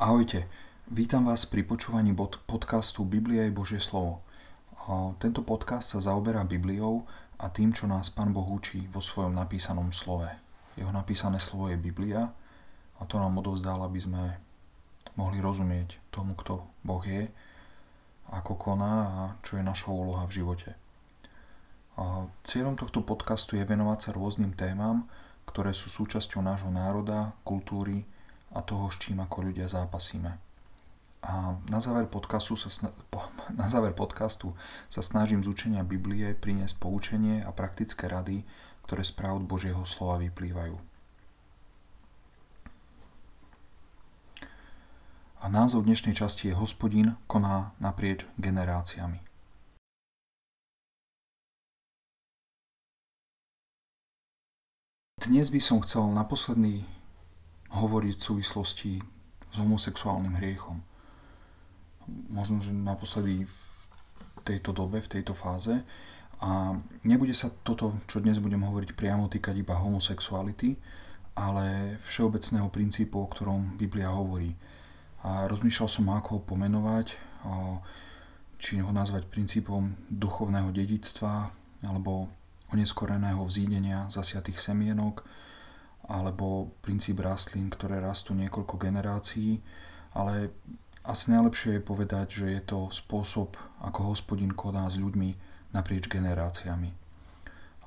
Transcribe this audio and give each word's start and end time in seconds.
Ahojte, 0.00 0.48
vítam 0.88 1.28
vás 1.28 1.44
pri 1.44 1.60
počúvaní 1.60 2.16
podcastu 2.48 3.04
Biblia 3.04 3.44
je 3.44 3.52
Božie 3.52 3.84
slovo. 3.84 4.24
Tento 5.20 5.44
podcast 5.44 5.92
sa 5.92 6.00
zaoberá 6.00 6.40
Bibliou 6.48 7.04
a 7.36 7.52
tým, 7.52 7.76
čo 7.76 7.84
nás 7.84 8.08
Pán 8.08 8.32
Boh 8.32 8.48
učí 8.48 8.88
vo 8.88 9.04
svojom 9.04 9.36
napísanom 9.36 9.92
slove. 9.92 10.24
Jeho 10.80 10.88
napísané 10.88 11.36
slovo 11.36 11.68
je 11.68 11.76
Biblia 11.76 12.32
a 12.96 13.02
to 13.04 13.20
nám 13.20 13.44
odovzdal, 13.44 13.76
aby 13.84 14.00
sme 14.00 14.40
mohli 15.20 15.36
rozumieť 15.36 16.00
tomu, 16.08 16.32
kto 16.32 16.64
Boh 16.80 17.04
je, 17.04 17.28
ako 18.32 18.56
koná 18.56 18.96
a 19.04 19.22
čo 19.44 19.60
je 19.60 19.68
našou 19.68 20.00
úloha 20.00 20.24
v 20.24 20.40
živote. 20.40 20.80
Cieľom 22.40 22.80
tohto 22.80 23.04
podcastu 23.04 23.60
je 23.60 23.68
venovať 23.68 23.98
sa 24.00 24.10
rôznym 24.16 24.56
témam, 24.56 25.04
ktoré 25.44 25.76
sú 25.76 25.92
súčasťou 25.92 26.40
nášho 26.40 26.72
národa, 26.72 27.36
kultúry, 27.44 28.08
a 28.50 28.58
toho, 28.62 28.90
s 28.90 28.98
čím 28.98 29.22
ako 29.22 29.50
ľudia 29.50 29.70
zápasíme. 29.70 30.50
A 31.20 31.60
na 31.68 31.78
záver, 31.84 32.08
podcastu 32.08 32.56
sa, 32.56 32.68
na 33.60 33.68
záver 33.68 33.92
podcastu 33.92 34.56
sa 34.88 35.04
snažím 35.04 35.44
z 35.44 35.52
učenia 35.52 35.84
Biblie 35.84 36.32
priniesť 36.32 36.80
poučenie 36.80 37.44
a 37.44 37.52
praktické 37.52 38.08
rady, 38.08 38.42
ktoré 38.88 39.04
z 39.04 39.12
pravd 39.14 39.44
Božieho 39.44 39.84
slova 39.84 40.18
vyplývajú. 40.18 40.74
A 45.40 45.48
názov 45.48 45.88
dnešnej 45.88 46.12
časti 46.12 46.52
je 46.52 46.58
Hospodin 46.58 47.16
koná 47.24 47.72
naprieč 47.80 48.28
generáciami. 48.36 49.24
Dnes 55.20 55.52
by 55.52 55.60
som 55.60 55.80
chcel 55.84 56.12
na 56.12 56.24
posledný 56.28 56.84
hovoriť 57.70 58.14
v 58.18 58.26
súvislosti 58.26 58.92
s 59.50 59.56
homosexuálnym 59.58 60.38
hriechom. 60.38 60.82
Možno, 62.30 62.58
že 62.58 62.74
naposledy 62.74 63.46
v 63.46 63.58
tejto 64.42 64.74
dobe, 64.74 64.98
v 64.98 65.12
tejto 65.18 65.34
fáze. 65.34 65.82
A 66.40 66.74
nebude 67.04 67.36
sa 67.36 67.52
toto, 67.52 68.00
čo 68.08 68.18
dnes 68.18 68.40
budem 68.40 68.64
hovoriť, 68.64 68.96
priamo 68.96 69.28
týkať 69.28 69.60
iba 69.60 69.76
homosexuality, 69.76 70.74
ale 71.36 71.96
všeobecného 72.00 72.66
princípu, 72.72 73.20
o 73.20 73.30
ktorom 73.30 73.76
Biblia 73.76 74.10
hovorí. 74.10 74.56
A 75.22 75.44
rozmýšľal 75.46 75.88
som, 75.88 76.08
ako 76.10 76.40
ho 76.40 76.40
pomenovať, 76.48 77.06
či 78.56 78.80
ho 78.80 78.90
nazvať 78.90 79.28
princípom 79.28 79.94
duchovného 80.08 80.72
dedictva, 80.72 81.52
alebo 81.84 82.32
oneskoreného 82.72 83.44
vzídenia 83.44 84.08
zasiatých 84.08 84.56
semienok, 84.56 85.22
alebo 86.10 86.74
princíp 86.82 87.22
rastlín, 87.22 87.70
ktoré 87.70 88.02
rastú 88.02 88.34
niekoľko 88.34 88.74
generácií, 88.82 89.62
ale 90.18 90.50
asi 91.06 91.30
najlepšie 91.30 91.78
je 91.78 91.86
povedať, 91.86 92.26
že 92.42 92.46
je 92.50 92.62
to 92.66 92.90
spôsob, 92.90 93.54
ako 93.80 94.10
hospodin 94.10 94.50
koná 94.50 94.90
s 94.90 94.98
ľuďmi 94.98 95.30
naprieč 95.70 96.10
generáciami. 96.10 96.90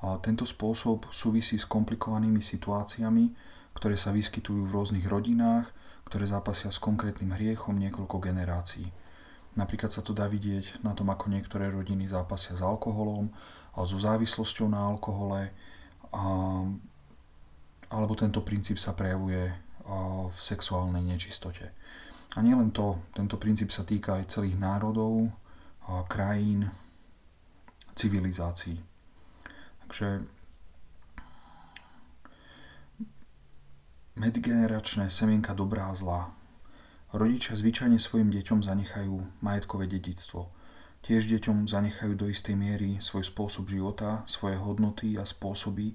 A 0.04 0.16
tento 0.24 0.48
spôsob 0.48 1.08
súvisí 1.12 1.60
s 1.60 1.68
komplikovanými 1.68 2.40
situáciami, 2.40 3.30
ktoré 3.76 3.96
sa 4.00 4.10
vyskytujú 4.10 4.66
v 4.66 4.74
rôznych 4.74 5.04
rodinách, 5.04 5.70
ktoré 6.08 6.24
zápasia 6.24 6.72
s 6.72 6.80
konkrétnym 6.80 7.32
hriechom 7.36 7.76
niekoľko 7.76 8.20
generácií. 8.20 8.88
Napríklad 9.54 9.92
sa 9.92 10.02
to 10.02 10.10
dá 10.10 10.26
vidieť 10.26 10.82
na 10.82 10.96
tom, 10.96 11.12
ako 11.12 11.30
niektoré 11.30 11.70
rodiny 11.70 12.10
zápasia 12.10 12.58
s 12.58 12.62
alkoholom, 12.64 13.30
a 13.74 13.82
so 13.82 13.98
závislosťou 13.98 14.70
na 14.70 14.80
alkohole, 14.82 15.50
a 16.14 16.22
alebo 17.94 18.18
tento 18.18 18.42
princíp 18.42 18.82
sa 18.82 18.90
prejavuje 18.90 19.54
v 20.26 20.34
sexuálnej 20.34 21.06
nečistote. 21.06 21.70
A 22.34 22.42
nielen 22.42 22.74
to, 22.74 23.06
tento 23.14 23.38
princíp 23.38 23.70
sa 23.70 23.86
týka 23.86 24.18
aj 24.18 24.34
celých 24.34 24.58
národov, 24.58 25.30
krajín, 26.10 26.66
civilizácií. 27.94 28.82
Takže 29.86 30.26
medzigeneračné 34.18 35.06
semienka 35.06 35.54
dobrá 35.54 35.92
a 35.92 35.94
zlá. 35.94 36.34
Rodičia 37.14 37.54
zvyčajne 37.54 38.02
svojim 38.02 38.34
deťom 38.34 38.66
zanechajú 38.66 39.14
majetkové 39.38 39.86
dedictvo. 39.86 40.50
Tiež 41.06 41.30
deťom 41.30 41.70
zanechajú 41.70 42.18
do 42.18 42.26
istej 42.26 42.58
miery 42.58 42.98
svoj 42.98 43.22
spôsob 43.28 43.70
života, 43.70 44.26
svoje 44.26 44.58
hodnoty 44.58 45.14
a 45.14 45.22
spôsoby, 45.22 45.94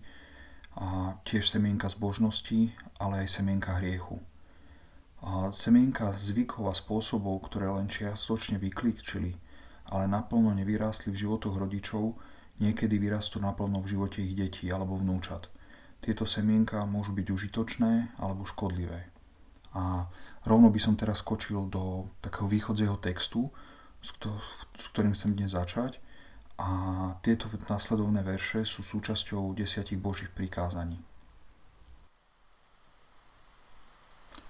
a 0.77 1.17
tiež 1.25 1.49
semienka 1.49 1.89
zbožnosti, 1.89 2.73
ale 3.01 3.25
aj 3.25 3.41
semienka 3.41 3.81
hriechu. 3.81 4.21
A 5.19 5.51
semienka 5.51 6.13
zvykov 6.13 6.71
a 6.71 6.73
spôsobov, 6.77 7.43
ktoré 7.49 7.67
len 7.67 7.89
čiastočne 7.91 8.61
vyklíčili, 8.61 9.35
ale 9.89 10.05
naplno 10.05 10.53
nevyrástli 10.53 11.11
v 11.11 11.21
životoch 11.25 11.57
rodičov, 11.57 12.15
niekedy 12.61 12.95
vyrastú 13.01 13.41
naplno 13.41 13.81
v 13.81 13.89
živote 13.97 14.23
ich 14.23 14.37
detí 14.37 14.69
alebo 14.69 14.95
vnúčat. 14.95 15.51
Tieto 15.99 16.23
semienka 16.23 16.87
môžu 16.87 17.11
byť 17.11 17.27
užitočné 17.27 18.15
alebo 18.21 18.47
škodlivé. 18.47 19.11
A 19.75 20.07
rovno 20.47 20.71
by 20.71 20.79
som 20.79 20.95
teraz 20.95 21.19
skočil 21.19 21.67
do 21.67 22.07
takého 22.23 22.47
východzieho 22.47 22.95
textu, 23.03 23.51
s 23.99 24.85
ktorým 24.95 25.11
chcem 25.11 25.35
dnes 25.35 25.51
začať– 25.51 25.99
a 26.59 26.67
tieto 27.23 27.47
následovné 27.47 28.19
verše 28.19 28.67
sú 28.67 28.83
súčasťou 28.83 29.55
desiatich 29.55 29.95
Božích 29.95 30.27
prikázaní. 30.35 30.99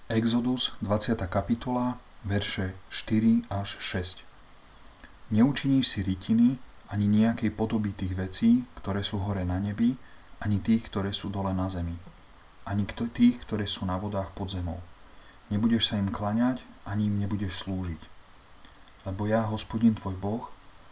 Exodus 0.09 0.73
20. 0.81 1.21
kapitola, 1.29 2.01
verše 2.25 2.73
4 2.89 3.45
až 3.53 3.77
6. 3.77 4.25
Neučiníš 5.29 5.85
si 5.85 5.99
rytiny 6.01 6.57
ani 6.89 7.05
nejakej 7.05 7.53
podoby 7.53 7.93
tých 7.93 8.17
vecí, 8.17 8.65
ktoré 8.81 9.05
sú 9.05 9.21
hore 9.21 9.45
na 9.45 9.61
nebi, 9.61 9.93
ani 10.41 10.57
tých, 10.65 10.89
ktoré 10.89 11.13
sú 11.13 11.29
dole 11.29 11.53
na 11.53 11.69
zemi, 11.69 11.93
ani 12.65 12.89
tých, 12.89 13.37
ktoré 13.45 13.69
sú 13.69 13.85
na 13.85 14.01
vodách 14.01 14.33
pod 14.33 14.49
zemou. 14.49 14.81
Nebudeš 15.53 15.93
sa 15.93 16.01
im 16.01 16.09
klaňať, 16.09 16.65
ani 16.89 17.05
im 17.05 17.21
nebudeš 17.21 17.69
slúžiť. 17.69 18.01
Lebo 19.05 19.29
ja, 19.29 19.45
hospodin 19.45 19.93
tvoj 19.93 20.17
Boh, 20.17 20.49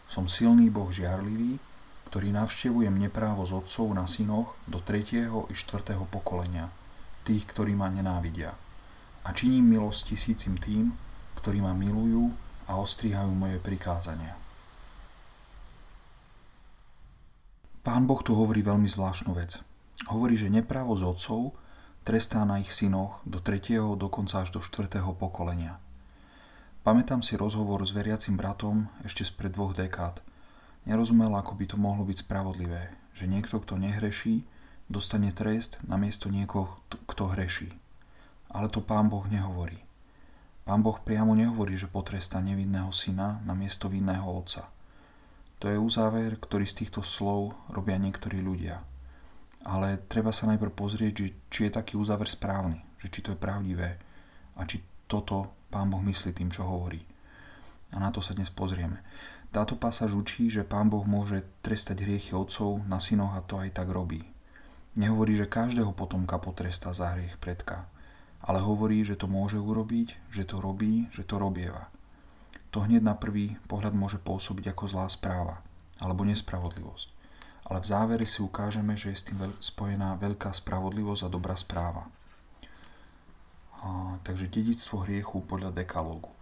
som 0.08 0.24
silný 0.24 0.72
Boh 0.72 0.88
žiarlivý, 0.88 1.60
ktorý 2.08 2.32
navštevujem 2.32 2.96
neprávo 2.96 3.44
z 3.44 3.60
otcov 3.60 3.92
na 3.92 4.08
synoch 4.08 4.56
do 4.64 4.80
3. 4.80 5.28
i 5.28 5.54
4. 5.54 6.00
pokolenia, 6.08 6.72
tých, 7.28 7.44
ktorí 7.44 7.76
ma 7.76 7.92
nenávidia. 7.92 8.56
A 9.28 9.36
činím 9.36 9.68
milosť 9.68 10.16
tisícim 10.16 10.56
tým, 10.56 10.96
ktorí 11.36 11.60
ma 11.60 11.76
milujú 11.76 12.32
a 12.64 12.80
ostrihajú 12.80 13.28
moje 13.36 13.60
prikázania. 13.60 14.32
Pán 17.84 18.08
Boh 18.08 18.24
tu 18.24 18.32
hovorí 18.32 18.64
veľmi 18.64 18.88
zvláštnu 18.88 19.36
vec. 19.36 19.60
Hovorí, 20.08 20.40
že 20.40 20.48
neprávo 20.48 20.96
z 20.96 21.04
otcov 21.04 21.52
trestá 22.08 22.48
na 22.48 22.56
ich 22.56 22.72
synoch 22.72 23.20
do 23.28 23.44
3. 23.44 24.00
dokonca 24.00 24.40
až 24.40 24.56
do 24.56 24.60
4. 24.64 25.04
pokolenia– 25.12 25.76
Pamätám 26.86 27.20
si 27.20 27.34
rozhovor 27.34 27.82
s 27.84 27.90
veriacim 27.90 28.38
bratom 28.38 28.88
ešte 29.02 29.26
spred 29.26 29.52
dvoch 29.52 29.74
dekád. 29.74 30.22
Nerozumel, 30.88 31.34
ako 31.36 31.58
by 31.58 31.64
to 31.68 31.76
mohlo 31.76 32.06
byť 32.06 32.24
spravodlivé, 32.24 32.94
že 33.12 33.28
niekto, 33.28 33.60
kto 33.60 33.76
nehreší, 33.76 34.46
dostane 34.88 35.34
trest 35.36 35.76
namiesto 35.84 36.32
niekoho, 36.32 36.80
kto 36.88 37.34
hreší. 37.36 37.68
Ale 38.48 38.72
to 38.72 38.80
pán 38.80 39.12
Boh 39.12 39.28
nehovorí. 39.28 39.84
Pán 40.64 40.80
Boh 40.80 40.96
priamo 40.96 41.36
nehovorí, 41.36 41.76
že 41.76 41.88
potrestá 41.88 42.40
nevinného 42.40 42.88
syna 42.92 43.40
namiesto 43.44 43.92
vinného 43.92 44.24
otca. 44.24 44.68
To 45.58 45.66
je 45.66 45.76
uzáver, 45.76 46.38
ktorý 46.38 46.64
z 46.64 46.84
týchto 46.84 47.02
slov 47.02 47.56
robia 47.68 47.98
niektorí 47.98 48.38
ľudia. 48.38 48.80
Ale 49.66 49.98
treba 50.06 50.30
sa 50.30 50.46
najprv 50.46 50.72
pozrieť, 50.72 51.34
či 51.50 51.66
je 51.66 51.72
taký 51.74 51.98
uzáver 51.98 52.30
správny, 52.30 52.78
že 53.02 53.10
či 53.10 53.20
to 53.26 53.34
je 53.34 53.42
pravdivé 53.42 53.98
a 54.54 54.64
či 54.64 54.80
toto 55.10 55.57
pán 55.68 55.92
Boh 55.92 56.00
myslí 56.00 56.36
tým, 56.36 56.48
čo 56.52 56.64
hovorí. 56.64 57.04
A 57.92 58.00
na 58.00 58.12
to 58.12 58.20
sa 58.20 58.36
dnes 58.36 58.52
pozrieme. 58.52 59.00
Táto 59.48 59.80
pasáž 59.80 60.12
učí, 60.12 60.52
že 60.52 60.68
pán 60.68 60.92
Boh 60.92 61.08
môže 61.08 61.40
trestať 61.64 62.04
hriechy 62.04 62.36
otcov 62.36 62.84
na 62.84 63.00
synoch 63.00 63.32
a 63.32 63.40
to 63.40 63.56
aj 63.56 63.72
tak 63.72 63.88
robí. 63.88 64.20
Nehovorí, 65.00 65.38
že 65.38 65.48
každého 65.48 65.96
potomka 65.96 66.36
potrestá 66.36 66.92
za 66.92 67.16
hriech 67.16 67.40
predka, 67.40 67.88
ale 68.44 68.60
hovorí, 68.60 69.00
že 69.06 69.16
to 69.16 69.24
môže 69.24 69.56
urobiť, 69.56 70.28
že 70.28 70.44
to 70.44 70.60
robí, 70.60 71.08
že 71.08 71.24
to 71.24 71.40
robieva. 71.40 71.88
To 72.76 72.84
hneď 72.84 73.00
na 73.00 73.16
prvý 73.16 73.56
pohľad 73.70 73.96
môže 73.96 74.20
pôsobiť 74.20 74.76
ako 74.76 74.84
zlá 74.84 75.08
správa 75.08 75.64
alebo 75.98 76.28
nespravodlivosť. 76.28 77.08
Ale 77.68 77.84
v 77.84 77.88
závere 77.88 78.24
si 78.24 78.40
ukážeme, 78.44 78.96
že 78.96 79.12
je 79.12 79.18
s 79.18 79.26
tým 79.28 79.38
spojená 79.60 80.16
veľká 80.20 80.52
spravodlivosť 80.52 81.22
a 81.24 81.32
dobrá 81.32 81.56
správa. 81.56 82.08
Takže 84.26 84.50
dedictvo 84.50 85.06
hriechu 85.06 85.40
podľa 85.46 85.72
dekalógu. 85.72 86.34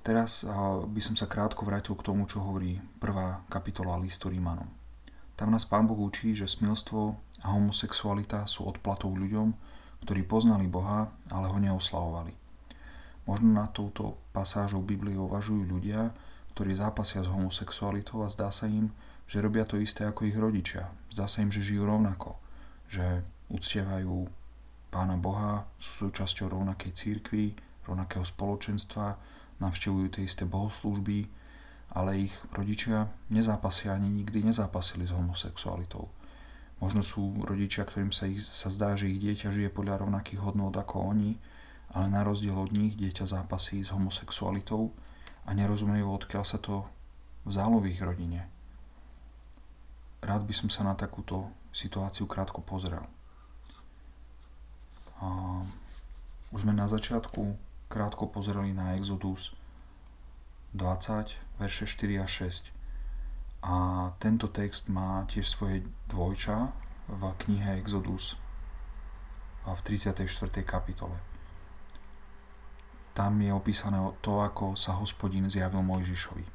Teraz 0.00 0.48
by 0.86 1.00
som 1.04 1.12
sa 1.12 1.28
krátko 1.28 1.68
vrátil 1.68 1.92
k 1.96 2.06
tomu, 2.06 2.24
čo 2.24 2.40
hovorí 2.40 2.80
prvá 2.96 3.44
kapitola 3.52 4.00
listu 4.00 4.32
Rímanom. 4.32 4.68
Tam 5.36 5.52
nás 5.52 5.64
Pán 5.64 5.88
Boh 5.88 5.96
učí, 5.96 6.36
že 6.36 6.48
smilstvo 6.48 7.16
a 7.44 7.46
homosexualita 7.56 8.44
sú 8.44 8.68
odplatou 8.68 9.12
ľuďom, 9.12 9.52
ktorí 10.04 10.24
poznali 10.24 10.68
Boha, 10.68 11.12
ale 11.28 11.48
ho 11.48 11.58
neoslavovali. 11.60 12.32
Možno 13.28 13.52
na 13.52 13.68
touto 13.68 14.20
pasážou 14.32 14.80
Biblie 14.80 15.16
uvažujú 15.16 15.64
ľudia, 15.68 16.12
ktorí 16.56 16.76
zápasia 16.76 17.24
s 17.24 17.32
homosexualitou 17.32 18.24
a 18.24 18.32
zdá 18.32 18.48
sa 18.52 18.68
im, 18.68 18.92
že 19.28 19.40
robia 19.40 19.68
to 19.68 19.76
isté 19.80 20.08
ako 20.08 20.28
ich 20.28 20.36
rodičia. 20.36 20.88
Zdá 21.12 21.28
sa 21.28 21.44
im, 21.44 21.52
že 21.52 21.64
žijú 21.64 21.84
rovnako, 21.84 22.36
že 22.88 23.24
uctievajú 23.52 24.28
Pána 24.90 25.14
Boha, 25.14 25.70
sú 25.78 26.10
súčasťou 26.10 26.50
rovnakej 26.50 26.90
církvy, 26.92 27.54
rovnakého 27.86 28.26
spoločenstva, 28.26 29.16
navštevujú 29.62 30.18
tie 30.18 30.26
isté 30.26 30.44
bohoslúžby, 30.44 31.30
ale 31.94 32.26
ich 32.26 32.34
rodičia 32.50 33.06
nezápasia 33.30 33.94
ani 33.94 34.10
nikdy 34.10 34.46
nezápasili 34.46 35.06
s 35.06 35.14
homosexualitou. 35.14 36.10
Možno 36.82 37.04
sú 37.06 37.38
rodičia, 37.44 37.86
ktorým 37.86 38.10
sa, 38.10 38.26
ich, 38.26 38.42
sa 38.42 38.72
zdá, 38.72 38.98
že 38.98 39.10
ich 39.10 39.20
dieťa 39.22 39.52
žije 39.52 39.70
podľa 39.70 40.06
rovnakých 40.06 40.42
hodnôt 40.42 40.72
ako 40.74 41.12
oni, 41.14 41.38
ale 41.94 42.06
na 42.10 42.26
rozdiel 42.26 42.56
od 42.56 42.74
nich 42.74 42.98
dieťa 42.98 43.26
zápasí 43.26 43.82
s 43.82 43.94
homosexualitou 43.94 44.90
a 45.46 45.50
nerozumejú, 45.54 46.06
odkiaľ 46.06 46.44
sa 46.46 46.58
to 46.58 46.86
vzalo 47.46 47.78
v 47.78 47.94
ich 47.94 48.00
rodine 48.02 48.50
rád 50.20 50.44
by 50.44 50.54
som 50.54 50.68
sa 50.68 50.84
na 50.84 50.92
takúto 50.92 51.48
situáciu 51.72 52.28
krátko 52.28 52.60
pozrel. 52.60 53.02
Už 56.50 56.66
sme 56.66 56.72
na 56.72 56.88
začiatku 56.88 57.56
krátko 57.92 58.26
pozreli 58.26 58.72
na 58.72 58.96
Exodus 58.96 59.52
20, 60.74 61.36
verše 61.58 61.84
4 61.86 62.22
a 62.22 62.26
6. 62.26 62.72
A 63.60 63.74
tento 64.16 64.48
text 64.48 64.88
má 64.88 65.28
tiež 65.28 65.44
svoje 65.44 65.84
dvojča 66.08 66.72
v 67.10 67.22
knihe 67.44 67.76
Exodus 67.82 68.40
v 69.66 69.80
34. 69.84 70.26
kapitole. 70.64 71.14
Tam 73.12 73.36
je 73.36 73.52
opísané 73.52 74.00
to, 74.24 74.40
ako 74.40 74.78
sa 74.78 74.96
hospodin 74.96 75.50
zjavil 75.50 75.84
Mojžišovi. 75.84 76.46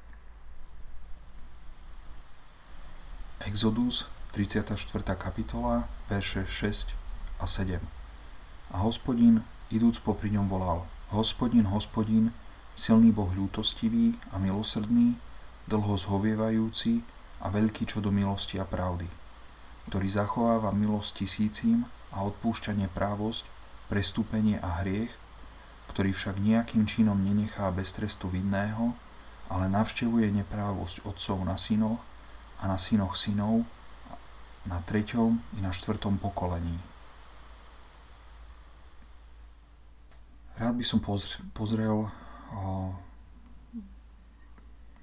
Exodus, 3.46 4.10
34. 4.34 4.74
kapitola, 5.14 5.86
verše 6.10 6.48
6 6.50 6.98
a 7.40 7.46
7. 7.46 8.05
A 8.74 8.82
hospodin, 8.82 9.44
idúc 9.70 10.02
popri 10.02 10.34
ňom, 10.34 10.50
volal 10.50 10.86
Hospodin, 11.14 11.70
hospodin, 11.70 12.34
silný 12.74 13.14
Boh 13.14 13.30
ľútostivý 13.30 14.18
a 14.34 14.42
milosrdný, 14.42 15.16
dlho 15.70 15.94
zhovievajúci 15.98 17.02
a 17.46 17.54
veľký 17.54 17.86
čo 17.86 18.02
do 18.02 18.10
milosti 18.10 18.58
a 18.58 18.66
pravdy, 18.66 19.06
ktorý 19.90 20.08
zachováva 20.10 20.74
milosť 20.74 21.22
tisícim 21.22 21.86
a 22.14 22.26
odpúšťanie 22.26 22.90
právosť, 22.90 23.46
prestúpenie 23.86 24.58
a 24.62 24.82
hriech, 24.82 25.14
ktorý 25.94 26.12
však 26.12 26.42
nejakým 26.42 26.90
činom 26.90 27.22
nenechá 27.22 27.70
bez 27.70 27.94
trestu 27.94 28.26
vinného, 28.28 28.98
ale 29.46 29.70
navštevuje 29.70 30.34
neprávosť 30.42 31.06
otcov 31.06 31.38
na 31.46 31.54
synoch 31.56 32.02
a 32.60 32.66
na 32.66 32.82
synoch 32.82 33.14
synov 33.14 33.62
na 34.66 34.82
treťom 34.82 35.38
i 35.56 35.60
na 35.62 35.70
štvrtom 35.70 36.18
pokolení. 36.18 36.95
Rád 40.56 40.76
by 40.80 40.86
som 40.88 41.04
pozrel 41.52 42.08
o, 42.08 42.10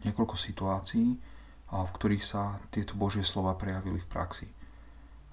niekoľko 0.05 0.37
situácií, 0.37 1.17
o, 1.73 1.77
v 1.85 1.91
ktorých 1.93 2.25
sa 2.25 2.57
tieto 2.73 2.97
Božie 2.97 3.25
slova 3.25 3.53
prejavili 3.57 4.01
v 4.01 4.11
praxi. 4.11 4.49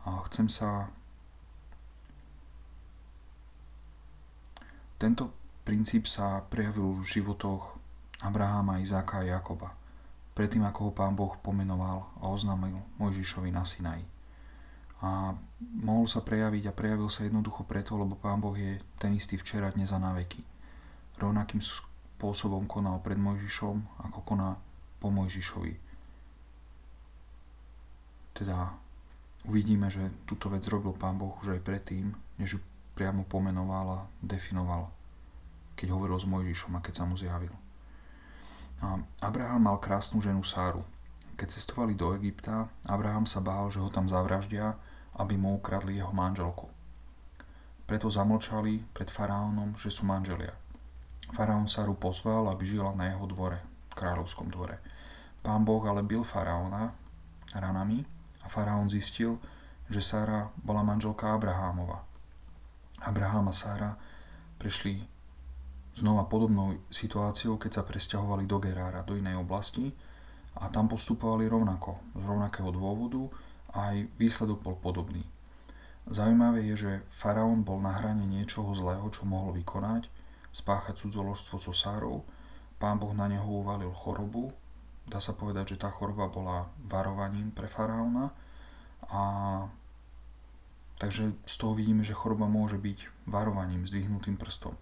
A 0.07 0.19
chcem 0.27 0.47
sa 0.51 0.91
Tento 4.99 5.31
princíp 5.63 6.11
sa 6.11 6.43
prejavil 6.43 6.99
v 6.99 7.07
životoch 7.07 7.79
Abraháma, 8.19 8.83
Izáka 8.83 9.23
a 9.23 9.39
Jakoba 9.39 9.79
predtým 10.39 10.63
ako 10.63 10.79
ho 10.87 10.91
pán 10.95 11.19
Boh 11.19 11.35
pomenoval 11.43 12.07
a 12.23 12.31
oznámil 12.31 12.79
Mojžišovi 12.95 13.51
na 13.51 13.67
Sinaji. 13.67 14.07
A 14.99 15.31
mohol 15.79 16.11
sa 16.11 16.19
prejaviť 16.19 16.67
a 16.67 16.75
prejavil 16.75 17.07
sa 17.07 17.23
jednoducho 17.23 17.63
preto, 17.63 17.95
lebo 17.95 18.19
pán 18.19 18.43
Boh 18.43 18.55
je 18.55 18.83
ten 18.99 19.15
istý 19.15 19.39
včera, 19.39 19.71
dnes 19.71 19.95
a 19.95 19.99
na 19.99 20.11
veky. 20.11 20.43
Rovnakým 21.15 21.63
spôsobom 21.63 22.67
konal 22.67 22.99
pred 22.99 23.15
Mojžišom, 23.15 24.03
ako 24.11 24.19
koná 24.27 24.59
po 24.99 25.07
Mojžišovi. 25.07 25.73
Teda 28.35 28.75
uvidíme, 29.47 29.87
že 29.87 30.11
túto 30.27 30.51
vec 30.51 30.67
robil 30.67 30.91
pán 30.91 31.15
Boh 31.15 31.31
už 31.39 31.55
aj 31.55 31.63
predtým, 31.63 32.11
než 32.35 32.55
ju 32.55 32.59
priamo 32.91 33.23
pomenoval 33.23 33.87
a 33.87 33.99
definoval, 34.19 34.91
keď 35.79 35.95
hovoril 35.95 36.19
s 36.19 36.27
Mojžišom 36.27 36.75
a 36.75 36.83
keď 36.83 36.93
sa 36.99 37.07
mu 37.07 37.15
zjavil. 37.15 37.55
Abraham 39.23 39.63
mal 39.63 39.79
krásnu 39.79 40.19
ženu 40.19 40.43
Sáru. 40.43 40.83
Keď 41.39 41.47
cestovali 41.55 41.95
do 41.95 42.11
Egypta, 42.15 42.67
Abraham 42.87 43.23
sa 43.23 43.39
bál, 43.39 43.71
že 43.71 43.79
ho 43.79 43.87
tam 43.87 44.11
zavraždia, 44.11 44.75
aby 45.19 45.35
mu 45.35 45.59
ukradli 45.59 45.99
jeho 45.99 46.15
manželku. 46.15 46.71
Preto 47.83 48.07
zamlčali 48.07 48.85
pred 48.95 49.11
faraónom, 49.11 49.75
že 49.75 49.91
sú 49.91 50.07
manželia. 50.07 50.55
Faraón 51.29 51.69
Sáru 51.69 51.93
pozval, 51.93 52.49
aby 52.49 52.65
žila 52.65 52.95
na 52.95 53.11
jeho 53.11 53.27
dvore, 53.29 53.61
kráľovskom 53.93 54.49
dvore. 54.49 54.81
Pán 55.43 55.61
Boh 55.67 55.83
ale 55.85 56.01
bil 56.01 56.25
faraóna 56.25 56.95
ranami 57.53 58.01
a 58.41 58.47
faraón 58.49 58.89
zistil, 58.89 59.37
že 59.89 60.01
Sára 60.01 60.49
bola 60.61 60.85
manželka 60.85 61.33
Abrahámova. 61.33 62.05
Abraham 63.01 63.49
a 63.49 63.55
Sára 63.55 63.91
prešli 64.61 65.01
znova 65.97 66.29
podobnou 66.29 66.77
situáciou, 66.93 67.57
keď 67.57 67.81
sa 67.81 67.83
presťahovali 67.83 68.45
do 68.45 68.57
Gerára, 68.61 69.01
do 69.01 69.17
inej 69.17 69.41
oblasti 69.41 69.89
a 70.61 70.69
tam 70.69 70.85
postupovali 70.91 71.49
rovnako, 71.49 72.15
z 72.15 72.23
rovnakého 72.25 72.69
dôvodu 72.69 73.29
aj 73.73 74.09
výsledok 74.17 74.61
bol 74.61 74.75
podobný. 74.77 75.25
Zaujímavé 76.09 76.65
je, 76.73 76.75
že 76.75 76.91
faraón 77.13 77.61
bol 77.61 77.77
na 77.77 77.93
hrane 77.93 78.25
niečoho 78.25 78.73
zlého, 78.73 79.05
čo 79.13 79.29
mohol 79.29 79.53
vykonať, 79.61 80.09
spáchať 80.49 81.05
cudzoložstvo 81.05 81.61
so 81.61 81.73
Sárou, 81.75 82.25
pán 82.81 82.97
Boh 82.97 83.13
na 83.13 83.29
neho 83.29 83.45
uvalil 83.45 83.93
chorobu, 83.93 84.49
dá 85.05 85.21
sa 85.21 85.37
povedať, 85.37 85.77
že 85.77 85.81
tá 85.85 85.93
choroba 85.93 86.25
bola 86.25 86.65
varovaním 86.89 87.53
pre 87.53 87.69
faraóna 87.69 88.33
a 89.13 89.21
takže 90.97 91.37
z 91.45 91.55
toho 91.61 91.77
vidíme, 91.77 92.01
že 92.01 92.17
choroba 92.17 92.49
môže 92.49 92.81
byť 92.81 93.29
varovaním, 93.29 93.85
zdvihnutým 93.85 94.37
prstom 94.37 94.73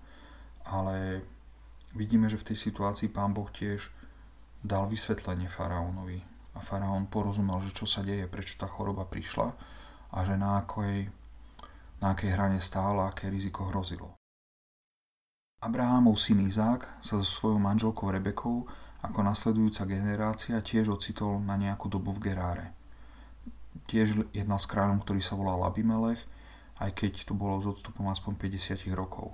ale 0.67 1.23
vidíme, 1.95 2.27
že 2.27 2.39
v 2.39 2.53
tej 2.53 2.57
situácii 2.69 3.07
pán 3.07 3.31
Boh 3.31 3.47
tiež 3.47 3.91
dal 4.63 4.87
vysvetlenie 4.91 5.47
faraónovi 5.47 6.19
a 6.57 6.59
faraón 6.59 7.05
porozumel, 7.05 7.61
že 7.61 7.77
čo 7.77 7.85
sa 7.85 8.01
deje, 8.01 8.25
prečo 8.25 8.57
tá 8.57 8.65
choroba 8.65 9.05
prišla 9.05 9.53
a 10.09 10.17
že 10.25 10.33
na 10.33 10.57
akej, 10.65 11.05
na 12.01 12.17
akej 12.17 12.33
hrane 12.33 12.57
stála, 12.57 13.13
aké 13.13 13.29
riziko 13.29 13.69
hrozilo. 13.69 14.17
Abrahámov 15.61 16.17
syn 16.17 16.41
Izák 16.45 17.01
sa 17.01 17.17
so 17.21 17.25
svojou 17.25 17.61
manželkou 17.61 18.09
Rebekou 18.09 18.65
ako 19.05 19.19
nasledujúca 19.21 19.85
generácia 19.85 20.57
tiež 20.61 20.97
ocitol 20.97 21.37
na 21.41 21.57
nejakú 21.57 21.89
dobu 21.89 22.13
v 22.17 22.29
Geráre. 22.29 22.73
Tiež 23.85 24.25
jedna 24.33 24.57
s 24.57 24.65
kráľom, 24.65 25.01
ktorý 25.01 25.21
sa 25.21 25.37
volal 25.37 25.61
Abimelech, 25.61 26.21
aj 26.81 26.93
keď 26.97 27.29
to 27.29 27.33
bolo 27.37 27.61
s 27.61 27.69
odstupom 27.69 28.09
aspoň 28.09 28.37
50 28.57 28.89
rokov. 28.97 29.33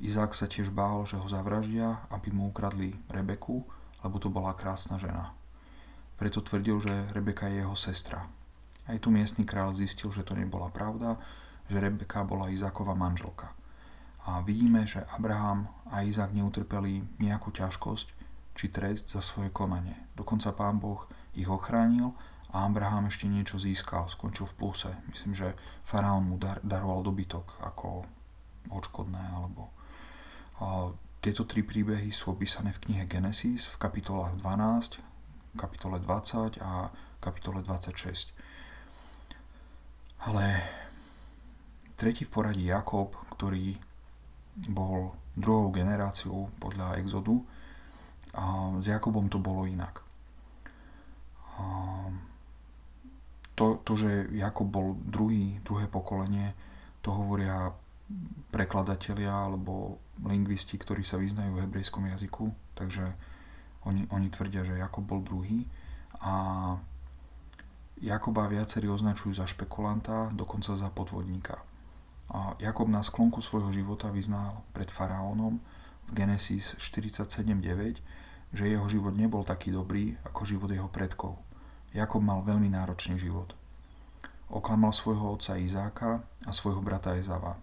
Izák 0.00 0.32
sa 0.36 0.48
tiež 0.48 0.72
bál, 0.72 1.04
že 1.08 1.16
ho 1.16 1.24
zavraždia, 1.24 2.04
aby 2.12 2.32
mu 2.32 2.52
ukradli 2.52 2.92
Rebeku, 3.08 3.64
lebo 4.04 4.16
to 4.20 4.28
bola 4.28 4.52
krásna 4.52 5.00
žena. 5.00 5.35
Preto 6.16 6.40
tvrdil, 6.40 6.80
že 6.80 6.92
Rebeka 7.12 7.48
je 7.48 7.60
jeho 7.64 7.76
sestra. 7.76 8.24
Aj 8.86 8.96
tu 8.96 9.12
miestny 9.12 9.44
král 9.44 9.76
zistil, 9.76 10.08
že 10.12 10.24
to 10.24 10.32
nebola 10.32 10.72
pravda, 10.72 11.20
že 11.68 11.80
Rebeka 11.80 12.24
bola 12.24 12.48
Izákova 12.48 12.96
manželka. 12.96 13.52
A 14.26 14.42
vidíme, 14.42 14.82
že 14.88 15.06
Abraham 15.14 15.70
a 15.86 16.02
Izák 16.02 16.34
neutrpeli 16.34 17.04
nejakú 17.22 17.54
ťažkosť 17.54 18.08
či 18.56 18.66
trest 18.72 19.12
za 19.14 19.22
svoje 19.22 19.52
konanie. 19.52 19.94
Dokonca 20.16 20.50
pán 20.56 20.82
Boh 20.82 21.06
ich 21.36 21.46
ochránil 21.46 22.16
a 22.50 22.66
Abraham 22.66 23.06
ešte 23.06 23.30
niečo 23.30 23.60
získal, 23.60 24.08
skončil 24.10 24.48
v 24.50 24.56
pluse. 24.58 24.90
Myslím, 25.12 25.36
že 25.36 25.54
faraón 25.86 26.26
mu 26.26 26.40
dar- 26.40 26.64
daroval 26.64 27.04
dobytok 27.04 27.62
ako 27.62 28.02
odškodné 28.66 29.22
alebo 29.36 29.76
a 30.60 30.88
tieto 31.20 31.44
tri 31.44 31.60
príbehy 31.60 32.08
sú 32.08 32.32
opísané 32.32 32.72
v 32.72 32.88
knihe 32.88 33.04
Genesis 33.04 33.68
v 33.68 33.76
kapitolách 33.76 34.40
12, 34.40 35.04
kapitole 35.56 35.98
20 35.98 36.60
a 36.60 36.92
kapitole 37.18 37.64
26. 37.64 38.36
Ale 40.28 40.44
tretí 41.96 42.24
v 42.24 42.32
poradí 42.32 42.68
Jakob, 42.68 43.16
ktorý 43.36 43.76
bol 44.68 45.16
druhou 45.36 45.68
generáciou 45.72 46.48
podľa 46.60 46.96
Exodu, 47.00 47.40
a 48.36 48.76
s 48.80 48.86
Jakobom 48.88 49.32
to 49.32 49.40
bolo 49.40 49.64
inak. 49.64 50.04
A 51.56 51.64
to, 53.56 53.80
to, 53.80 53.96
že 53.96 54.28
Jakob 54.36 54.68
bol 54.68 54.92
druhý, 55.00 55.56
druhé 55.64 55.88
pokolenie, 55.88 56.52
to 57.00 57.16
hovoria 57.16 57.72
prekladatelia 58.52 59.48
alebo 59.48 59.96
lingvisti, 60.20 60.76
ktorí 60.76 61.00
sa 61.00 61.16
vyznajú 61.16 61.56
v 61.56 61.62
hebrejskom 61.64 62.04
jazyku, 62.12 62.52
takže 62.76 63.08
oni, 63.86 64.04
oni 64.10 64.28
tvrdia, 64.28 64.66
že 64.66 64.76
Jakob 64.76 65.06
bol 65.06 65.22
druhý 65.22 65.64
a 66.20 66.74
Jakoba 67.96 68.44
viacerí 68.44 68.92
označujú 68.92 69.40
za 69.40 69.48
špekulanta, 69.48 70.28
dokonca 70.36 70.76
za 70.76 70.92
podvodníka. 70.92 71.56
A 72.28 72.52
Jakob 72.60 72.92
na 72.92 73.00
sklonku 73.00 73.40
svojho 73.40 73.72
života 73.72 74.12
vyznal 74.12 74.66
pred 74.76 74.92
faraónom 74.92 75.62
v 76.04 76.10
Genesis 76.12 76.76
47.9, 76.76 78.02
že 78.52 78.64
jeho 78.68 78.84
život 78.90 79.16
nebol 79.16 79.46
taký 79.46 79.72
dobrý 79.72 80.18
ako 80.28 80.40
život 80.44 80.68
jeho 80.68 80.90
predkov. 80.92 81.40
Jakob 81.96 82.20
mal 82.20 82.44
veľmi 82.44 82.68
náročný 82.68 83.16
život. 83.16 83.56
Oklamal 84.52 84.92
svojho 84.92 85.32
otca 85.32 85.56
Izáka 85.56 86.20
a 86.44 86.50
svojho 86.52 86.84
brata 86.84 87.16
Ezava. 87.16 87.56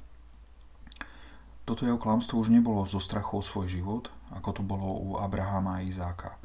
Toto 1.64 1.88
jeho 1.88 1.96
klamstvo 1.96 2.44
už 2.44 2.52
nebolo 2.52 2.84
zo 2.84 3.00
strachu 3.00 3.40
o 3.40 3.44
svoj 3.44 3.72
život, 3.72 4.12
ako 4.36 4.50
to 4.52 4.62
bolo 4.68 5.00
u 5.00 5.10
Abrahama 5.16 5.80
a 5.80 5.86
Izáka. 5.88 6.36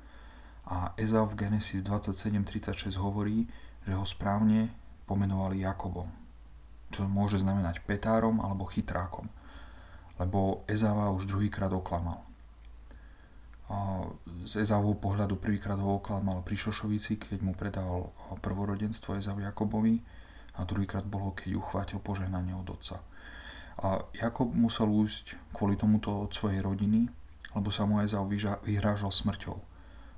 A 0.71 0.95
Ezav 0.95 1.35
v 1.35 1.49
Genesis 1.49 1.83
27.36 1.83 2.95
hovorí, 3.03 3.51
že 3.83 3.99
ho 3.99 4.07
správne 4.07 4.71
pomenovali 5.11 5.65
Jakobom, 5.65 6.07
čo 6.95 7.09
môže 7.11 7.41
znamenať 7.43 7.83
petárom 7.83 8.39
alebo 8.39 8.69
chytrákom, 8.69 9.27
lebo 10.23 10.63
Ezava 10.71 11.11
už 11.11 11.27
druhýkrát 11.27 11.73
oklamal. 11.73 12.23
Z 14.49 14.65
Ezavho 14.65 14.97
pohľadu 14.97 15.37
prvýkrát 15.37 15.77
ho 15.77 15.99
oklamal 16.01 16.41
pri 16.47 16.57
Šošovici, 16.57 17.21
keď 17.21 17.39
mu 17.43 17.53
predal 17.59 18.13
prvorodenstvo 18.41 19.19
Ezav 19.19 19.41
Jakobovi 19.41 19.99
a 20.57 20.65
druhýkrát 20.65 21.05
bolo, 21.05 21.35
keď 21.35 21.59
uchvátil 21.59 21.99
požehnanie 22.01 22.55
od 22.55 22.71
otca. 22.71 23.03
A 23.79 24.03
Jakob 24.11 24.51
musel 24.51 24.91
újsť 24.91 25.55
kvôli 25.55 25.79
tomuto 25.79 26.11
od 26.11 26.35
svojej 26.35 26.59
rodiny, 26.59 27.07
lebo 27.55 27.71
sa 27.71 27.87
mu 27.87 28.03
Ezau 28.03 28.27
vyhrážal 28.67 29.15
smrťou. 29.15 29.55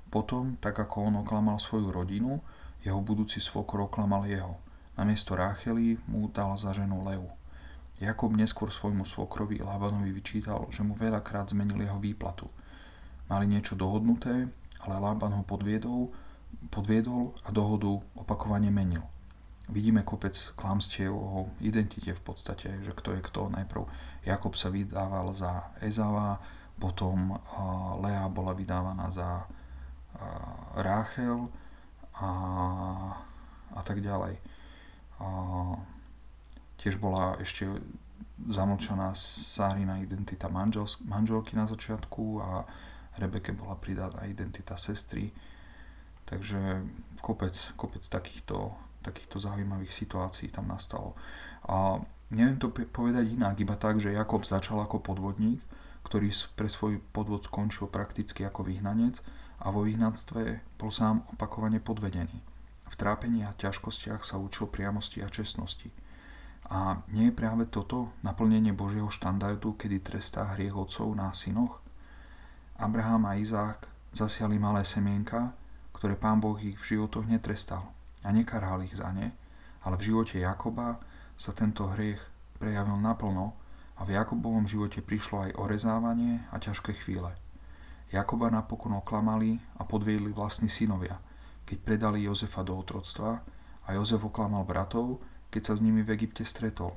Potom, 0.09 0.57
tak 0.57 0.81
ako 0.81 1.13
on 1.13 1.15
oklamal 1.21 1.61
svoju 1.61 1.93
rodinu, 1.93 2.41
jeho 2.81 2.97
budúci 3.05 3.37
svokor 3.37 3.85
oklamal 3.85 4.25
jeho. 4.25 4.57
Namiesto 4.97 5.37
Ráchely 5.37 6.01
mu 6.09 6.25
dal 6.33 6.57
za 6.57 6.73
ženu 6.73 7.05
Leu. 7.05 7.29
Jakob 8.01 8.33
neskôr 8.33 8.73
svojmu 8.73 9.05
svokrovi 9.05 9.61
Lávanovi 9.61 10.09
vyčítal, 10.09 10.65
že 10.73 10.81
mu 10.81 10.97
veľakrát 10.97 11.53
zmenil 11.53 11.85
jeho 11.85 12.01
výplatu. 12.01 12.49
Mali 13.29 13.45
niečo 13.45 13.77
dohodnuté, 13.77 14.49
ale 14.81 14.95
Lában 14.97 15.37
ho 15.37 15.43
podviedol, 15.45 16.09
podviedol 16.73 17.37
a 17.45 17.53
dohodu 17.53 18.01
opakovane 18.17 18.73
menil 18.73 19.05
vidíme 19.71 20.03
kopec 20.03 20.53
klamstiev 20.59 21.15
o 21.15 21.47
identite 21.63 22.13
v 22.13 22.21
podstate, 22.21 22.83
že 22.83 22.91
kto 22.91 23.15
je 23.15 23.21
kto. 23.23 23.49
Najprv 23.49 23.83
Jakob 24.27 24.53
sa 24.53 24.69
vydával 24.69 25.31
za 25.33 25.71
Ezava, 25.81 26.37
potom 26.75 27.33
Lea 28.03 28.27
bola 28.27 28.53
vydávaná 28.53 29.07
za 29.09 29.47
Ráchel 30.75 31.49
a, 32.19 32.29
a 33.73 33.81
tak 33.81 34.03
ďalej. 34.03 34.37
A 35.21 35.27
tiež 36.77 36.97
bola 36.99 37.37
ešte 37.39 37.69
zamlčaná 38.49 39.13
Sárina 39.15 40.01
identita 40.01 40.49
manžel, 40.49 40.89
manželky 41.05 41.53
na 41.53 41.69
začiatku 41.69 42.41
a 42.41 42.65
Rebeke 43.21 43.53
bola 43.53 43.77
pridaná 43.77 44.25
identita 44.25 44.77
sestry. 44.77 45.29
Takže 46.25 46.81
kopec, 47.21 47.53
kopec 47.75 48.01
takýchto 48.07 48.73
takýchto 49.01 49.41
zaujímavých 49.41 49.91
situácií 49.91 50.53
tam 50.53 50.69
nastalo. 50.69 51.17
A 51.67 52.01
neviem 52.31 52.57
to 52.57 52.71
povedať 52.71 53.35
inak, 53.35 53.59
iba 53.59 53.75
tak, 53.75 53.99
že 53.99 54.15
Jakob 54.15 54.47
začal 54.47 54.81
ako 54.81 55.03
podvodník, 55.03 55.61
ktorý 56.07 56.31
pre 56.57 56.69
svoj 56.71 56.97
podvod 57.13 57.45
skončil 57.45 57.91
prakticky 57.91 58.47
ako 58.47 58.65
vyhnanec 58.65 59.21
a 59.61 59.69
vo 59.69 59.85
vyhnanstve 59.85 60.63
bol 60.79 60.89
sám 60.89 61.21
opakovane 61.35 61.77
podvedený. 61.77 62.41
V 62.91 62.95
trápení 62.97 63.45
a 63.45 63.55
ťažkostiach 63.55 64.25
sa 64.25 64.41
učil 64.41 64.67
priamosti 64.67 65.23
a 65.23 65.31
čestnosti. 65.31 65.93
A 66.71 66.99
nie 67.11 67.31
je 67.31 67.37
práve 67.37 67.67
toto 67.67 68.11
naplnenie 68.23 68.75
Božieho 68.75 69.07
štandardu, 69.11 69.75
kedy 69.75 70.03
trestá 70.03 70.55
hriech 70.55 70.75
otcov 70.75 71.11
na 71.15 71.31
synoch? 71.31 71.79
Abraham 72.79 73.29
a 73.29 73.37
Izák 73.37 73.87
zasiali 74.11 74.59
malé 74.59 74.83
semienka, 74.83 75.53
ktoré 75.95 76.17
pán 76.17 76.41
Boh 76.41 76.57
ich 76.59 76.75
v 76.81 76.97
životoch 76.97 77.27
netrestal 77.27 78.00
a 78.21 78.29
nekaral 78.29 78.85
ich 78.85 78.97
za 78.97 79.09
ne, 79.11 79.33
ale 79.81 79.97
v 79.97 80.13
živote 80.13 80.37
Jakoba 80.37 81.01
sa 81.33 81.51
tento 81.57 81.89
hriech 81.89 82.21
prejavil 82.61 83.01
naplno 83.01 83.57
a 83.97 84.05
v 84.05 84.13
Jakobovom 84.13 84.69
živote 84.69 85.01
prišlo 85.01 85.49
aj 85.49 85.57
orezávanie 85.57 86.45
a 86.53 86.61
ťažké 86.61 86.93
chvíle. 87.01 87.33
Jakoba 88.13 88.53
napokon 88.53 88.93
oklamali 88.93 89.57
a 89.79 89.87
podviedli 89.87 90.29
vlastní 90.35 90.69
synovia, 90.69 91.17
keď 91.65 91.77
predali 91.81 92.27
Jozefa 92.27 92.61
do 92.61 92.77
otroctva 92.77 93.41
a 93.87 93.89
Jozef 93.97 94.21
oklamal 94.21 94.67
bratov, 94.67 95.23
keď 95.49 95.61
sa 95.71 95.73
s 95.79 95.83
nimi 95.83 96.05
v 96.05 96.13
Egypte 96.13 96.45
stretol. 96.45 96.93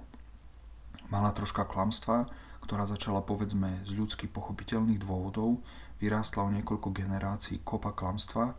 Mala 1.08 1.32
troška 1.32 1.64
klamstva, 1.64 2.28
ktorá 2.60 2.84
začala 2.88 3.24
povedzme 3.24 3.84
z 3.84 3.96
ľudsky 3.96 4.28
pochopiteľných 4.28 5.00
dôvodov, 5.00 5.62
vyrástla 6.02 6.44
o 6.44 6.52
niekoľko 6.52 6.90
generácií 6.90 7.62
kopa 7.62 7.94
klamstva, 7.94 8.52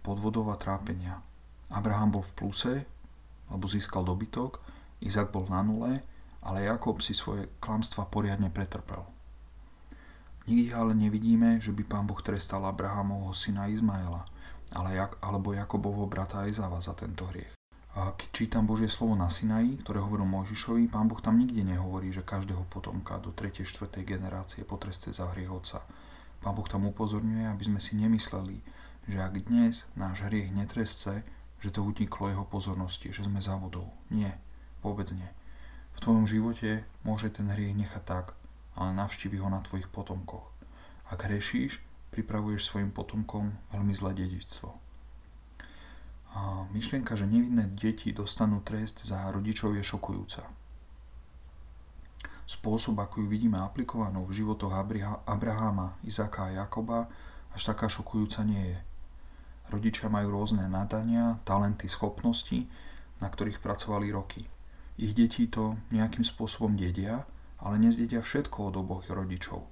podvodov 0.00 0.50
a 0.50 0.56
trápenia– 0.56 1.20
Abraham 1.70 2.18
bol 2.18 2.24
v 2.26 2.34
pluse, 2.34 2.74
lebo 3.50 3.64
získal 3.66 4.02
dobytok, 4.06 4.62
Izak 5.00 5.32
bol 5.32 5.48
na 5.48 5.64
nule, 5.64 6.02
ale 6.44 6.68
Jakob 6.68 7.00
si 7.00 7.16
svoje 7.16 7.48
klamstva 7.62 8.04
poriadne 8.10 8.52
pretrpel. 8.52 9.00
Nikdy 10.50 10.72
ale 10.74 10.92
nevidíme, 10.96 11.62
že 11.62 11.70
by 11.70 11.82
pán 11.86 12.04
Boh 12.08 12.18
trestal 12.20 12.64
Abrahamovho 12.66 13.32
syna 13.36 13.70
Izmaela, 13.70 14.26
ale 14.74 14.98
Jak, 14.98 15.20
alebo 15.22 15.54
Jakobovho 15.54 16.06
brata 16.10 16.46
Ezava 16.46 16.80
za 16.82 16.92
tento 16.96 17.26
hriech. 17.28 17.54
A 17.98 18.14
keď 18.14 18.28
čítam 18.30 18.70
Božie 18.70 18.86
slovo 18.86 19.18
na 19.18 19.26
Sinaji, 19.26 19.82
ktoré 19.82 19.98
hovoril 19.98 20.22
Mojžišovi, 20.22 20.86
pán 20.86 21.10
Boh 21.10 21.18
tam 21.18 21.42
nikde 21.42 21.66
nehovorí, 21.66 22.14
že 22.14 22.22
každého 22.22 22.62
potomka 22.70 23.18
do 23.18 23.34
3. 23.34 23.66
4. 23.66 24.06
generácie 24.06 24.62
potreste 24.62 25.10
za 25.10 25.26
hriech 25.34 25.50
otca. 25.50 25.82
Pán 26.38 26.54
Boh 26.54 26.70
tam 26.70 26.86
upozorňuje, 26.86 27.50
aby 27.50 27.62
sme 27.66 27.82
si 27.82 27.98
nemysleli, 27.98 28.62
že 29.10 29.18
ak 29.18 29.42
dnes 29.42 29.90
náš 29.98 30.22
hriech 30.22 30.54
netresce, 30.54 31.26
že 31.60 31.70
to 31.70 31.84
uniklo 31.84 32.32
jeho 32.32 32.44
pozornosti, 32.48 33.12
že 33.12 33.28
sme 33.28 33.40
závodou. 33.40 33.92
Nie, 34.08 34.40
vôbec 34.80 35.12
nie. 35.12 35.28
V 35.92 36.02
tvojom 36.02 36.24
živote 36.24 36.88
môže 37.04 37.28
ten 37.28 37.52
hriech 37.52 37.76
nechať 37.76 38.02
tak, 38.02 38.26
ale 38.74 38.96
navštívi 38.96 39.36
ho 39.38 39.48
na 39.52 39.60
tvojich 39.60 39.92
potomkoch. 39.92 40.48
Ak 41.12 41.26
hrešíš, 41.28 41.84
pripravuješ 42.10 42.64
svojim 42.64 42.90
potomkom 42.90 43.52
veľmi 43.70 43.92
zlé 43.92 44.16
dedičstvo. 44.16 44.70
A 46.30 46.64
myšlienka, 46.70 47.18
že 47.18 47.26
nevinné 47.26 47.66
deti 47.66 48.14
dostanú 48.14 48.62
trest 48.62 49.02
za 49.02 49.26
rodičov 49.34 49.74
je 49.74 49.82
šokujúca. 49.82 50.46
Spôsob, 52.46 52.98
ako 52.98 53.22
ju 53.22 53.26
vidíme 53.30 53.58
aplikovanú 53.62 54.26
v 54.26 54.42
životoch 54.42 54.74
Abrahama, 55.26 55.98
Izáka 56.02 56.50
a 56.50 56.66
Jakoba, 56.66 57.06
až 57.50 57.74
taká 57.74 57.90
šokujúca 57.90 58.42
nie 58.46 58.74
je. 58.74 58.78
Rodičia 59.70 60.10
majú 60.10 60.34
rôzne 60.34 60.66
nadania, 60.66 61.38
talenty, 61.46 61.86
schopnosti, 61.86 62.66
na 63.22 63.30
ktorých 63.30 63.62
pracovali 63.62 64.10
roky. 64.10 64.50
Ich 64.98 65.14
deti 65.14 65.46
to 65.46 65.78
nejakým 65.94 66.26
spôsobom 66.26 66.74
dedia, 66.74 67.22
ale 67.62 67.78
nezdedia 67.78 68.18
všetko 68.18 68.74
od 68.74 68.74
oboch 68.82 69.06
rodičov. 69.06 69.62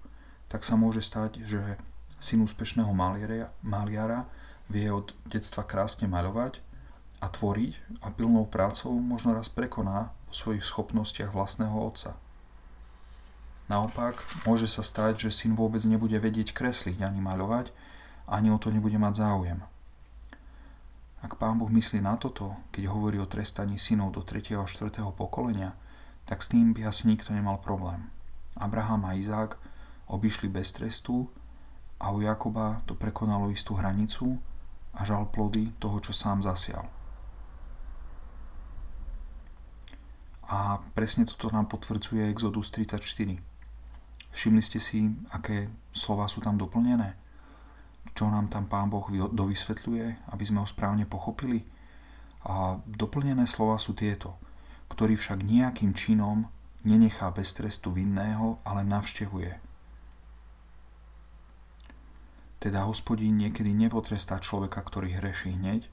Tak 0.46 0.62
sa 0.62 0.78
môže 0.78 1.02
stať, 1.02 1.42
že 1.42 1.60
syn 2.22 2.46
úspešného 2.46 2.94
maliara, 2.94 4.30
vie 4.70 4.86
od 4.92 5.16
detstva 5.26 5.66
krásne 5.66 6.06
maľovať 6.06 6.60
a 7.18 7.26
tvoriť 7.26 8.04
a 8.04 8.14
pilnou 8.14 8.46
prácou 8.46 8.94
možno 8.94 9.34
raz 9.34 9.50
prekoná 9.50 10.14
o 10.28 10.32
svojich 10.32 10.62
schopnostiach 10.62 11.34
vlastného 11.34 11.74
otca. 11.74 12.14
Naopak, 13.68 14.16
môže 14.48 14.64
sa 14.64 14.80
stať, 14.80 15.28
že 15.28 15.44
syn 15.44 15.52
vôbec 15.52 15.82
nebude 15.84 16.16
vedieť 16.16 16.56
kresliť 16.56 17.04
ani 17.04 17.20
maľovať, 17.20 17.68
ani 18.28 18.48
o 18.52 18.60
to 18.60 18.72
nebude 18.72 18.96
mať 18.96 19.24
záujem. 19.24 19.60
Ak 21.28 21.36
pán 21.36 21.60
Boh 21.60 21.68
myslí 21.68 22.00
na 22.00 22.16
toto, 22.16 22.56
keď 22.72 22.88
hovorí 22.88 23.20
o 23.20 23.28
trestaní 23.28 23.76
synov 23.76 24.16
do 24.16 24.24
3. 24.24 24.56
a 24.56 24.64
4. 24.64 24.88
pokolenia, 25.12 25.76
tak 26.24 26.40
s 26.40 26.48
tým 26.48 26.72
by 26.72 26.88
asi 26.88 27.04
nikto 27.04 27.36
nemal 27.36 27.60
problém. 27.60 28.08
Abraham 28.56 29.04
a 29.04 29.12
Izák 29.12 29.60
obišli 30.08 30.48
bez 30.48 30.72
trestu 30.72 31.28
a 32.00 32.16
u 32.16 32.24
Jakoba 32.24 32.80
to 32.88 32.96
prekonalo 32.96 33.52
istú 33.52 33.76
hranicu 33.76 34.40
a 34.96 35.04
žal 35.04 35.28
plody 35.28 35.68
toho, 35.76 36.00
čo 36.00 36.16
sám 36.16 36.40
zasial. 36.40 36.88
A 40.48 40.80
presne 40.96 41.28
toto 41.28 41.52
nám 41.52 41.68
potvrdzuje 41.68 42.24
Exodus 42.24 42.72
34. 42.72 43.36
Všimli 44.32 44.62
ste 44.64 44.80
si, 44.80 45.12
aké 45.28 45.68
slova 45.92 46.24
sú 46.24 46.40
tam 46.40 46.56
doplnené? 46.56 47.20
Čo 48.14 48.30
nám 48.30 48.48
tam 48.48 48.70
Pán 48.70 48.88
Boh 48.88 49.04
dovysvetľuje, 49.10 50.32
aby 50.32 50.44
sme 50.44 50.62
ho 50.62 50.68
správne 50.68 51.04
pochopili. 51.04 51.64
A 52.46 52.78
doplnené 52.86 53.44
slova 53.44 53.76
sú 53.76 53.92
tieto, 53.92 54.38
ktorý 54.88 55.18
však 55.18 55.44
nejakým 55.44 55.92
činom 55.92 56.48
nenechá 56.86 57.28
bez 57.34 57.52
trestu 57.52 57.90
vinného, 57.90 58.62
ale 58.62 58.86
navštevuje. 58.86 59.58
Teda 62.58 62.90
hospodín 62.90 63.38
niekedy 63.38 63.70
nepotrestá 63.70 64.42
človeka, 64.42 64.82
ktorý 64.82 65.14
hreší 65.18 65.54
hneď, 65.54 65.86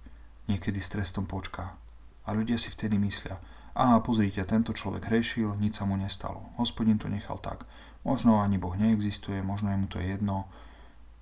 niekedy 0.50 0.82
s 0.82 0.90
trestom 0.94 1.30
počká. 1.30 1.78
A 2.26 2.34
ľudia 2.34 2.58
si 2.58 2.74
vtedy 2.74 2.98
myslia, 2.98 3.38
aha, 3.78 4.02
pozrite, 4.02 4.42
tento 4.50 4.74
človek 4.74 5.06
hrešil, 5.06 5.54
nič 5.62 5.78
sa 5.78 5.86
mu 5.86 5.94
nestalo. 5.94 6.50
Hospodin 6.58 6.98
to 6.98 7.06
nechal 7.06 7.38
tak. 7.38 7.70
Možno 8.02 8.42
ani 8.42 8.58
Boh 8.58 8.74
neexistuje, 8.74 9.46
možno 9.46 9.70
je 9.74 9.78
mu 9.78 9.88
to 9.90 10.02
jedno. 10.02 10.50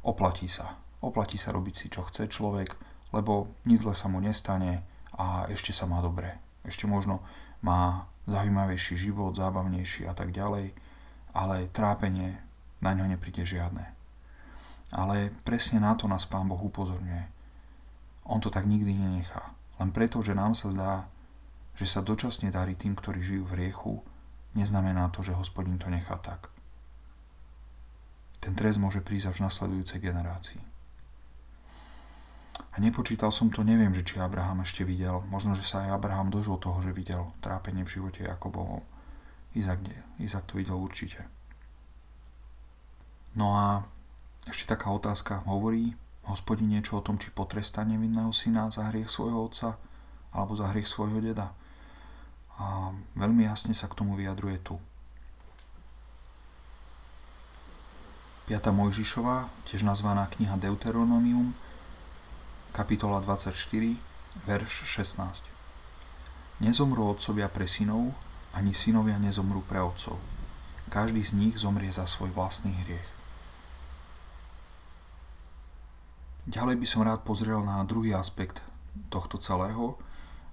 Oplatí 0.04 0.48
sa. 0.48 0.80
Oplatí 1.04 1.36
sa 1.36 1.52
robiť 1.52 1.76
si, 1.76 1.86
čo 1.92 2.08
chce 2.08 2.32
človek, 2.32 2.80
lebo 3.12 3.52
nič 3.68 3.84
zle 3.84 3.92
sa 3.92 4.08
mu 4.08 4.24
nestane 4.24 4.88
a 5.20 5.46
ešte 5.52 5.76
sa 5.76 5.84
má 5.84 6.00
dobre. 6.00 6.40
Ešte 6.64 6.88
možno 6.88 7.20
má 7.60 8.08
zaujímavejší 8.24 8.96
život, 8.96 9.36
zábavnejší 9.36 10.08
a 10.08 10.16
tak 10.16 10.32
ďalej, 10.32 10.72
ale 11.36 11.68
trápenie 11.76 12.40
na 12.80 12.96
ňo 12.96 13.12
nepríde 13.12 13.44
žiadne. 13.44 13.84
Ale 14.96 15.36
presne 15.44 15.84
na 15.84 15.92
to 16.00 16.08
nás 16.08 16.24
Pán 16.24 16.48
Boh 16.48 16.60
upozorňuje. 16.60 17.28
On 18.32 18.40
to 18.40 18.48
tak 18.48 18.64
nikdy 18.64 18.96
nenechá. 18.96 19.52
Len 19.84 19.92
preto, 19.92 20.24
že 20.24 20.38
nám 20.38 20.56
sa 20.56 20.72
zdá, 20.72 20.94
že 21.76 21.84
sa 21.84 22.00
dočasne 22.00 22.48
darí 22.54 22.80
tým, 22.80 22.96
ktorí 22.96 23.20
žijú 23.20 23.44
v 23.50 23.68
riechu, 23.68 24.00
neznamená 24.56 25.12
to, 25.12 25.20
že 25.26 25.36
hospodin 25.36 25.76
to 25.82 25.92
nechá 25.92 26.16
tak. 26.22 26.48
Ten 28.40 28.56
trest 28.56 28.80
môže 28.80 29.04
prísť 29.04 29.34
až 29.34 29.36
v 29.40 29.46
nasledujúcej 29.50 30.00
generácii. 30.00 30.73
A 32.74 32.82
nepočítal 32.82 33.30
som 33.30 33.54
to, 33.54 33.62
neviem, 33.62 33.94
že 33.94 34.02
či 34.02 34.18
Abraham 34.18 34.66
ešte 34.66 34.82
videl. 34.82 35.22
Možno, 35.30 35.54
že 35.54 35.62
sa 35.62 35.86
aj 35.86 35.94
Abraham 35.94 36.34
dožil 36.34 36.58
toho, 36.58 36.82
že 36.82 36.90
videl 36.90 37.30
trápenie 37.38 37.86
v 37.86 37.94
živote 38.02 38.26
Jakobovom. 38.26 38.82
Izak, 39.54 39.78
Izak 40.18 40.50
to 40.50 40.58
videl 40.58 40.82
určite. 40.82 41.30
No 43.38 43.54
a 43.54 43.86
ešte 44.50 44.74
taká 44.74 44.90
otázka. 44.90 45.46
Hovorí 45.46 45.94
hospodin 46.26 46.74
niečo 46.74 46.98
o 46.98 47.06
tom, 47.06 47.22
či 47.22 47.30
potrestá 47.30 47.86
nevinného 47.86 48.34
syna 48.34 48.74
za 48.74 48.90
hriech 48.90 49.12
svojho 49.12 49.38
otca 49.38 49.78
alebo 50.34 50.58
za 50.58 50.74
hriech 50.74 50.90
svojho 50.90 51.22
deda. 51.22 51.54
A 52.58 52.90
veľmi 53.14 53.46
jasne 53.46 53.78
sa 53.78 53.86
k 53.86 53.98
tomu 53.98 54.18
vyjadruje 54.18 54.58
tu. 54.66 54.82
5. 58.50 58.60
Mojžišová, 58.76 59.48
tiež 59.70 59.88
nazvaná 59.88 60.28
kniha 60.28 60.60
Deuteronomium, 60.60 61.56
kapitola 62.74 63.22
24, 63.22 63.54
verš 64.50 64.74
16. 64.90 65.46
Nezomrú 66.58 67.06
otcovia 67.06 67.46
pre 67.46 67.70
synov, 67.70 68.18
ani 68.58 68.74
synovia 68.74 69.22
nezomrú 69.22 69.62
pre 69.62 69.78
otcov. 69.78 70.18
Každý 70.90 71.22
z 71.22 71.38
nich 71.38 71.54
zomrie 71.62 71.94
za 71.94 72.10
svoj 72.10 72.34
vlastný 72.34 72.74
hriech. 72.74 73.10
Ďalej 76.50 76.82
by 76.82 76.88
som 76.90 77.06
rád 77.06 77.22
pozrel 77.22 77.62
na 77.62 77.86
druhý 77.86 78.18
aspekt 78.18 78.66
tohto 79.14 79.38
celého 79.38 79.94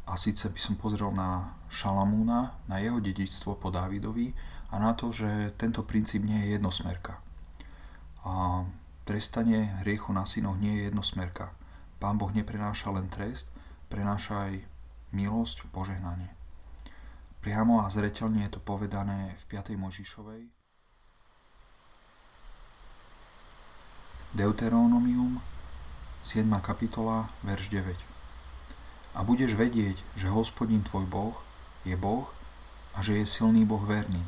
a 0.05 0.21
síce 0.21 0.53
by 0.53 0.61
som 0.61 0.77
pozrel 0.77 1.09
na 1.17 1.57
Šalamúna, 1.73 2.53
na 2.69 2.85
jeho 2.85 3.01
dedičstvo 3.01 3.57
po 3.57 3.73
Dávidovi 3.73 4.29
a 4.71 4.77
na 4.77 4.93
to, 4.93 5.09
že 5.09 5.57
tento 5.57 5.89
princíp 5.89 6.21
nie 6.29 6.37
je 6.45 6.61
jednosmerka. 6.61 7.17
A 8.29 8.69
trestanie 9.09 9.73
hriechu 9.81 10.13
na 10.13 10.29
synoch 10.29 10.61
nie 10.61 10.85
je 10.85 10.93
jednosmerka. 10.93 11.57
Pán 12.01 12.17
Boh 12.17 12.33
neprenáša 12.33 12.89
len 12.97 13.13
trest, 13.13 13.53
prenáša 13.93 14.49
aj 14.49 14.65
milosť, 15.13 15.69
požehnanie. 15.69 16.33
Priamo 17.45 17.85
a 17.85 17.93
zreteľne 17.93 18.41
je 18.49 18.57
to 18.57 18.61
povedané 18.65 19.37
v 19.37 19.45
5. 19.53 19.77
Možišovej. 19.77 20.49
Deuteronomium, 24.33 25.45
7. 26.25 26.49
kapitola, 26.65 27.29
verš 27.45 27.69
9. 27.69 27.93
A 29.17 29.21
budeš 29.21 29.53
vedieť, 29.53 30.01
že 30.17 30.33
hospodin 30.33 30.81
tvoj 30.81 31.05
Boh 31.05 31.37
je 31.85 32.01
Boh 32.01 32.33
a 32.97 33.05
že 33.05 33.21
je 33.21 33.29
silný 33.29 33.69
Boh 33.69 33.85
verný, 33.85 34.25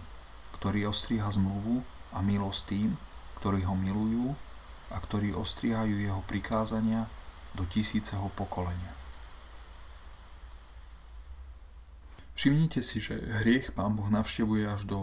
ktorý 0.60 0.92
ostriha 0.92 1.32
zmluvu 1.32 1.80
a 2.12 2.20
milosť 2.20 2.60
tým, 2.68 3.00
ktorí 3.40 3.64
ho 3.64 3.72
milujú 3.72 4.36
a 4.92 5.00
ktorí 5.00 5.32
ostrihajú 5.32 5.96
jeho 6.04 6.20
prikázania 6.28 7.08
do 7.54 7.64
tisíceho 7.68 8.28
pokolenia. 8.34 8.92
Všimnite 12.32 12.80
si, 12.80 12.98
že 12.98 13.20
hriech 13.44 13.76
pán 13.76 13.92
Boh 13.92 14.08
navštevuje 14.08 14.64
až 14.64 14.88
do 14.88 14.98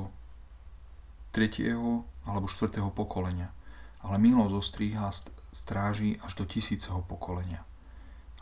tretieho 1.30 2.04
alebo 2.26 2.50
štvrtého 2.50 2.90
pokolenia, 2.90 3.54
ale 4.02 4.18
milosť 4.18 4.54
ostríha 4.54 5.08
stráži 5.54 6.18
až 6.26 6.42
do 6.42 6.46
tisíceho 6.50 7.06
pokolenia. 7.06 7.62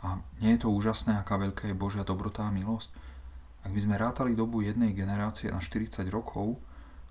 A 0.02 0.22
nie 0.40 0.54
je 0.54 0.64
to 0.64 0.72
úžasné, 0.72 1.18
aká 1.18 1.36
veľká 1.36 1.68
je 1.68 1.76
Božia 1.76 2.06
dobrota 2.06 2.46
a 2.46 2.54
milosť? 2.54 2.90
Ak 3.66 3.74
by 3.74 3.80
sme 3.82 4.00
rátali 4.00 4.38
dobu 4.38 4.62
jednej 4.62 4.94
generácie 4.94 5.50
na 5.50 5.58
40 5.58 6.06
rokov, 6.08 6.56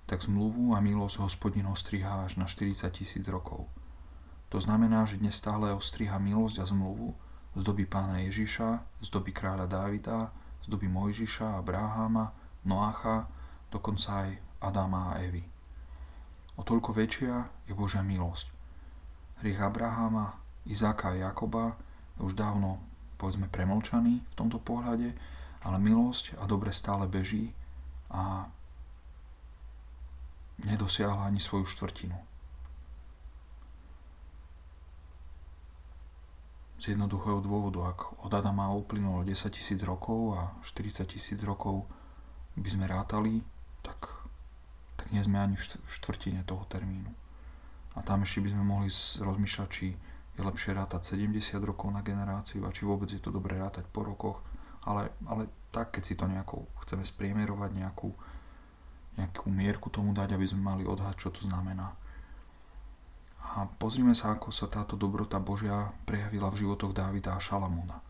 tak 0.07 0.23
zmluvu 0.23 0.71
a 0.73 0.79
milosť 0.79 1.19
hospodin 1.19 1.67
ostriha 1.67 2.23
až 2.23 2.39
na 2.39 2.47
40 2.47 2.87
tisíc 2.95 3.27
rokov. 3.27 3.67
To 4.47 4.63
znamená, 4.63 5.03
že 5.03 5.19
dnes 5.19 5.35
stále 5.35 5.75
ostriha 5.75 6.15
milosť 6.15 6.63
a 6.63 6.65
zmluvu 6.65 7.11
z 7.57 7.61
doby 7.65 7.83
pána 7.83 8.23
Ježiša, 8.23 9.01
z 9.03 9.07
doby 9.11 9.35
kráľa 9.35 9.67
Dávida, 9.67 10.31
z 10.63 10.71
doby 10.71 10.87
Mojžiša, 10.87 11.59
Abraháma, 11.59 12.31
Noácha, 12.63 13.27
dokonca 13.67 14.23
aj 14.23 14.29
Adama 14.63 15.11
a 15.11 15.19
Evy. 15.25 15.43
O 16.57 16.63
toľko 16.63 16.95
väčšia 16.95 17.67
je 17.67 17.73
Božia 17.75 18.01
milosť. 18.01 18.49
Hriech 19.43 19.61
Abraháma, 19.61 20.37
Izáka 20.67 21.13
a 21.13 21.17
Jakoba 21.17 21.77
je 22.17 22.25
už 22.25 22.33
dávno, 22.33 22.81
povedzme, 23.21 23.47
premlčaný 23.47 24.23
v 24.23 24.37
tomto 24.37 24.59
pohľade, 24.59 25.13
ale 25.63 25.77
milosť 25.79 26.39
a 26.41 26.47
dobre 26.49 26.73
stále 26.73 27.05
beží 27.05 27.53
a 28.09 28.47
nedosiahla 30.63 31.29
ani 31.29 31.39
svoju 31.39 31.67
štvrtinu. 31.69 32.26
Z 36.77 36.93
jednoduchého 36.93 37.41
dôvodu, 37.41 37.89
ak 37.89 38.21
od 38.21 38.31
Adama 38.37 38.69
uplynulo 38.69 39.25
10 39.25 39.49
tisíc 39.49 39.81
rokov 39.81 40.37
a 40.37 40.53
40 40.61 41.09
tisíc 41.09 41.41
rokov 41.41 41.89
by 42.53 42.69
sme 42.69 42.85
rátali, 42.85 43.41
tak, 43.81 43.97
tak 44.93 45.09
nie 45.09 45.21
sme 45.25 45.41
ani 45.41 45.57
v 45.57 45.89
štvrtine 45.89 46.45
toho 46.45 46.69
termínu. 46.69 47.09
A 47.97 48.05
tam 48.05 48.21
ešte 48.21 48.45
by 48.45 48.53
sme 48.53 48.63
mohli 48.63 48.89
rozmýšľať, 48.93 49.69
či 49.73 49.97
je 50.37 50.41
lepšie 50.45 50.77
rátať 50.77 51.17
70 51.17 51.57
rokov 51.65 51.89
na 51.89 52.05
generáciu 52.05 52.61
a 52.69 52.73
či 52.73 52.85
vôbec 52.85 53.09
je 53.09 53.17
to 53.17 53.33
dobré 53.33 53.57
rátať 53.57 53.89
po 53.89 54.05
rokoch, 54.05 54.45
ale, 54.85 55.09
ale 55.25 55.49
tak, 55.73 55.97
keď 55.97 56.03
si 56.05 56.13
to 56.13 56.29
nejako 56.29 56.69
chceme 56.85 57.01
spriemerovať, 57.01 57.73
nejakú, 57.73 58.13
nejakú 59.17 59.49
mierku 59.49 59.89
tomu 59.89 60.13
dať, 60.13 60.37
aby 60.37 60.45
sme 60.45 60.61
mali 60.61 60.85
odhad, 60.85 61.17
čo 61.17 61.33
to 61.33 61.41
znamená 61.41 61.89
a 63.55 63.69
pozrime 63.79 64.11
sa, 64.11 64.35
ako 64.35 64.51
sa 64.51 64.67
táto 64.67 64.99
dobrota 64.99 65.39
Božia 65.39 65.95
prejavila 66.03 66.51
v 66.51 66.67
životoch 66.67 66.91
Dávida 66.91 67.37
a 67.37 67.39
Šalamúna. 67.39 68.03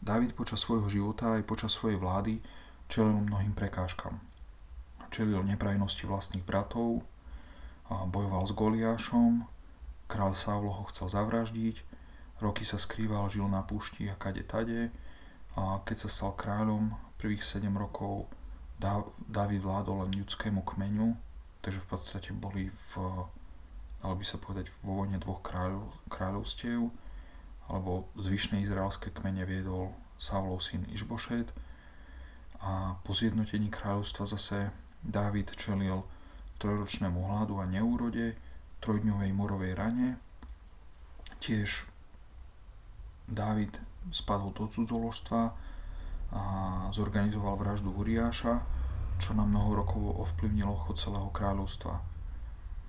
Dávid 0.00 0.36
počas 0.36 0.60
svojho 0.60 0.88
života 0.92 1.36
aj 1.36 1.48
počas 1.48 1.72
svojej 1.72 1.96
vlády 1.96 2.40
čelil 2.88 3.24
mnohým 3.24 3.56
prekážkam. 3.56 4.20
Čelil 5.08 5.42
neprajnosti 5.42 6.04
vlastných 6.06 6.44
bratov, 6.44 7.02
bojoval 7.90 8.44
s 8.46 8.52
Goliášom, 8.54 9.48
král 10.06 10.32
Saulo 10.38 10.70
ho 10.70 10.84
chcel 10.88 11.10
zavraždiť, 11.10 11.82
roky 12.38 12.62
sa 12.62 12.78
skrýval, 12.78 13.26
žil 13.26 13.50
na 13.50 13.66
púšti 13.66 14.06
a 14.06 14.14
kade 14.14 14.46
tade 14.46 14.94
a 15.58 15.82
keď 15.82 15.96
sa 16.06 16.08
stal 16.08 16.32
kráľom 16.38 16.94
prvých 17.18 17.42
7 17.42 17.66
rokov 17.74 18.30
Dávid 19.28 19.60
vládol 19.60 20.08
len 20.08 20.24
ľudskému 20.24 20.64
kmeňu, 20.64 21.12
takže 21.60 21.84
v 21.84 21.88
podstate 21.90 22.30
boli 22.32 22.72
v 22.72 22.92
dalo 24.00 24.16
by 24.16 24.24
sa 24.24 24.40
povedať, 24.40 24.72
vo 24.80 25.04
vojne 25.04 25.20
dvoch 25.20 25.44
kráľov, 25.44 25.92
kráľovstiev, 26.08 26.88
alebo 27.70 28.10
zvyšné 28.18 28.66
izraelské 28.66 29.14
kmene 29.14 29.46
viedol 29.46 29.94
Saulov 30.18 30.60
syn 30.60 30.84
Išbošet 30.90 31.54
a 32.60 32.98
po 33.00 33.14
zjednotení 33.16 33.72
kráľovstva 33.72 34.26
zase 34.28 34.68
Dávid 35.00 35.56
čelil 35.56 36.04
trojročnému 36.60 37.24
hladu 37.24 37.56
a 37.56 37.64
neúrode, 37.64 38.36
trojdňovej 38.84 39.32
morovej 39.32 39.72
rane. 39.72 40.20
Tiež 41.40 41.88
Dávid 43.24 43.80
spadol 44.12 44.52
do 44.52 44.68
cudzoložstva 44.68 45.42
a 46.36 46.42
zorganizoval 46.92 47.56
vraždu 47.56 47.88
Uriáša, 47.96 48.60
čo 49.16 49.32
na 49.32 49.48
mnoho 49.48 49.80
rokov 49.80 50.20
ovplyvnilo 50.20 50.76
chod 50.84 51.00
celého 51.00 51.32
kráľovstva. 51.32 52.09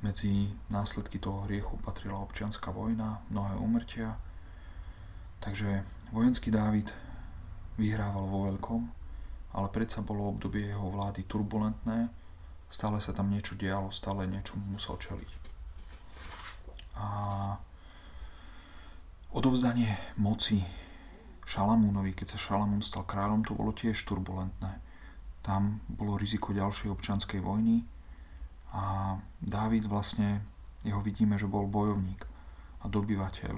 Medzi 0.02 0.50
následky 0.70 1.22
toho 1.22 1.46
hriechu 1.46 1.78
patrila 1.86 2.20
občianská 2.26 2.74
vojna, 2.74 3.22
mnohé 3.30 3.56
umrtia. 3.62 4.18
Takže 5.42 5.86
vojenský 6.10 6.50
Dávid 6.50 6.94
vyhrával 7.78 8.26
vo 8.26 8.50
veľkom, 8.50 8.82
ale 9.54 9.68
predsa 9.70 10.02
bolo 10.02 10.30
obdobie 10.30 10.70
jeho 10.70 10.90
vlády 10.90 11.26
turbulentné 11.26 12.10
Stále 12.72 13.04
sa 13.04 13.12
tam 13.12 13.28
niečo 13.28 13.60
dialo, 13.60 13.92
stále 13.92 14.24
niečo 14.24 14.56
musel 14.72 14.96
čeliť. 14.96 15.32
A 17.04 17.08
odovzdanie 19.36 19.92
moci 20.16 20.64
Šalamúnovi, 21.44 22.16
keď 22.16 22.28
sa 22.32 22.40
Šalamún 22.40 22.80
stal 22.80 23.04
kráľom, 23.04 23.44
to 23.44 23.60
bolo 23.60 23.76
tiež 23.76 24.00
turbulentné. 24.08 24.80
Tam 25.44 25.84
bolo 25.92 26.16
riziko 26.16 26.56
ďalšej 26.56 26.96
občanskej 26.96 27.44
vojny 27.44 27.84
a 28.72 29.16
Dávid 29.42 29.90
vlastne, 29.90 30.46
jeho 30.86 31.02
vidíme, 31.02 31.34
že 31.34 31.50
bol 31.50 31.66
bojovník 31.66 32.30
a 32.82 32.86
dobyvateľ 32.86 33.56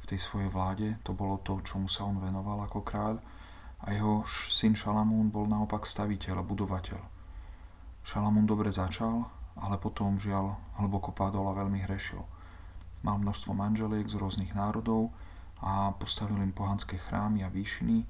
v 0.00 0.04
tej 0.06 0.20
svojej 0.22 0.46
vláde. 0.46 0.96
To 1.02 1.12
bolo 1.12 1.42
to, 1.42 1.58
čomu 1.66 1.90
sa 1.90 2.06
on 2.06 2.22
venoval 2.22 2.62
ako 2.62 2.86
kráľ. 2.86 3.18
A 3.80 3.90
jeho 3.90 4.22
syn 4.30 4.78
Šalamún 4.78 5.34
bol 5.34 5.50
naopak 5.50 5.82
staviteľ 5.82 6.40
a 6.40 6.46
budovateľ. 6.46 7.00
Šalamún 8.06 8.46
dobre 8.46 8.70
začal, 8.70 9.26
ale 9.58 9.76
potom 9.82 10.14
žiaľ 10.14 10.56
hlboko 10.78 11.10
padol 11.10 11.50
a 11.50 11.58
veľmi 11.58 11.82
hrešil. 11.90 12.22
Mal 13.02 13.18
množstvo 13.18 13.50
manželiek 13.50 14.06
z 14.06 14.14
rôznych 14.14 14.54
národov 14.54 15.10
a 15.58 15.90
postavil 15.98 16.38
im 16.38 16.54
pohanské 16.54 16.96
chrámy 16.96 17.42
a 17.42 17.50
výšiny 17.50 18.06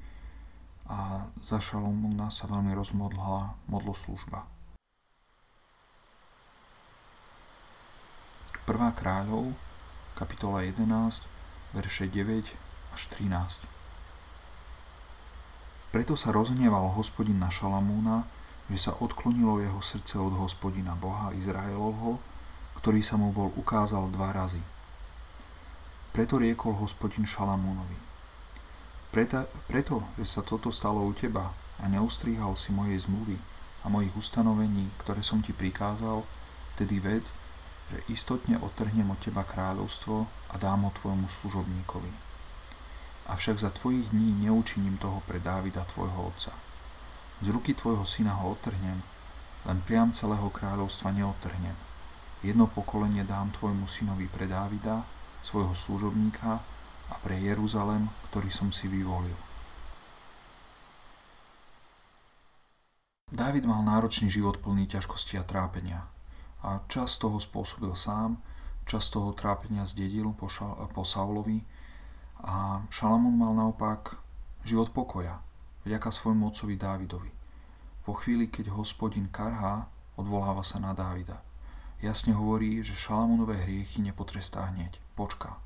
a 0.90 1.26
za 1.40 1.58
Šalomúna 1.62 2.28
sa 2.28 2.50
veľmi 2.50 2.76
rozmodlala 2.76 3.56
modloslužba. 3.70 4.59
Prvá 8.66 8.90
kráľov, 8.96 9.52
kapitola 10.16 10.64
11, 10.66 11.24
verše 11.76 12.08
9 12.08 12.50
až 12.96 13.02
13. 13.14 13.64
Preto 15.94 16.14
sa 16.16 16.32
rozhneval 16.32 16.96
hospodin 16.96 17.38
na 17.38 17.52
Šalamúna, 17.52 18.26
že 18.72 18.78
sa 18.78 18.92
odklonilo 18.98 19.62
jeho 19.62 19.80
srdce 19.84 20.18
od 20.18 20.36
hospodina 20.38 20.96
Boha 20.96 21.34
Izraelovho, 21.34 22.18
ktorý 22.78 23.04
sa 23.04 23.20
mu 23.20 23.30
bol 23.30 23.54
ukázal 23.56 24.08
dva 24.12 24.32
razy– 24.32 24.62
preto 26.10 26.42
riekol 26.42 26.74
hospodin 26.74 27.22
Šalamúnovi. 27.22 27.94
Preto, 29.14 29.46
preto, 29.66 30.02
že 30.18 30.26
sa 30.26 30.42
toto 30.42 30.74
stalo 30.74 31.02
u 31.06 31.14
teba 31.14 31.54
a 31.78 31.84
neustríhal 31.86 32.54
si 32.58 32.74
mojej 32.74 32.98
zmluvy 33.06 33.38
a 33.82 33.90
mojich 33.90 34.14
ustanovení, 34.14 34.90
ktoré 35.02 35.22
som 35.22 35.38
ti 35.42 35.54
prikázal, 35.54 36.22
tedy 36.74 36.98
vec, 36.98 37.30
že 37.90 38.06
istotne 38.06 38.54
otrhnem 38.62 39.10
od 39.10 39.18
teba 39.18 39.42
kráľovstvo 39.42 40.22
a 40.50 40.54
dám 40.54 40.86
ho 40.86 40.90
tvojmu 40.94 41.26
služobníkovi. 41.26 42.12
Avšak 43.26 43.58
za 43.58 43.70
tvojich 43.74 44.14
dní 44.14 44.46
neučiním 44.46 44.94
toho 44.98 45.18
pre 45.26 45.42
Dávida 45.42 45.82
tvojho 45.90 46.30
otca. 46.30 46.54
Z 47.42 47.46
ruky 47.50 47.74
tvojho 47.74 48.06
syna 48.06 48.38
ho 48.38 48.54
otrhnem, 48.54 49.02
len 49.66 49.78
priam 49.82 50.14
celého 50.14 50.46
kráľovstva 50.54 51.10
neotrhnem. 51.10 51.74
Jedno 52.46 52.70
pokolenie 52.70 53.26
dám 53.26 53.50
tvojmu 53.50 53.90
synovi 53.90 54.30
pre 54.30 54.46
Dávida 54.46 55.02
svojho 55.42 55.74
služobníka 55.74 56.62
a 57.10 57.14
pre 57.18 57.42
Jeruzalem, 57.42 58.06
ktorý 58.30 58.54
som 58.54 58.70
si 58.70 58.86
vyvolil. 58.86 59.36
Dávid 63.30 63.62
mal 63.66 63.82
náročný 63.86 64.26
život 64.30 64.58
plný 64.58 64.90
ťažkosti 64.90 65.38
a 65.38 65.46
trápenia 65.46 66.19
a 66.64 66.84
čas 66.88 67.16
toho 67.16 67.40
spôsobil 67.40 67.92
sám, 67.96 68.40
čas 68.84 69.08
toho 69.08 69.32
trápenia 69.32 69.86
zdedil 69.86 70.32
po, 70.36 70.48
Šal- 70.48 70.76
po 70.92 71.04
Saulovi 71.04 71.64
a 72.44 72.84
Šalamún 72.88 73.36
mal 73.36 73.52
naopak 73.56 74.16
život 74.64 74.92
pokoja, 74.92 75.40
vďaka 75.88 76.08
svojmu 76.12 76.52
otcovi 76.52 76.74
Dávidovi. 76.76 77.32
Po 78.04 78.12
chvíli, 78.16 78.48
keď 78.48 78.72
hospodin 78.74 79.28
karhá, 79.28 79.88
odvoláva 80.16 80.64
sa 80.64 80.80
na 80.80 80.92
Dávida– 80.92 81.40
jasne 82.00 82.32
hovorí, 82.32 82.80
že 82.80 82.96
Šalamúnové 82.96 83.60
hriechy 83.60 84.00
nepotrestá 84.00 84.72
hneď, 84.72 84.96
počká. 85.14 85.60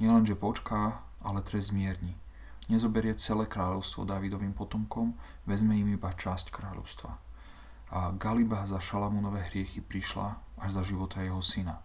Nielen, 0.00 0.24
že 0.24 0.38
počká, 0.38 1.04
ale 1.20 1.44
trest 1.44 1.70
zmierni. 1.70 2.16
Nezoberie 2.68 3.16
celé 3.16 3.48
kráľovstvo 3.48 4.04
Dávidovým 4.08 4.52
potomkom, 4.52 5.16
vezme 5.48 5.76
im 5.76 5.96
iba 5.96 6.12
časť 6.12 6.52
kráľovstva. 6.52 7.27
A 7.88 8.12
Galiba 8.12 8.68
za 8.68 8.76
Šalamúnové 8.76 9.48
hriechy 9.48 9.80
prišla 9.80 10.36
až 10.60 10.70
za 10.76 10.82
života 10.84 11.24
jeho 11.24 11.40
syna. 11.40 11.80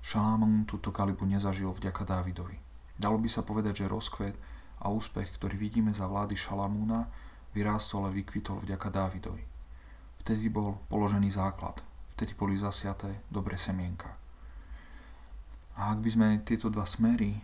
Šalamún 0.00 0.64
túto 0.68 0.92
Galibu 0.92 1.24
nezažil 1.24 1.72
vďaka 1.72 2.04
Dávidovi. 2.04 2.56
Dalo 3.00 3.16
by 3.16 3.28
sa 3.32 3.40
povedať, 3.40 3.84
že 3.84 3.92
rozkvet 3.92 4.36
a 4.80 4.92
úspech, 4.92 5.32
ktorý 5.36 5.56
vidíme 5.56 5.92
za 5.92 6.08
vlády 6.08 6.36
Šalamúna, 6.36 7.08
vyrástol 7.56 8.08
a 8.08 8.12
vykvitol 8.12 8.64
vďaka 8.64 8.88
Dávidovi. 8.92 9.44
Vtedy 10.20 10.52
bol 10.52 10.76
položený 10.92 11.32
základ, 11.32 11.80
vtedy 12.16 12.36
boli 12.36 12.60
zasiaté 12.60 13.24
dobré 13.32 13.56
semienka. 13.56 14.12
A 15.80 15.96
ak 15.96 16.04
by 16.04 16.10
sme 16.12 16.28
tieto 16.44 16.68
dva 16.68 16.84
smery, 16.84 17.40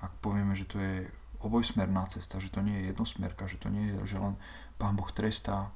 ak 0.00 0.16
povieme, 0.24 0.56
že 0.56 0.64
to 0.64 0.80
je 0.80 1.04
obojsmerná 1.38 2.06
cesta, 2.10 2.42
že 2.42 2.50
to 2.50 2.60
nie 2.60 2.74
je 2.82 2.94
jednosmerka, 2.94 3.46
že 3.46 3.58
to 3.62 3.70
nie 3.70 3.94
je, 3.94 4.14
že 4.14 4.18
len 4.18 4.34
Pán 4.78 4.98
Boh 4.98 5.10
trestá 5.10 5.70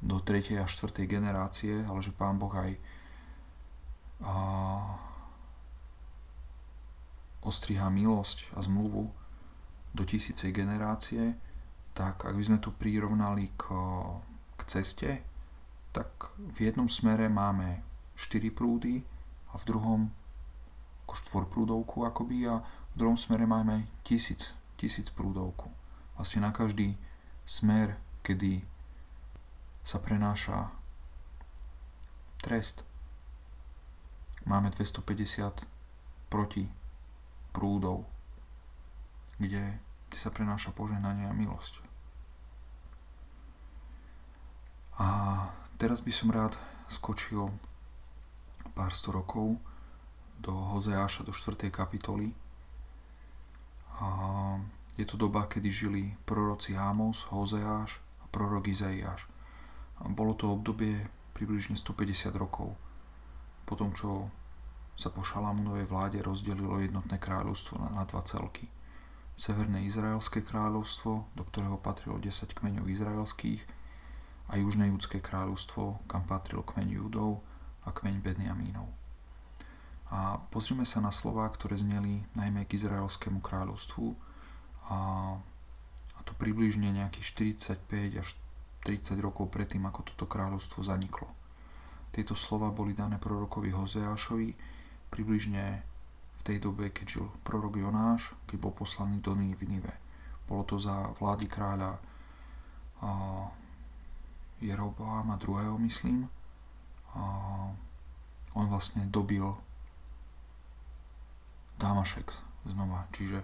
do 0.00 0.20
3. 0.20 0.60
a 0.60 0.66
4. 0.68 1.04
generácie, 1.08 1.84
ale 1.84 2.00
že 2.00 2.12
Pán 2.12 2.36
Boh 2.40 2.52
aj 2.52 2.76
a, 4.24 4.34
ostriha 7.44 7.92
milosť 7.92 8.56
a 8.56 8.64
zmluvu 8.64 9.12
do 9.94 10.02
tisícej 10.04 10.52
generácie, 10.52 11.36
tak 11.92 12.24
ak 12.24 12.34
by 12.34 12.42
sme 12.42 12.58
to 12.58 12.72
prirovnali 12.74 13.52
k 13.54 13.70
k 14.56 14.60
ceste, 14.66 15.10
tak 15.94 16.34
v 16.38 16.70
jednom 16.70 16.90
smere 16.90 17.30
máme 17.30 17.82
4 18.14 18.50
prúdy 18.54 19.02
a 19.54 19.58
v 19.58 19.64
druhom 19.66 20.00
ako 21.04 21.14
štvorprúdovku 21.20 21.96
akoby 22.08 22.48
a 22.48 22.64
v 22.94 22.98
druhom 22.98 23.18
smere 23.18 23.42
máme 23.42 23.90
tisíc, 24.06 24.54
tisíc 24.78 25.10
prúdovku. 25.10 25.66
Vlastne 26.14 26.46
na 26.46 26.54
každý 26.54 26.94
smer, 27.42 27.98
kedy 28.22 28.62
sa 29.82 29.98
prenáša 29.98 30.70
trest, 32.38 32.86
máme 34.46 34.70
250 34.70 35.66
proti 36.30 36.70
prúdov, 37.50 38.06
kde, 39.42 39.82
kde 40.08 40.18
sa 40.18 40.30
prenáša 40.30 40.70
požehnanie 40.70 41.26
a 41.26 41.34
milosť. 41.34 41.82
A 45.02 45.06
teraz 45.74 45.98
by 45.98 46.12
som 46.14 46.30
rád 46.30 46.54
skočil 46.86 47.50
pár 48.74 48.94
sto 48.94 49.10
rokov 49.14 49.58
do 50.38 50.50
Hozeáša, 50.50 51.26
do 51.26 51.34
4. 51.34 51.70
kapitoly. 51.70 52.34
A 54.00 54.08
je 54.94 55.06
to 55.06 55.18
doba, 55.18 55.46
kedy 55.46 55.68
žili 55.70 56.02
proroci 56.26 56.74
Ámos, 56.74 57.26
Hozeáš 57.30 58.02
a 58.22 58.30
prorok 58.30 58.70
Izaiáš. 58.70 59.26
A 60.02 60.10
bolo 60.10 60.34
to 60.34 60.50
obdobie 60.50 60.98
približne 61.34 61.78
150 61.78 62.34
rokov. 62.34 62.74
Po 63.66 63.74
tom, 63.74 63.94
čo 63.94 64.30
sa 64.94 65.10
po 65.10 65.26
Šalamúnovej 65.26 65.90
vláde 65.90 66.18
rozdelilo 66.22 66.78
jednotné 66.78 67.18
kráľovstvo 67.18 67.78
na 67.82 68.06
dva 68.06 68.22
celky. 68.22 68.70
Severné 69.34 69.82
Izraelské 69.82 70.46
kráľovstvo, 70.46 71.34
do 71.34 71.42
ktorého 71.42 71.74
patrilo 71.82 72.22
10 72.22 72.54
kmeňov 72.54 72.86
izraelských, 72.86 73.66
a 74.48 74.60
južné 74.60 74.92
judské 74.92 75.24
kráľovstvo, 75.24 76.04
kam 76.04 76.28
patril 76.28 76.60
kmeň 76.60 76.88
Judov 77.00 77.40
a 77.88 77.90
kmeň 77.92 78.20
Benjamínov. 78.20 79.03
A 80.14 80.38
pozrime 80.54 80.86
sa 80.86 81.02
na 81.02 81.10
slová, 81.10 81.50
ktoré 81.50 81.74
zneli 81.74 82.22
najmä 82.38 82.70
k 82.70 82.78
izraelskému 82.78 83.42
kráľovstvu 83.42 84.14
a, 84.86 84.98
a 86.14 86.20
to 86.22 86.32
približne 86.38 86.86
nejakých 86.94 87.50
45 87.82 88.22
až 88.22 88.38
30 88.86 89.18
rokov 89.18 89.50
predtým, 89.50 89.82
ako 89.90 90.14
toto 90.14 90.30
kráľovstvo 90.30 90.86
zaniklo. 90.86 91.26
Tieto 92.14 92.38
slova 92.38 92.70
boli 92.70 92.94
dané 92.94 93.18
prorokovi 93.18 93.74
Hozeášovi 93.74 94.54
približne 95.10 95.82
v 96.38 96.42
tej 96.46 96.62
dobe, 96.62 96.94
keď 96.94 97.06
žil 97.18 97.26
prorok 97.42 97.82
Jonáš, 97.82 98.38
keď 98.46 98.56
bol 98.62 98.70
poslaný 98.70 99.18
do 99.18 99.34
Ninive. 99.34 99.98
Bolo 100.46 100.62
to 100.62 100.78
za 100.78 101.10
vlády 101.18 101.50
kráľa 101.50 101.98
Jeroboama 104.62 105.34
II. 105.42 105.74
myslím. 105.82 106.28
A 107.18 107.22
on 108.54 108.66
vlastne 108.70 109.10
dobil 109.10 109.42
Damašek 111.78 112.32
znova. 112.66 113.06
Čiže 113.12 113.42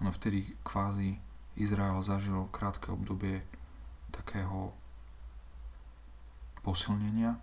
on 0.00 0.10
vtedy 0.10 0.54
kvázi 0.62 1.18
Izrael 1.58 1.98
zažil 2.02 2.46
krátke 2.54 2.94
obdobie 2.94 3.42
takého 4.14 4.70
posilnenia. 6.62 7.38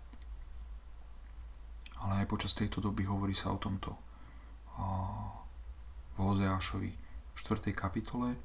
Ale 2.00 2.24
aj 2.24 2.26
počas 2.28 2.52
tejto 2.52 2.80
doby 2.80 3.08
hovorí 3.08 3.32
sa 3.32 3.52
o 3.52 3.58
tomto 3.60 3.96
v 6.16 6.18
Hozeášovi 6.20 6.92
4. 7.36 7.72
kapitole, 7.72 8.36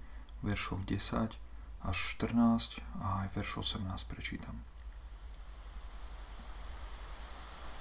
veršoch 0.43 0.83
10 0.87 1.35
až 1.83 1.97
14 2.19 2.79
a 3.03 3.25
aj 3.25 3.27
verš 3.35 3.63
18 3.63 4.11
prečítam. 4.11 4.55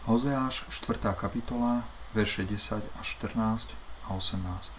Hozeáš 0.08 0.66
4. 0.72 1.14
kapitola, 1.14 1.84
verše 2.16 2.42
10 2.42 2.82
až 2.82 3.06
14 3.22 3.89
a 4.10 4.18
18. 4.18 4.74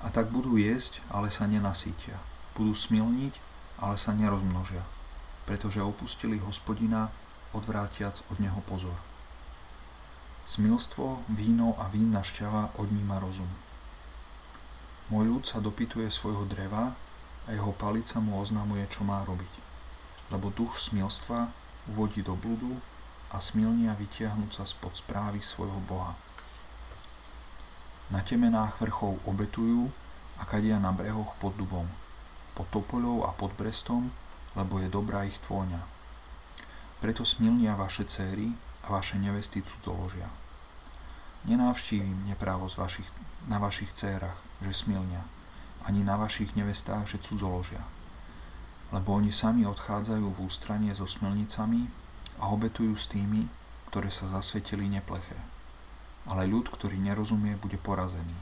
A 0.00 0.06
tak 0.14 0.30
budú 0.30 0.54
jesť, 0.54 1.02
ale 1.10 1.34
sa 1.34 1.50
nenasítia. 1.50 2.22
Budú 2.54 2.78
smilniť, 2.78 3.34
ale 3.82 3.98
sa 3.98 4.14
nerozmnožia, 4.14 4.86
pretože 5.50 5.82
opustili 5.82 6.38
hospodina, 6.38 7.10
odvrátiac 7.50 8.22
od 8.30 8.38
neho 8.38 8.62
pozor. 8.62 8.94
Smilstvo, 10.46 11.26
víno 11.34 11.74
a 11.74 11.90
vínna 11.90 12.22
šťava 12.22 12.78
odníma 12.78 13.18
rozum. 13.18 13.50
Môj 15.10 15.26
ľud 15.26 15.44
sa 15.46 15.58
dopytuje 15.58 16.06
svojho 16.06 16.46
dreva 16.46 16.94
a 17.46 17.48
jeho 17.50 17.74
palica 17.74 18.22
mu 18.22 18.38
oznamuje, 18.38 18.86
čo 18.86 19.02
má 19.02 19.26
robiť. 19.26 19.52
Lebo 20.30 20.54
duch 20.54 20.78
smilstva 20.78 21.50
uvodí 21.90 22.22
do 22.22 22.38
bludu 22.38 22.78
a 23.30 23.42
smilnia 23.42 23.94
vytiahnuť 23.98 24.50
sa 24.50 24.64
spod 24.66 24.94
správy 24.98 25.42
svojho 25.42 25.78
Boha. 25.86 26.14
Na 28.06 28.22
temenách 28.22 28.78
vrchov 28.78 29.18
obetujú 29.26 29.90
a 30.38 30.46
kadia 30.46 30.78
na 30.78 30.94
brehoch 30.94 31.34
pod 31.42 31.58
dubom, 31.58 31.90
pod 32.54 32.70
topoľou 32.70 33.26
a 33.26 33.34
pod 33.34 33.50
brestom, 33.58 34.14
lebo 34.54 34.78
je 34.78 34.86
dobrá 34.86 35.26
ich 35.26 35.34
tvôňa. 35.42 35.82
Preto 37.02 37.26
smilnia 37.26 37.74
vaše 37.74 38.06
céry 38.06 38.54
a 38.86 38.94
vaše 38.94 39.18
nevesty 39.18 39.58
cudzoložia. 39.58 40.30
Nenávštívim 41.50 42.30
neprávosť 42.30 42.74
vašich, 42.78 43.08
na 43.50 43.58
vašich 43.58 43.90
cérach, 43.90 44.38
že 44.62 44.70
smilnia, 44.70 45.26
ani 45.82 46.06
na 46.06 46.14
vašich 46.14 46.54
nevestách, 46.54 47.10
že 47.10 47.18
cudzoložia. 47.18 47.82
Lebo 48.94 49.18
oni 49.18 49.34
sami 49.34 49.66
odchádzajú 49.66 50.30
v 50.30 50.42
ústranie 50.46 50.94
so 50.94 51.10
smilnicami 51.10 51.90
a 52.38 52.54
obetujú 52.54 52.94
s 52.94 53.10
tými, 53.10 53.50
ktoré 53.90 54.14
sa 54.14 54.30
zasvetili 54.30 54.86
nepleché 54.86 55.55
ale 56.26 56.50
ľud, 56.50 56.66
ktorý 56.70 56.98
nerozumie, 56.98 57.54
bude 57.58 57.78
porazený. 57.78 58.34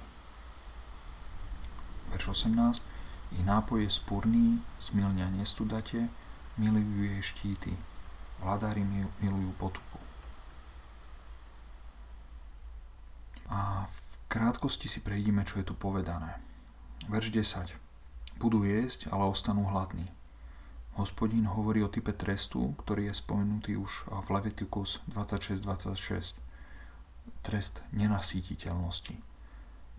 Verš 2.12 2.46
18. 2.46 2.80
Ich 3.34 3.42
nápoj 3.42 3.82
je 3.82 3.90
spúrný, 3.90 4.46
smilňa 4.78 5.34
nestudate, 5.34 6.06
milujú 6.54 7.10
jej 7.10 7.22
štíty, 7.22 7.72
vladári 8.38 8.86
milujú 9.18 9.50
potupu. 9.58 9.98
A 13.50 13.90
v 13.90 13.96
krátkosti 14.30 14.86
si 14.86 15.02
prejdime, 15.02 15.42
čo 15.42 15.58
je 15.58 15.66
tu 15.66 15.74
povedané. 15.74 16.38
Verš 17.10 17.34
10. 17.34 17.74
Budú 18.38 18.62
jesť, 18.62 19.10
ale 19.10 19.26
ostanú 19.26 19.66
hladní. 19.68 20.08
Hospodín 20.94 21.50
hovorí 21.50 21.82
o 21.82 21.90
type 21.90 22.14
trestu, 22.14 22.70
ktorý 22.78 23.10
je 23.10 23.14
spomenutý 23.18 23.74
už 23.74 24.06
v 24.06 24.28
Levitikus 24.30 25.02
26.26 25.10 26.43
trest 27.44 27.84
nenasítiteľnosti. 27.92 29.16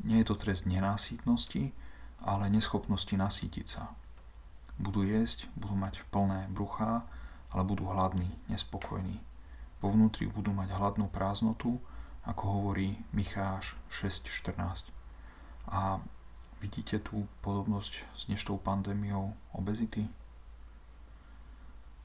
Nie 0.03 0.17
je 0.21 0.27
to 0.27 0.35
trest 0.35 0.65
nenásítnosti, 0.65 1.71
ale 2.25 2.49
neschopnosti 2.49 3.13
nasítiť 3.13 3.65
sa. 3.69 3.93
Budú 4.75 5.07
jesť, 5.07 5.47
budú 5.55 5.77
mať 5.79 6.03
plné 6.11 6.51
bruchá, 6.51 7.07
ale 7.53 7.63
budú 7.63 7.87
hladní, 7.87 8.27
nespokojní. 8.51 9.23
Vo 9.79 9.93
vnútri 9.93 10.27
budú 10.27 10.51
mať 10.51 10.75
hladnú 10.75 11.07
prázdnotu, 11.07 11.79
ako 12.25 12.43
hovorí 12.59 12.99
Micháš 13.15 13.77
6.14. 13.87 14.91
A 15.71 16.03
vidíte 16.59 16.99
tú 16.99 17.29
podobnosť 17.45 17.93
s 18.17 18.21
dnešnou 18.27 18.59
pandémiou 18.59 19.37
obezity? 19.55 20.09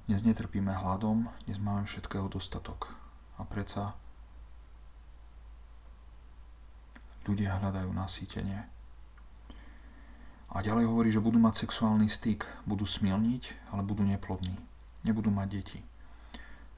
Dnes 0.07 0.23
netrpíme 0.23 0.71
hladom, 0.75 1.31
dnes 1.47 1.59
máme 1.59 1.87
všetkého 1.87 2.29
dostatok. 2.29 2.95
A 3.41 3.47
predsa 3.47 3.97
ľudia 7.27 7.61
hľadajú 7.61 7.91
nasýtenie. 7.93 8.61
A 10.51 10.67
ďalej 10.67 10.91
hovorí, 10.91 11.15
že 11.15 11.23
budú 11.23 11.39
mať 11.39 11.63
sexuálny 11.63 12.11
styk, 12.11 12.43
budú 12.67 12.83
smilniť, 12.83 13.71
ale 13.71 13.87
budú 13.87 14.03
neplodní. 14.03 14.59
Nebudú 15.07 15.31
mať 15.31 15.49
deti. 15.49 15.81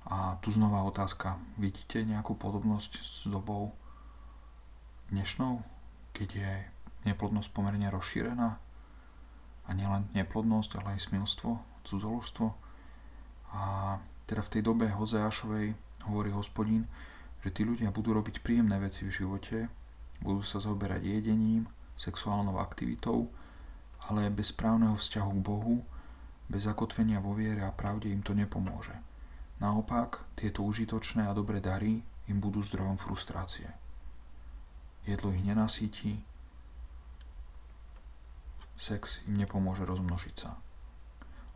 A 0.04 0.36
tu 0.44 0.52
znova 0.52 0.84
otázka, 0.84 1.40
vidíte 1.56 2.04
nejakú 2.04 2.36
podobnosť 2.36 2.92
s 3.00 3.30
dobou 3.32 3.72
dnešnou, 5.08 5.64
keď 6.12 6.28
je 6.36 6.52
neplodnosť 7.08 7.48
pomerne 7.54 7.88
rozšírená? 7.88 8.60
A 9.62 9.70
nielen 9.72 10.10
neplodnosť, 10.12 10.82
ale 10.82 10.98
aj 10.98 11.08
smilstvo, 11.08 11.56
cudzoložstvo. 11.86 12.46
A 13.56 13.62
teda 14.28 14.42
v 14.44 14.52
tej 14.52 14.62
dobe 14.68 14.90
Hozeášovej 14.90 15.72
hovorí 16.12 16.28
hospodín, 16.34 16.90
že 17.40 17.54
tí 17.54 17.62
ľudia 17.64 17.88
budú 17.94 18.12
robiť 18.12 18.42
príjemné 18.42 18.76
veci 18.82 19.06
v 19.06 19.14
živote, 19.16 19.70
budú 20.22 20.46
sa 20.46 20.62
zoberať 20.62 21.02
jedením, 21.02 21.66
sexuálnou 21.98 22.62
aktivitou, 22.62 23.28
ale 24.08 24.30
bez 24.30 24.54
správneho 24.54 24.94
vzťahu 24.94 25.30
k 25.38 25.44
Bohu, 25.44 25.76
bez 26.46 26.66
zakotvenia 26.66 27.22
vo 27.22 27.34
viere 27.34 27.62
a 27.66 27.74
pravde 27.74 28.10
im 28.10 28.22
to 28.22 28.34
nepomôže. 28.34 28.94
Naopak, 29.62 30.26
tieto 30.34 30.66
užitočné 30.66 31.26
a 31.26 31.36
dobré 31.36 31.62
dary 31.62 32.02
im 32.26 32.38
budú 32.42 32.62
zdrojom 32.62 32.98
frustrácie. 32.98 33.70
Jedlo 35.06 35.34
ich 35.34 35.42
nenasíti, 35.42 36.22
sex 38.74 39.22
im 39.30 39.38
nepomôže 39.38 39.86
rozmnožiť 39.86 40.34
sa. 40.34 40.58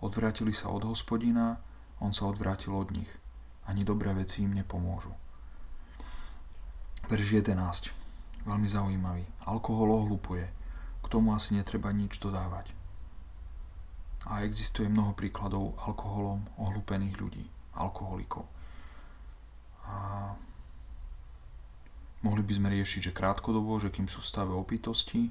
Odvrátili 0.03 0.55
sa 0.55 0.71
od 0.71 0.87
hospodina, 0.87 1.59
on 1.99 2.15
sa 2.15 2.31
odvrátil 2.31 2.75
od 2.75 2.95
nich. 2.95 3.11
Ani 3.67 3.83
dobré 3.83 4.15
veci 4.15 4.47
im 4.47 4.55
nepomôžu. 4.55 5.11
Verš 7.11 7.43
11 7.43 8.06
veľmi 8.47 8.69
zaujímavý. 8.71 9.27
Alkohol 9.51 10.07
ohlupuje. 10.07 10.47
K 11.03 11.07
tomu 11.11 11.35
asi 11.35 11.55
netreba 11.55 11.91
nič 11.91 12.19
dodávať. 12.23 12.73
A 14.27 14.43
existuje 14.43 14.91
mnoho 14.91 15.15
príkladov 15.15 15.79
alkoholom 15.87 16.43
ohlupených 16.59 17.15
ľudí, 17.19 17.47
alkoholikov. 17.79 18.47
A 19.87 19.95
mohli 22.27 22.43
by 22.43 22.53
sme 22.59 22.75
riešiť, 22.75 23.11
že 23.11 23.17
krátkodobo, 23.17 23.79
že 23.79 23.95
kým 23.95 24.11
sú 24.11 24.19
v 24.19 24.31
stave 24.31 24.51
opitosti, 24.51 25.31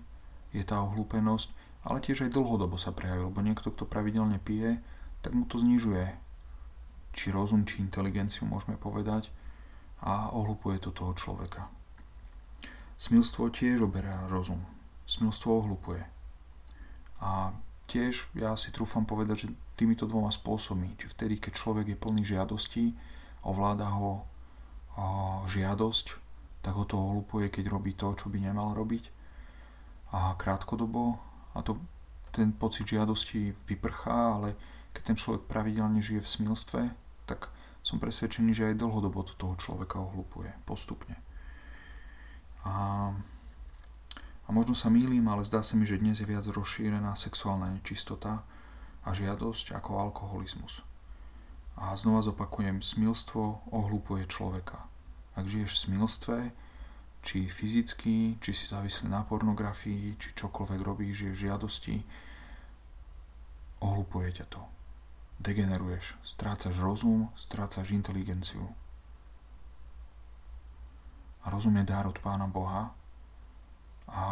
je 0.56 0.64
tá 0.64 0.80
ohlupenosť, 0.80 1.52
ale 1.84 2.00
tiež 2.00 2.24
aj 2.24 2.32
dlhodobo 2.32 2.80
sa 2.80 2.96
prejaví, 2.96 3.28
lebo 3.28 3.44
niekto, 3.44 3.68
kto 3.76 3.84
pravidelne 3.84 4.40
pije, 4.40 4.80
tak 5.20 5.36
mu 5.36 5.44
to 5.44 5.60
znižuje 5.60 6.16
či 7.12 7.36
rozum, 7.36 7.68
či 7.68 7.84
inteligenciu, 7.84 8.48
môžeme 8.48 8.80
povedať, 8.80 9.28
a 10.04 10.32
ohlupuje 10.32 10.80
to 10.80 10.96
toho 10.96 11.12
človeka. 11.16 11.68
Smilstvo 12.96 13.52
tiež 13.52 13.84
oberá 13.84 14.24
rozum. 14.32 14.64
Smilstvo 15.04 15.62
ohlupuje. 15.62 16.04
A 17.20 17.52
tiež 17.92 18.32
ja 18.40 18.56
si 18.56 18.72
trúfam 18.72 19.04
povedať, 19.04 19.48
že 19.48 19.56
týmito 19.76 20.08
dvoma 20.08 20.32
spôsobmi, 20.32 20.96
či 20.96 21.12
vtedy, 21.12 21.38
keď 21.38 21.54
človek 21.54 21.86
je 21.92 21.98
plný 22.00 22.24
žiadostí, 22.24 22.96
ovláda 23.44 23.92
ho 23.92 24.24
žiadosť, 25.46 26.06
tak 26.64 26.74
ho 26.80 26.88
to 26.88 26.96
ohlupuje, 26.96 27.52
keď 27.52 27.68
robí 27.68 27.92
to, 27.94 28.16
čo 28.16 28.32
by 28.32 28.40
nemal 28.40 28.72
robiť. 28.72 29.12
A 30.16 30.40
krátkodobo, 30.40 31.20
a 31.52 31.60
to 31.60 31.76
ten 32.32 32.56
pocit 32.56 32.88
žiadosti 32.88 33.52
vyprchá, 33.68 34.40
ale 34.40 34.56
keď 34.96 35.02
ten 35.04 35.18
človek 35.20 35.44
pravidelne 35.52 36.00
žije 36.00 36.24
v 36.24 36.32
smilstve, 36.32 36.82
tak 37.28 37.52
som 37.84 38.00
presvedčený, 38.00 38.56
že 38.56 38.72
aj 38.72 38.80
dlhodobo 38.80 39.28
to 39.28 39.36
toho 39.36 39.60
človeka 39.60 40.00
ohlupuje 40.00 40.56
postupne. 40.64 41.20
A, 42.66 43.14
a 44.46 44.50
možno 44.50 44.74
sa 44.74 44.90
mýlim, 44.90 45.26
ale 45.30 45.46
zdá 45.46 45.62
sa 45.62 45.78
mi, 45.78 45.86
že 45.86 46.02
dnes 46.02 46.18
je 46.18 46.26
viac 46.26 46.46
rozšírená 46.50 47.14
sexuálna 47.14 47.70
nečistota 47.78 48.42
a 49.06 49.10
žiadosť 49.14 49.78
ako 49.78 50.02
alkoholizmus. 50.10 50.82
A 51.78 51.94
znova 51.94 52.26
zopakujem, 52.26 52.82
smilstvo 52.82 53.70
ohlupuje 53.70 54.26
človeka. 54.26 54.82
Ak 55.38 55.46
žiješ 55.46 55.72
v 55.78 55.82
smilstve, 55.86 56.38
či 57.26 57.50
fyzicky, 57.52 58.38
či 58.42 58.52
si 58.54 58.66
závislý 58.66 59.12
na 59.12 59.22
pornografii, 59.26 60.16
či 60.18 60.34
čokoľvek 60.34 60.82
robíš, 60.82 61.26
žiješ 61.26 61.36
v 61.36 61.44
žiadosti, 61.46 61.96
ohlupuje 63.84 64.42
ťa 64.42 64.46
to. 64.50 64.62
Degeneruješ, 65.42 66.16
strácaš 66.24 66.80
rozum, 66.80 67.28
strácaš 67.36 67.92
inteligenciu 67.92 68.72
a 71.46 71.54
rozum 71.54 71.78
je 71.78 71.86
dár 71.86 72.10
od 72.10 72.18
Pána 72.20 72.50
Boha 72.50 72.90
a 74.10 74.24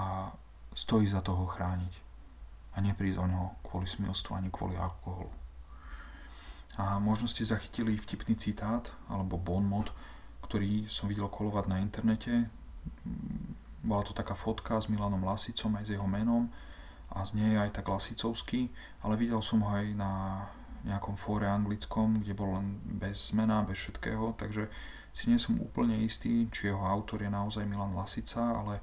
stojí 0.73 1.05
za 1.05 1.21
toho 1.21 1.45
chrániť 1.45 1.93
a 2.73 2.81
neprísť 2.81 3.21
o 3.21 3.29
neho 3.29 3.47
kvôli 3.61 3.85
smilstvu 3.85 4.33
ani 4.33 4.49
kvôli 4.49 4.73
alkoholu. 4.73 5.29
A 6.81 6.97
možno 6.97 7.29
ste 7.29 7.45
zachytili 7.45 7.93
vtipný 7.93 8.33
citát 8.33 8.89
alebo 9.05 9.37
bon 9.37 9.61
mod, 9.61 9.93
ktorý 10.41 10.89
som 10.89 11.05
videl 11.05 11.29
kolovať 11.29 11.69
na 11.69 11.77
internete. 11.77 12.49
Bola 13.85 14.01
to 14.01 14.17
taká 14.17 14.33
fotka 14.33 14.81
s 14.81 14.89
Milanom 14.89 15.21
Lasicom 15.21 15.77
aj 15.77 15.85
s 15.85 15.93
jeho 15.93 16.09
menom 16.09 16.49
a 16.49 16.73
a 17.13 17.21
znie 17.21 17.53
aj 17.53 17.77
tak 17.77 17.85
lasicovský, 17.93 18.73
ale 19.05 19.13
videl 19.21 19.37
som 19.45 19.61
ho 19.61 19.69
aj 19.69 19.85
na 19.93 20.11
nejakom 20.83 21.15
fóre 21.15 21.47
anglickom, 21.47 22.25
kde 22.25 22.33
bol 22.35 22.57
len 22.57 22.81
bez 22.83 23.31
zmena, 23.31 23.63
bez 23.63 23.79
všetkého, 23.79 24.33
takže 24.35 24.67
si 25.13 25.29
nie 25.29 25.37
som 25.37 25.61
úplne 25.61 25.93
istý, 26.01 26.49
či 26.49 26.73
jeho 26.73 26.81
autor 26.81 27.21
je 27.21 27.29
naozaj 27.29 27.69
Milan 27.69 27.93
Lasica, 27.93 28.57
ale 28.57 28.81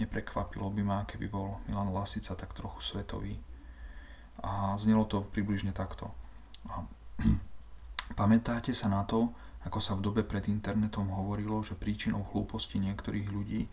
neprekvapilo 0.00 0.72
by 0.72 0.82
ma, 0.82 0.98
keby 1.04 1.28
bol 1.28 1.60
Milan 1.68 1.92
Lasica 1.92 2.32
tak 2.32 2.56
trochu 2.56 2.80
svetový. 2.80 3.36
A 4.40 4.72
znelo 4.80 5.04
to 5.04 5.28
približne 5.28 5.76
takto. 5.76 6.08
A 6.72 6.88
pamätáte 8.18 8.72
sa 8.72 8.88
na 8.88 9.04
to, 9.04 9.28
ako 9.68 9.78
sa 9.84 9.92
v 9.92 10.08
dobe 10.08 10.22
pred 10.24 10.48
internetom 10.48 11.12
hovorilo, 11.12 11.60
že 11.60 11.76
príčinou 11.76 12.24
hlúposti 12.32 12.80
niektorých 12.80 13.28
ľudí 13.28 13.68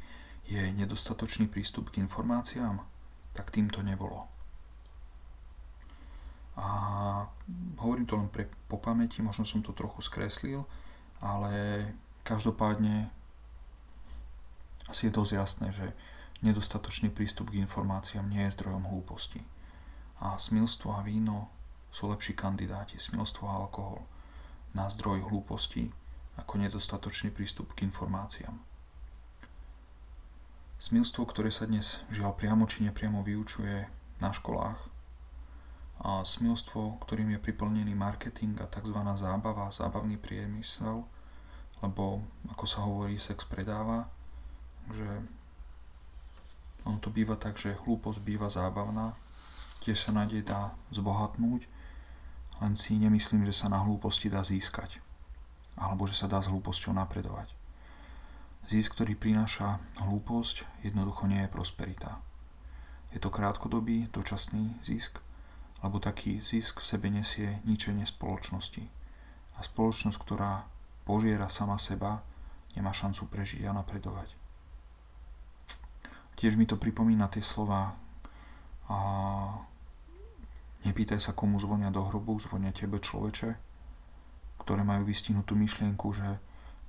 je 0.51 0.61
nedostatočný 0.75 1.47
prístup 1.47 1.95
k 1.95 2.03
informáciám? 2.03 2.83
Tak 3.31 3.55
týmto 3.55 3.79
nebolo. 3.79 4.27
A 6.59 6.67
hovorím 7.79 8.07
to 8.07 8.19
len 8.19 8.27
pre, 8.27 8.47
po 8.67 8.79
pamäti, 8.79 9.23
možno 9.23 9.47
som 9.47 9.63
to 9.63 9.71
trochu 9.71 10.03
skreslil, 10.03 10.67
ale 11.19 11.87
každopádne 12.25 13.11
asi 14.89 15.09
je 15.09 15.15
dosť 15.15 15.31
jasné, 15.33 15.67
že 15.73 15.87
nedostatočný 16.45 17.09
prístup 17.09 17.49
k 17.49 17.61
informáciám 17.61 18.29
nie 18.29 18.45
je 18.45 18.55
zdrojom 18.55 18.85
hlúposti. 18.85 19.41
A 20.21 20.37
smilstvo 20.37 20.93
a 20.95 21.01
víno 21.01 21.49
sú 21.89 22.11
lepší 22.11 22.37
kandidáti, 22.37 22.99
smilstvo 22.99 23.47
a 23.47 23.65
alkohol, 23.65 24.03
na 24.75 24.91
zdroj 24.91 25.25
hlúposti 25.31 25.89
ako 26.35 26.59
nedostatočný 26.59 27.31
prístup 27.31 27.71
k 27.73 27.87
informáciám. 27.87 28.59
Smilstvo, 30.75 31.23
ktoré 31.23 31.47
sa 31.47 31.63
dnes 31.65 32.03
žiaľ 32.11 32.35
priamo 32.35 32.67
či 32.67 32.83
nepriamo 32.83 33.23
vyučuje 33.23 33.87
na 34.19 34.29
školách, 34.35 34.94
smilstvo, 36.03 36.99
ktorým 37.05 37.33
je 37.35 37.39
priplnený 37.39 37.95
marketing 37.95 38.59
a 38.61 38.67
tzv. 38.67 38.97
zábava, 39.15 39.71
zábavný 39.71 40.19
priemysel, 40.19 41.07
lebo 41.81 42.21
ako 42.51 42.65
sa 42.67 42.83
hovorí, 42.83 43.15
sex 43.17 43.47
predáva, 43.47 44.09
že 44.91 45.07
ono 46.85 47.01
to 47.01 47.09
býva 47.09 47.33
tak, 47.39 47.57
že 47.57 47.73
hlúposť 47.85 48.21
býva 48.21 48.45
zábavná, 48.51 49.17
tiež 49.81 49.97
sa 49.97 50.13
nádej 50.13 50.45
dá 50.45 50.77
zbohatnúť, 50.93 51.65
len 52.61 52.73
si 52.77 52.95
nemyslím, 52.95 53.43
že 53.43 53.57
sa 53.57 53.67
na 53.67 53.81
hlúposti 53.81 54.29
dá 54.29 54.45
získať, 54.45 55.01
alebo 55.75 56.05
že 56.05 56.15
sa 56.15 56.29
dá 56.29 56.39
s 56.39 56.47
hlúposťou 56.47 56.93
napredovať. 56.93 57.49
Zisk, 58.65 58.97
ktorý 58.97 59.13
prináša 59.13 59.77
hlúposť, 60.01 60.65
jednoducho 60.81 61.29
nie 61.29 61.41
je 61.45 61.53
prosperita. 61.53 62.17
Je 63.13 63.21
to 63.21 63.29
krátkodobý, 63.29 64.09
dočasný 64.09 64.73
zisk, 64.81 65.21
lebo 65.85 66.01
taký 66.01 66.41
zisk 66.41 66.81
v 66.81 66.89
sebe 66.89 67.07
nesie 67.13 67.61
ničenie 67.61 68.09
spoločnosti. 68.09 68.81
A 69.55 69.59
spoločnosť, 69.61 70.17
ktorá 70.17 70.65
požiera 71.05 71.45
sama 71.45 71.77
seba, 71.77 72.25
nemá 72.73 72.89
šancu 72.89 73.29
prežiť 73.29 73.69
a 73.69 73.77
napredovať. 73.77 74.33
Tiež 76.35 76.57
mi 76.57 76.65
to 76.65 76.75
pripomína 76.75 77.29
tie 77.29 77.39
slova 77.39 77.93
a 78.89 78.97
nepýtaj 80.83 81.21
sa, 81.21 81.37
komu 81.37 81.61
zvonia 81.61 81.93
do 81.93 82.01
hrobu, 82.01 82.35
zvonia 82.41 82.73
tebe 82.73 82.97
človeče, 82.97 83.55
ktoré 84.59 84.81
majú 84.81 85.05
vystihnutú 85.05 85.53
myšlienku, 85.53 86.07
že 86.11 86.27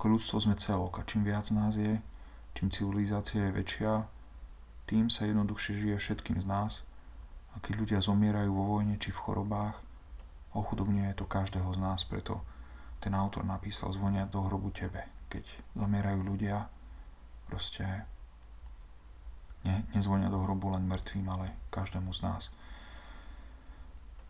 ako 0.00 0.04
ľudstvo 0.16 0.36
sme 0.40 0.56
celok 0.56 1.04
a 1.04 1.06
čím 1.06 1.22
viac 1.22 1.46
nás 1.52 1.76
je, 1.76 2.00
čím 2.56 2.72
civilizácia 2.72 3.48
je 3.48 3.56
väčšia, 3.60 3.92
tým 4.88 5.12
sa 5.12 5.28
jednoduchšie 5.28 5.72
žije 5.84 5.96
všetkým 6.00 6.40
z 6.40 6.46
nás 6.48 6.72
a 7.56 7.60
keď 7.64 7.72
ľudia 7.80 8.00
zomierajú 8.04 8.52
vo 8.52 8.76
vojne 8.76 9.00
či 9.00 9.08
v 9.08 9.22
chorobách, 9.24 9.80
ochudobňuje 10.52 11.16
to 11.16 11.24
každého 11.24 11.72
z 11.72 11.78
nás, 11.80 12.04
preto 12.04 12.44
ten 13.00 13.16
autor 13.16 13.48
napísal 13.48 13.92
zvonia 13.96 14.28
do 14.28 14.44
hrobu 14.44 14.68
tebe. 14.72 15.08
Keď 15.32 15.44
zomierajú 15.76 16.20
ľudia, 16.20 16.68
proste 17.48 17.84
ne, 19.64 19.88
nezvonia 19.96 20.28
do 20.28 20.40
hrobu 20.44 20.72
len 20.72 20.84
mŕtvým, 20.84 21.26
ale 21.32 21.56
každému 21.72 22.12
z 22.12 22.20
nás. 22.24 22.44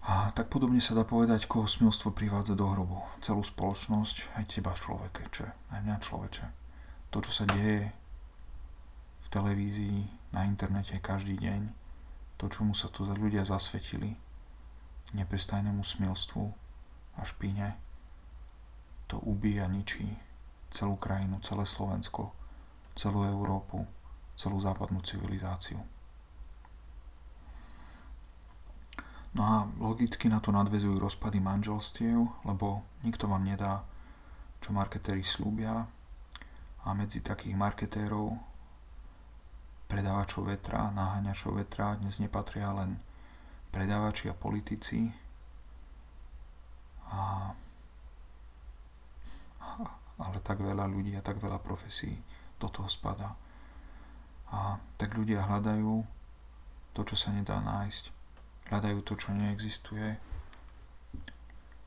A 0.07 0.31
tak 0.39 0.47
podobne 0.47 0.79
sa 0.79 0.95
dá 0.95 1.03
povedať, 1.03 1.51
koho 1.51 1.67
smilstvo 1.67 2.15
privádza 2.15 2.55
do 2.55 2.71
hrobu. 2.71 3.03
Celú 3.19 3.43
spoločnosť, 3.43 4.39
aj 4.39 4.45
teba 4.47 4.71
človeče, 4.71 5.47
aj 5.75 5.81
mňa 5.83 5.97
človeče. 5.99 6.47
To, 7.11 7.19
čo 7.19 7.33
sa 7.43 7.45
deje 7.51 7.91
v 9.27 9.29
televízii, 9.35 10.31
na 10.31 10.47
internete 10.47 10.95
každý 11.03 11.35
deň, 11.43 11.86
to, 12.37 12.53
čomu 12.53 12.77
sa 12.77 12.93
tu 12.93 13.09
ľudia 13.09 13.45
zasvetili, 13.45 14.17
neprestajnému 15.17 15.81
smilstvu 15.81 16.45
a 17.17 17.21
špíne, 17.25 17.77
to 19.07 19.17
ubíja 19.23 19.71
ničí 19.71 20.05
celú 20.69 20.99
krajinu, 20.99 21.41
celé 21.41 21.65
Slovensko, 21.65 22.35
celú 22.99 23.25
Európu, 23.25 23.87
celú 24.37 24.61
západnú 24.61 25.01
civilizáciu. 25.01 25.81
No 29.37 29.43
a 29.45 29.69
logicky 29.77 30.33
na 30.33 30.41
to 30.41 30.49
nadvezujú 30.49 30.97
rozpady 30.97 31.45
manželstiev, 31.45 32.25
lebo 32.49 32.89
nikto 33.05 33.29
vám 33.29 33.45
nedá, 33.45 33.85
čo 34.65 34.73
marketéri 34.73 35.21
slúbia 35.21 35.85
a 36.85 36.89
medzi 36.97 37.21
takých 37.21 37.53
marketérov 37.53 38.56
predávačov 39.87 40.51
vetra, 40.51 40.91
naháňačov 40.91 41.63
vetra 41.63 41.95
dnes 41.99 42.19
nepatria 42.19 42.75
len 42.75 42.99
predávači 43.71 44.27
a 44.31 44.35
politici 44.35 45.11
a, 47.07 47.55
ale 50.19 50.39
tak 50.43 50.59
veľa 50.59 50.91
ľudí 50.91 51.15
a 51.15 51.23
tak 51.23 51.39
veľa 51.39 51.63
profesí 51.63 52.19
do 52.59 52.67
toho 52.67 52.91
spada. 52.91 53.37
A 54.51 54.79
tak 54.97 55.15
ľudia 55.15 55.45
hľadajú 55.47 56.03
to, 56.97 57.01
čo 57.05 57.17
sa 57.19 57.35
nedá 57.35 57.61
nájsť. 57.61 58.15
Hľadajú 58.73 58.99
to, 59.07 59.15
čo 59.15 59.37
neexistuje 59.37 60.19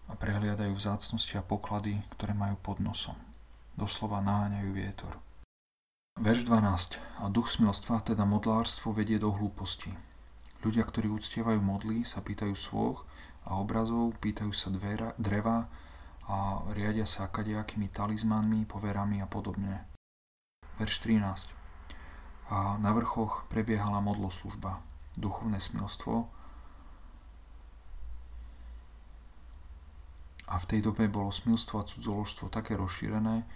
a 0.09 0.13
prehliadajú 0.15 0.73
vzácnosti 0.73 1.35
a 1.37 1.43
poklady, 1.45 2.01
ktoré 2.15 2.37
majú 2.37 2.55
pod 2.61 2.77
nosom. 2.79 3.17
Doslova 3.75 4.23
naháňajú 4.23 4.69
vietor. 4.71 5.13
Verš 6.19 6.51
12. 6.51 6.99
A 7.23 7.31
duch 7.31 7.47
smilstva, 7.47 8.03
teda 8.03 8.27
modlárstvo, 8.27 8.91
vedie 8.91 9.15
do 9.15 9.31
hlúposti. 9.31 9.87
Ľudia, 10.59 10.83
ktorí 10.83 11.07
uctievajú 11.07 11.63
modly, 11.63 12.03
sa 12.03 12.19
pýtajú 12.19 12.51
svoch 12.59 13.07
a 13.47 13.55
obrazov, 13.55 14.19
pýtajú 14.19 14.51
sa 14.51 14.67
dvera, 14.67 15.15
dreva 15.15 15.71
a 16.27 16.59
riadia 16.75 17.07
sa 17.07 17.31
kadejakými 17.31 17.87
talizmanmi, 17.87 18.67
poverami 18.67 19.23
a 19.23 19.31
podobne. 19.31 19.87
Verš 20.75 21.07
13. 21.07 21.55
A 22.51 22.75
na 22.83 22.91
vrchoch 22.91 23.47
prebiehala 23.47 24.03
modloslužba, 24.03 24.83
duchovné 25.15 25.63
smilstvo, 25.63 26.27
a 30.51 30.55
v 30.59 30.65
tej 30.67 30.83
dobe 30.83 31.07
bolo 31.07 31.31
smilstvo 31.31 31.79
a 31.79 31.87
cudzoložstvo 31.87 32.51
také 32.51 32.75
rozšírené, 32.75 33.47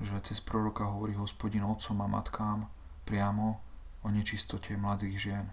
že 0.00 0.14
cez 0.26 0.42
proroka 0.42 0.86
hovorí 0.90 1.14
hospodin 1.14 1.62
otcom 1.62 2.02
a 2.02 2.08
matkám 2.10 2.66
priamo 3.06 3.60
o 4.02 4.08
nečistote 4.10 4.74
mladých 4.74 5.16
žien. 5.30 5.46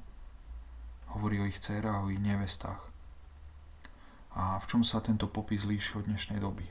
Hovorí 1.14 1.44
o 1.44 1.46
ich 1.46 1.60
dcerách, 1.60 2.08
o 2.08 2.12
ich 2.12 2.24
nevestách. 2.24 2.82
A 4.32 4.56
v 4.58 4.66
čom 4.66 4.82
sa 4.82 5.04
tento 5.04 5.28
popis 5.28 5.68
líši 5.68 6.00
od 6.00 6.08
dnešnej 6.08 6.40
doby? 6.40 6.64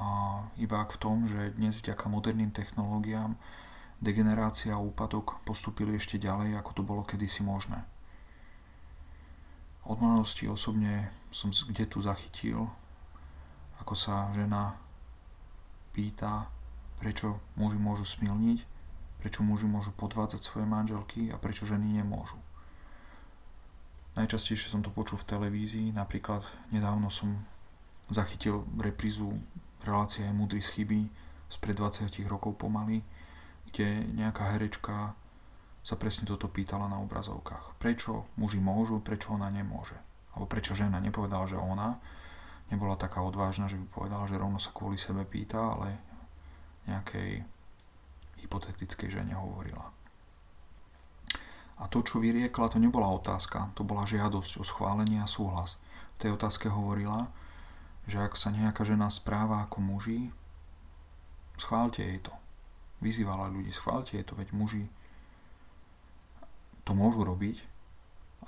A 0.00 0.40
iba 0.56 0.80
ak 0.80 0.96
v 0.96 1.00
tom, 1.00 1.28
že 1.28 1.52
dnes 1.60 1.76
vďaka 1.76 2.08
moderným 2.08 2.50
technológiám 2.56 3.36
degenerácia 4.00 4.72
a 4.72 4.80
úpadok 4.80 5.44
postupili 5.44 6.00
ešte 6.00 6.16
ďalej, 6.16 6.56
ako 6.56 6.70
to 6.72 6.82
bolo 6.82 7.04
kedysi 7.04 7.44
možné. 7.44 7.84
Od 9.84 10.00
mladosti 10.00 10.48
osobne 10.48 11.12
som 11.28 11.52
kde 11.52 11.84
tu 11.84 12.00
zachytil, 12.00 12.64
ako 13.76 13.92
sa 13.92 14.32
žena 14.32 14.80
pýta, 15.90 16.48
prečo 16.98 17.40
muži 17.56 17.78
môžu 17.80 18.06
smilniť, 18.06 18.58
prečo 19.20 19.44
muži 19.44 19.68
môžu 19.68 19.92
podvádzať 19.94 20.40
svoje 20.40 20.66
manželky 20.66 21.28
a 21.28 21.36
prečo 21.36 21.68
ženy 21.68 22.00
nemôžu. 22.00 22.40
Najčastejšie 24.18 24.74
som 24.74 24.82
to 24.82 24.90
počul 24.90 25.20
v 25.20 25.28
televízii, 25.28 25.94
napríklad 25.94 26.42
nedávno 26.74 27.08
som 27.12 27.46
zachytil 28.10 28.66
reprízu 28.76 29.30
relácie 29.86 30.26
Mudry 30.34 30.60
z 30.60 30.76
chyby 30.76 31.00
spred 31.46 31.78
20 31.78 32.10
rokov 32.26 32.58
pomaly, 32.58 33.06
kde 33.70 34.02
nejaká 34.18 34.50
herečka 34.54 35.14
sa 35.80 35.94
presne 35.96 36.28
toto 36.28 36.50
pýtala 36.50 36.90
na 36.90 37.00
obrazovkách. 37.00 37.80
Prečo 37.80 38.28
muži 38.36 38.60
môžu, 38.60 39.00
prečo 39.00 39.32
ona 39.32 39.48
nemôže? 39.48 39.96
Alebo 40.34 40.46
prečo 40.46 40.76
žena 40.76 41.00
nepovedala, 41.00 41.48
že 41.48 41.56
ona, 41.56 41.96
nebola 42.70 42.94
taká 42.94 43.22
odvážna, 43.22 43.66
že 43.66 43.78
by 43.78 43.86
povedala, 43.90 44.26
že 44.30 44.38
rovno 44.38 44.58
sa 44.62 44.70
kvôli 44.70 44.96
sebe 44.96 45.26
pýta, 45.26 45.58
ale 45.58 45.98
nejakej 46.86 47.44
hypotetickej 48.42 49.20
žene 49.20 49.36
hovorila. 49.36 49.92
A 51.80 51.88
to, 51.88 52.04
čo 52.04 52.20
vyriekla, 52.20 52.68
to 52.68 52.76
nebola 52.76 53.08
otázka, 53.08 53.72
to 53.72 53.84
bola 53.84 54.04
žiadosť 54.04 54.60
o 54.60 54.64
schválenie 54.64 55.20
a 55.20 55.28
súhlas. 55.28 55.80
V 56.20 56.28
tej 56.28 56.36
otázke 56.36 56.68
hovorila, 56.68 57.32
že 58.04 58.20
ak 58.20 58.36
sa 58.36 58.52
nejaká 58.52 58.84
žena 58.84 59.08
správa 59.08 59.64
ako 59.64 59.80
muži, 59.80 60.28
schválte 61.56 62.04
jej 62.04 62.20
to. 62.20 62.32
Vyzývala 63.00 63.48
ľudí, 63.48 63.72
schválte 63.72 64.20
jej 64.20 64.24
to, 64.24 64.36
veď 64.36 64.52
muži 64.52 64.84
to 66.84 66.92
môžu 66.92 67.24
robiť. 67.24 67.64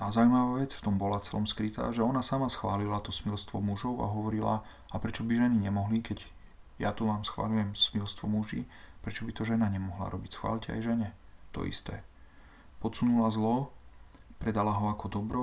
A 0.00 0.08
zaujímavá 0.08 0.60
vec 0.60 0.72
v 0.72 0.84
tom 0.84 0.96
bola 0.96 1.20
celom 1.20 1.44
skrytá, 1.44 1.92
že 1.92 2.00
ona 2.00 2.24
sama 2.24 2.48
schválila 2.48 3.00
to 3.04 3.12
smilstvo 3.12 3.60
mužov 3.60 4.00
a 4.00 4.08
hovorila, 4.08 4.64
a 4.88 4.96
prečo 4.96 5.24
by 5.24 5.36
ženy 5.36 5.60
nemohli, 5.68 6.00
keď 6.00 6.24
ja 6.80 6.96
tu 6.96 7.04
vám 7.04 7.22
schválujem 7.22 7.76
smilstvo 7.76 8.24
muži, 8.28 8.64
prečo 9.04 9.28
by 9.28 9.32
to 9.36 9.44
žena 9.44 9.68
nemohla 9.68 10.08
robiť, 10.08 10.30
schválte 10.32 10.72
aj 10.72 10.80
žene. 10.80 11.08
To 11.52 11.68
isté 11.68 12.00
podsunula 12.82 13.30
zlo, 13.30 13.70
predala 14.42 14.74
ho 14.74 14.90
ako 14.90 15.06
dobro, 15.06 15.42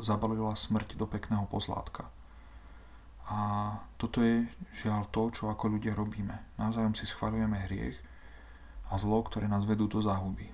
zabalila 0.00 0.56
smrť 0.56 0.96
do 0.96 1.04
pekného 1.04 1.44
pozlátka. 1.44 2.08
A 3.28 3.36
toto 4.00 4.24
je 4.24 4.48
žiaľ 4.72 5.04
to, 5.12 5.28
čo 5.28 5.52
ako 5.52 5.76
ľudia 5.76 5.92
robíme. 5.92 6.56
Navzájom 6.56 6.96
si 6.96 7.04
schvaľujeme 7.04 7.68
hriech 7.68 8.00
a 8.88 8.96
zlo, 8.96 9.20
ktoré 9.20 9.44
nás 9.44 9.68
vedú 9.68 9.84
do 9.84 10.00
záhuby. 10.00 10.48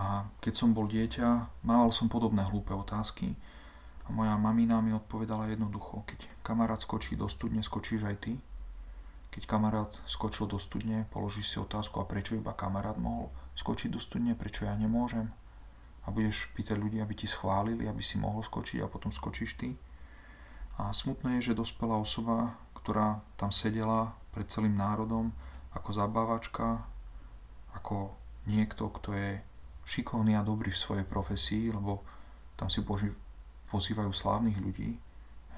A 0.00 0.24
keď 0.40 0.54
som 0.56 0.72
bol 0.72 0.88
dieťa, 0.88 1.62
mával 1.68 1.92
som 1.92 2.08
podobné 2.08 2.40
hlúpe 2.48 2.72
otázky 2.72 3.36
a 4.04 4.08
moja 4.08 4.34
mamina 4.40 4.80
mi 4.80 4.96
odpovedala 4.96 5.52
jednoducho, 5.52 6.08
keď 6.08 6.24
kamarát 6.40 6.80
skočí 6.80 7.12
do 7.12 7.28
studne, 7.28 7.60
skočíš 7.60 8.08
aj 8.08 8.16
ty? 8.24 8.32
Keď 9.32 9.48
kamarát 9.48 9.92
skočil 10.08 10.48
do 10.48 10.56
studne, 10.56 11.08
položíš 11.12 11.56
si 11.56 11.56
otázku, 11.60 12.00
a 12.00 12.08
prečo 12.08 12.36
iba 12.36 12.56
kamarát 12.56 12.96
mohol 12.96 13.32
skočiť 13.56 13.92
do 13.92 14.00
studne, 14.00 14.32
prečo 14.32 14.64
ja 14.64 14.72
nemôžem? 14.76 15.28
A 16.04 16.10
budeš 16.10 16.50
pýtať 16.56 16.76
ľudí, 16.80 16.98
aby 17.00 17.14
ti 17.16 17.28
schválili, 17.28 17.88
aby 17.88 18.00
si 18.00 18.20
mohol 18.20 18.44
skočiť 18.44 18.84
a 18.84 18.90
potom 18.90 19.12
skočíš 19.12 19.60
ty? 19.60 19.76
A 20.80 20.92
smutné 20.92 21.40
je, 21.40 21.52
že 21.52 21.60
dospelá 21.60 22.00
osoba, 22.00 22.56
ktorá 22.72 23.20
tam 23.36 23.52
sedela 23.52 24.16
pred 24.32 24.48
celým 24.48 24.74
národom 24.74 25.30
ako 25.76 25.90
zabávačka, 25.92 26.84
ako 27.76 28.12
niekto, 28.48 28.88
kto 28.88 29.14
je 29.14 29.30
šikovný 29.84 30.38
a 30.38 30.46
dobrý 30.46 30.70
v 30.70 30.82
svojej 30.82 31.06
profesii, 31.06 31.74
lebo 31.74 32.02
tam 32.56 32.70
si 32.70 32.84
pozývajú 33.68 34.10
slávnych 34.14 34.58
ľudí, 34.62 34.94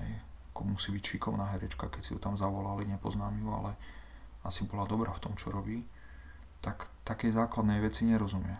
hej, 0.01 0.13
ako 0.55 0.61
musí 0.71 0.95
byť 0.95 1.05
šikovná 1.05 1.51
herečka, 1.53 1.91
keď 1.91 2.01
si 2.01 2.11
ju 2.15 2.19
tam 2.23 2.39
zavolali, 2.39 2.89
nepoznám 2.89 3.35
ju, 3.37 3.49
ale 3.51 3.77
asi 4.47 4.65
bola 4.65 4.89
dobrá 4.89 5.13
v 5.13 5.23
tom, 5.23 5.35
čo 5.35 5.51
robí, 5.51 5.85
tak 6.65 6.89
takej 7.05 7.37
základnej 7.37 7.81
veci 7.85 8.09
nerozumie. 8.09 8.57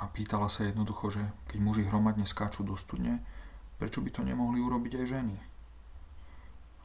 A 0.00 0.08
pýtala 0.08 0.48
sa 0.48 0.64
jednoducho, 0.64 1.12
že 1.12 1.20
keď 1.52 1.58
muži 1.60 1.84
hromadne 1.84 2.24
skáču 2.24 2.64
do 2.64 2.72
studne, 2.72 3.20
prečo 3.76 4.00
by 4.00 4.08
to 4.08 4.24
nemohli 4.24 4.56
urobiť 4.56 5.04
aj 5.04 5.06
ženy? 5.12 5.36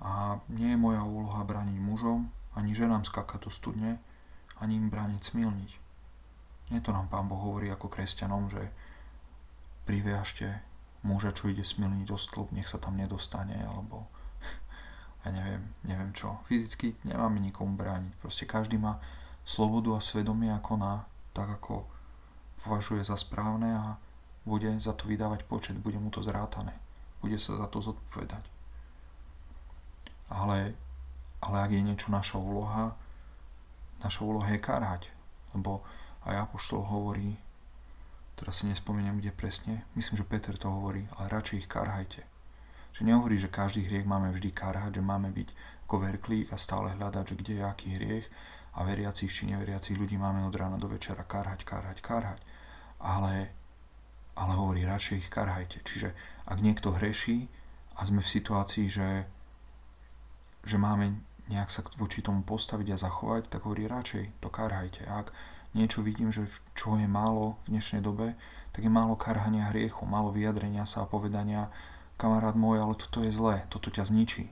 A 0.04 0.44
nie 0.52 0.76
je 0.76 0.80
moja 0.80 1.08
úloha 1.08 1.40
brániť 1.48 1.80
mužom, 1.80 2.28
ani 2.60 2.76
ženám 2.76 3.08
skákať 3.08 3.48
do 3.48 3.52
studne, 3.52 4.04
ani 4.60 4.80
im 4.80 4.88
brániť 4.88 5.22
smilniť. 5.22 5.72
Nie 6.74 6.82
to 6.82 6.96
nám 6.96 7.12
Pán 7.12 7.30
Boh 7.30 7.38
hovorí 7.38 7.70
ako 7.70 7.92
kresťanom, 7.92 8.50
že 8.50 8.72
priviažte 9.86 10.66
muža, 11.06 11.30
čo 11.30 11.52
ide 11.52 11.62
smilniť 11.62 12.06
do 12.10 12.18
stĺp, 12.18 12.50
nech 12.58 12.66
sa 12.66 12.82
tam 12.82 12.98
nedostane, 12.98 13.54
alebo 13.62 14.10
ja 15.24 15.30
neviem, 15.30 15.62
neviem 15.86 16.12
čo. 16.18 16.42
Fyzicky 16.50 16.98
nemáme 17.06 17.38
nikomu 17.38 17.78
brániť. 17.78 18.18
Proste 18.18 18.50
každý 18.50 18.82
má 18.82 18.98
slobodu 19.46 19.94
a 19.94 20.02
svedomie 20.02 20.50
a 20.50 20.58
koná 20.58 21.06
tak, 21.38 21.62
ako 21.62 21.86
považuje 22.66 23.06
za 23.06 23.14
správne 23.14 23.70
a 23.78 23.86
bude 24.46 24.74
za 24.82 24.98
to 24.98 25.06
vydávať 25.06 25.46
počet, 25.46 25.78
bude 25.78 26.02
mu 26.02 26.10
to 26.10 26.26
zrátané. 26.26 26.74
Bude 27.22 27.38
sa 27.38 27.54
za 27.58 27.70
to 27.70 27.82
zodpovedať. 27.82 28.42
Ale, 30.34 30.74
ale 31.46 31.58
ak 31.62 31.72
je 31.74 31.82
niečo 31.86 32.10
naša 32.10 32.42
úloha, 32.42 32.98
naša 34.06 34.22
úloha 34.22 34.46
je 34.54 34.62
karhať. 34.62 35.10
Lebo 35.58 35.82
aj 36.30 36.46
Apoštol 36.46 36.86
hovorí, 36.86 37.34
teraz 38.38 38.62
si 38.62 38.70
nespomeniem, 38.70 39.18
kde 39.18 39.34
presne, 39.34 39.90
myslím, 39.98 40.22
že 40.22 40.30
Peter 40.30 40.54
to 40.54 40.70
hovorí, 40.70 41.10
ale 41.18 41.34
radšej 41.34 41.66
ich 41.66 41.70
karhajte. 41.70 42.22
Že 42.94 43.02
nehovorí, 43.12 43.36
že 43.36 43.50
každý 43.50 43.84
hriech 43.84 44.08
máme 44.08 44.30
vždy 44.32 44.54
karhať, 44.54 45.02
že 45.02 45.04
máme 45.04 45.34
byť 45.34 45.50
ako 45.90 45.96
verklík 46.02 46.54
a 46.54 46.58
stále 46.58 46.94
hľadať, 46.96 47.24
že 47.26 47.36
kde 47.42 47.54
je 47.60 47.64
aký 47.66 47.88
hriech 47.98 48.28
a 48.76 48.84
veriacich 48.84 49.32
či 49.32 49.48
neveriacich 49.48 49.96
ľudí 49.96 50.20
máme 50.20 50.44
od 50.44 50.56
rána 50.56 50.76
do 50.76 50.92
večera 50.92 51.24
karhať, 51.24 51.64
karhať, 51.64 51.98
karhať. 52.04 52.40
Ale, 53.00 53.52
ale 54.36 54.52
hovorí, 54.56 54.84
radšej 54.84 55.28
ich 55.28 55.30
karhajte. 55.32 55.84
Čiže 55.84 56.12
ak 56.48 56.60
niekto 56.60 56.96
hreší 56.96 57.48
a 57.96 58.04
sme 58.04 58.20
v 58.20 58.34
situácii, 58.34 58.86
že, 58.92 59.10
že 60.68 60.78
máme 60.80 61.35
nejak 61.50 61.70
sa 61.70 61.86
voči 62.02 62.26
tomu 62.26 62.42
postaviť 62.42 62.96
a 62.96 63.02
zachovať, 63.02 63.54
tak 63.54 63.70
hovorí 63.70 63.86
radšej 63.86 64.42
to 64.42 64.50
karhajte. 64.50 65.06
Ak 65.06 65.30
niečo 65.78 66.02
vidím, 66.02 66.34
že 66.34 66.50
čo 66.74 66.98
je 66.98 67.06
málo 67.06 67.62
v 67.66 67.78
dnešnej 67.78 68.02
dobe, 68.02 68.34
tak 68.74 68.84
je 68.84 68.92
málo 68.92 69.16
karhania 69.16 69.70
hriechu, 69.70 70.04
málo 70.10 70.34
vyjadrenia 70.34 70.84
sa 70.90 71.06
a 71.06 71.10
povedania 71.10 71.70
kamarát 72.18 72.58
môj, 72.58 72.82
ale 72.82 72.96
toto 72.98 73.22
je 73.22 73.32
zlé, 73.32 73.68
toto 73.70 73.92
ťa 73.92 74.08
zničí. 74.10 74.50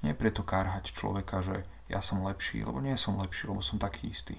Nie 0.00 0.16
preto 0.16 0.40
karhať 0.40 0.96
človeka, 0.96 1.44
že 1.44 1.68
ja 1.90 2.00
som 2.00 2.24
lepší, 2.24 2.64
lebo 2.64 2.80
nie 2.80 2.96
som 2.96 3.18
lepší, 3.20 3.50
lebo 3.50 3.60
som 3.60 3.76
taký 3.76 4.08
istý. 4.08 4.38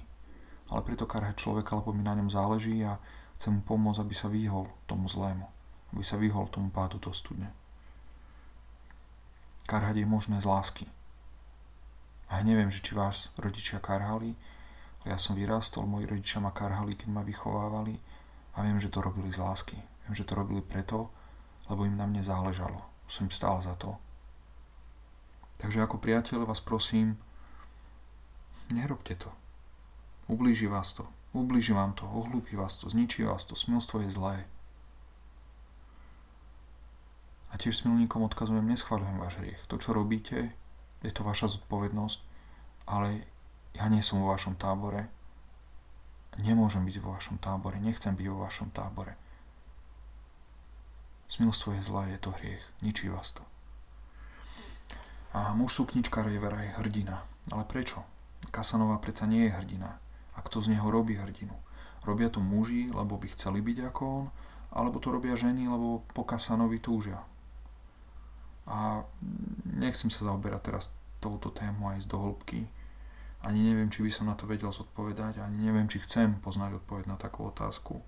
Ale 0.72 0.82
preto 0.88 1.04
karhať 1.04 1.36
človeka, 1.38 1.78
lebo 1.78 1.92
mi 1.92 2.02
na 2.02 2.16
ňom 2.16 2.32
záleží 2.32 2.80
a 2.82 2.98
chcem 3.36 3.60
mu 3.60 3.62
pomôcť, 3.62 4.02
aby 4.02 4.16
sa 4.16 4.32
vyhol 4.32 4.72
tomu 4.88 5.12
zlému. 5.12 5.46
Aby 5.92 6.04
sa 6.08 6.16
vyhol 6.16 6.48
tomu 6.48 6.72
pádu 6.72 6.98
do 6.98 7.12
studne. 7.12 7.52
Karhať 9.68 10.00
je 10.02 10.08
možné 10.08 10.40
z 10.40 10.48
lásky. 10.48 10.86
A 12.32 12.40
neviem, 12.48 12.72
že 12.72 12.80
či 12.80 12.96
vás 12.96 13.28
rodičia 13.36 13.84
karhali, 13.84 14.40
ja 15.04 15.18
som 15.18 15.36
vyrástol, 15.36 15.84
moji 15.84 16.08
rodičia 16.08 16.40
ma 16.40 16.56
karhali, 16.56 16.96
keď 16.96 17.10
ma 17.12 17.26
vychovávali 17.26 17.98
a 18.56 18.64
viem, 18.64 18.78
že 18.80 18.94
to 18.94 19.04
robili 19.04 19.34
z 19.34 19.42
lásky. 19.42 19.76
Viem, 20.08 20.14
že 20.16 20.24
to 20.24 20.38
robili 20.38 20.64
preto, 20.64 21.10
lebo 21.68 21.84
im 21.84 21.98
na 21.98 22.06
mne 22.06 22.22
záležalo. 22.22 22.80
Som 23.10 23.28
im 23.28 23.34
stál 23.34 23.60
za 23.60 23.76
to. 23.76 23.98
Takže 25.60 25.84
ako 25.84 26.00
priateľ 26.00 26.46
vás 26.48 26.62
prosím, 26.62 27.18
nerobte 28.72 29.18
to. 29.18 29.30
Ublíži 30.32 30.72
vás 30.72 30.94
to. 30.96 31.06
Ublíži 31.36 31.74
vám 31.76 31.96
to, 31.96 32.08
ohlúpi 32.08 32.56
vás 32.56 32.78
to, 32.78 32.88
zničí 32.92 33.24
vás 33.24 33.48
to, 33.48 33.56
smilstvo 33.56 34.04
je 34.04 34.12
zlé. 34.12 34.38
A 37.52 37.60
tiež 37.60 37.84
smilníkom 37.84 38.24
odkazujem, 38.24 38.64
neschváľujem 38.64 39.18
váš 39.20 39.36
hriech. 39.40 39.62
To, 39.68 39.76
čo 39.76 39.92
robíte, 39.92 40.56
je 41.02 41.12
to 41.14 41.22
vaša 41.26 41.58
zodpovednosť, 41.58 42.20
ale 42.90 43.26
ja 43.74 43.86
nie 43.90 44.06
som 44.06 44.22
vo 44.22 44.34
vašom 44.34 44.58
tábore, 44.58 45.10
nemôžem 46.40 46.86
byť 46.86 46.98
vo 47.02 47.18
vašom 47.18 47.42
tábore, 47.42 47.82
nechcem 47.82 48.16
byť 48.16 48.28
vo 48.32 48.46
vašom 48.46 48.72
tábore. 48.72 49.18
Smilstvo 51.32 51.74
je 51.80 51.82
zlé, 51.84 52.12
je 52.12 52.20
to 52.20 52.32
hriech, 52.36 52.64
ničí 52.84 53.08
vás 53.08 53.32
to. 53.32 53.44
A 55.32 55.56
muž 55.56 55.80
sukničkár 55.80 56.28
je 56.28 56.44
veraj 56.44 56.76
hrdina. 56.76 57.24
Ale 57.56 57.64
prečo? 57.64 58.04
Kasanova 58.52 59.00
predsa 59.00 59.24
nie 59.24 59.48
je 59.48 59.56
hrdina. 59.56 59.96
A 60.36 60.40
kto 60.44 60.60
z 60.60 60.76
neho 60.76 60.92
robí 60.92 61.16
hrdinu? 61.16 61.56
Robia 62.04 62.28
to 62.28 62.44
muži, 62.44 62.92
lebo 62.92 63.16
by 63.16 63.32
chceli 63.32 63.64
byť 63.64 63.78
ako 63.94 64.02
on, 64.04 64.26
alebo 64.76 65.00
to 65.00 65.08
robia 65.08 65.40
ženy, 65.40 65.72
lebo 65.72 66.04
po 66.12 66.28
Kasanovi 66.28 66.84
túžia. 66.84 67.24
A 68.72 69.04
nechcem 69.68 70.08
sa 70.08 70.24
zaoberať 70.24 70.72
teraz 70.72 70.96
touto 71.20 71.52
tému 71.52 71.92
aj 71.92 72.08
z 72.08 72.08
dohlbky, 72.08 72.60
ani 73.42 73.60
neviem, 73.74 73.90
či 73.90 74.06
by 74.06 74.12
som 74.14 74.30
na 74.30 74.38
to 74.38 74.46
vedel 74.46 74.72
zodpovedať, 74.72 75.42
ani 75.42 75.68
neviem, 75.68 75.90
či 75.90 76.00
chcem 76.00 76.38
poznať 76.40 76.80
odpoveď 76.80 77.10
na 77.10 77.18
takú 77.18 77.50
otázku. 77.50 78.00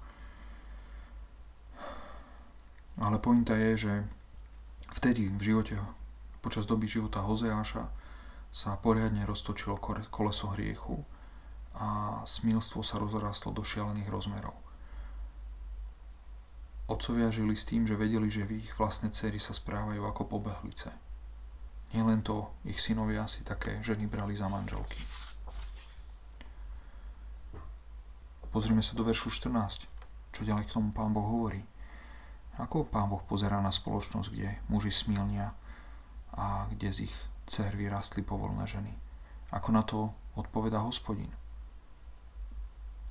Ale 3.01 3.17
pointa 3.17 3.57
je, 3.57 3.89
že 3.89 3.93
vtedy 4.93 5.33
v 5.33 5.41
živote, 5.41 5.75
počas 6.39 6.69
doby 6.69 6.85
života 6.85 7.25
Hozeáša, 7.25 7.89
sa 8.53 8.77
poriadne 8.77 9.25
roztočilo 9.25 9.81
koleso 10.13 10.53
hriechu 10.53 11.01
a 11.73 12.21
smilstvo 12.21 12.85
sa 12.85 13.01
rozrastlo 13.01 13.49
do 13.49 13.65
šialených 13.65 14.13
rozmerov. 14.13 14.62
Otcovia 16.93 17.33
žili 17.33 17.57
s 17.57 17.65
tým, 17.65 17.89
že 17.89 17.97
vedeli, 17.97 18.29
že 18.29 18.45
ich 18.45 18.69
vlastné 18.77 19.09
cery 19.09 19.41
sa 19.41 19.51
správajú 19.51 20.05
ako 20.05 20.29
pobehlice. 20.29 20.93
Nielen 21.93 22.21
to, 22.21 22.53
ich 22.69 22.77
synovia 22.77 23.25
si 23.25 23.41
také 23.41 23.81
ženy 23.81 24.05
brali 24.05 24.37
za 24.37 24.45
manželky. 24.45 25.01
Pozrime 28.53 28.85
sa 28.85 28.93
do 28.93 29.01
veršu 29.01 29.33
14, 29.33 29.89
čo 30.29 30.41
ďalej 30.45 30.69
k 30.69 30.73
tomu 30.77 30.93
pán 30.93 31.09
Boh 31.09 31.25
hovorí. 31.25 31.65
Ako 32.61 32.85
pán 32.85 33.09
Boh 33.09 33.25
pozerá 33.25 33.57
na 33.57 33.73
spoločnosť, 33.73 34.29
kde 34.29 34.61
muži 34.69 34.93
smilnia 34.93 35.57
a 36.37 36.69
kde 36.69 36.93
z 36.93 37.09
ich 37.09 37.15
dcer 37.49 37.73
vyrastli 37.73 38.21
povolné 38.21 38.69
ženy? 38.69 38.93
Ako 39.49 39.73
na 39.73 39.81
to 39.81 40.13
odpovedá 40.37 40.85
hospodin? 40.85 41.33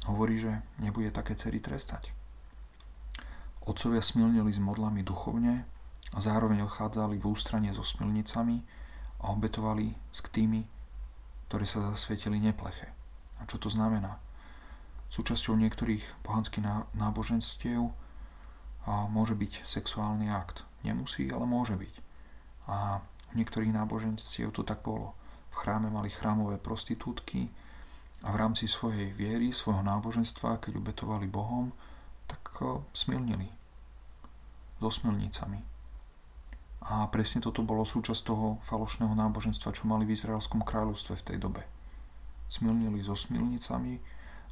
hovorí, 0.07 0.39
že 0.39 0.51
nebude 0.83 1.15
také 1.15 1.39
cery 1.39 1.63
trestať. 1.63 2.11
Otcovia 3.63 4.03
smilnili 4.03 4.51
s 4.51 4.59
modlami 4.59 5.07
duchovne 5.07 5.63
a 6.13 6.19
zároveň 6.19 6.67
odchádzali 6.67 7.23
v 7.23 7.29
ústranie 7.31 7.71
so 7.71 7.87
smilnicami 7.87 8.59
a 9.23 9.31
obetovali 9.31 9.95
s 10.11 10.19
tými, 10.27 10.67
ktorí 11.47 11.65
sa 11.65 11.87
zasvietili 11.87 12.43
nepleche. 12.43 12.91
A 13.39 13.47
čo 13.47 13.63
to 13.63 13.71
znamená? 13.71 14.19
Súčasťou 15.13 15.55
niektorých 15.61 16.25
pohanských 16.27 16.65
náboženstiev 16.97 17.93
môže 19.13 19.35
byť 19.39 19.63
sexuálny 19.63 20.33
akt. 20.33 20.67
Nemusí, 20.83 21.31
ale 21.31 21.47
môže 21.47 21.79
byť. 21.79 21.95
A 22.67 22.99
v 23.31 23.33
niektorých 23.39 23.71
náboženstiev 23.71 24.51
to 24.51 24.67
tak 24.67 24.83
bolo. 24.83 25.15
V 25.53 25.63
chráme 25.63 25.93
mali 25.93 26.11
chrámové 26.11 26.59
prostitútky 26.59 27.53
a 28.27 28.33
v 28.33 28.37
rámci 28.41 28.67
svojej 28.67 29.15
viery, 29.15 29.55
svojho 29.55 29.85
náboženstva, 29.87 30.59
keď 30.59 30.83
obetovali 30.83 31.31
Bohom, 31.31 31.71
tak 32.27 32.63
smilnili 32.93 33.51
so 34.83 34.91
smilnicami. 34.91 35.63
A 36.83 37.07
presne 37.07 37.39
toto 37.39 37.63
bolo 37.63 37.87
súčasť 37.87 38.23
toho 38.27 38.59
falošného 38.67 39.15
náboženstva, 39.15 39.71
čo 39.71 39.87
mali 39.87 40.03
v 40.03 40.19
Izraelskom 40.19 40.67
kráľovstve 40.67 41.15
v 41.23 41.27
tej 41.31 41.39
dobe. 41.39 41.63
Smilnili 42.51 42.99
so 42.99 43.15
smilnicami 43.15 44.03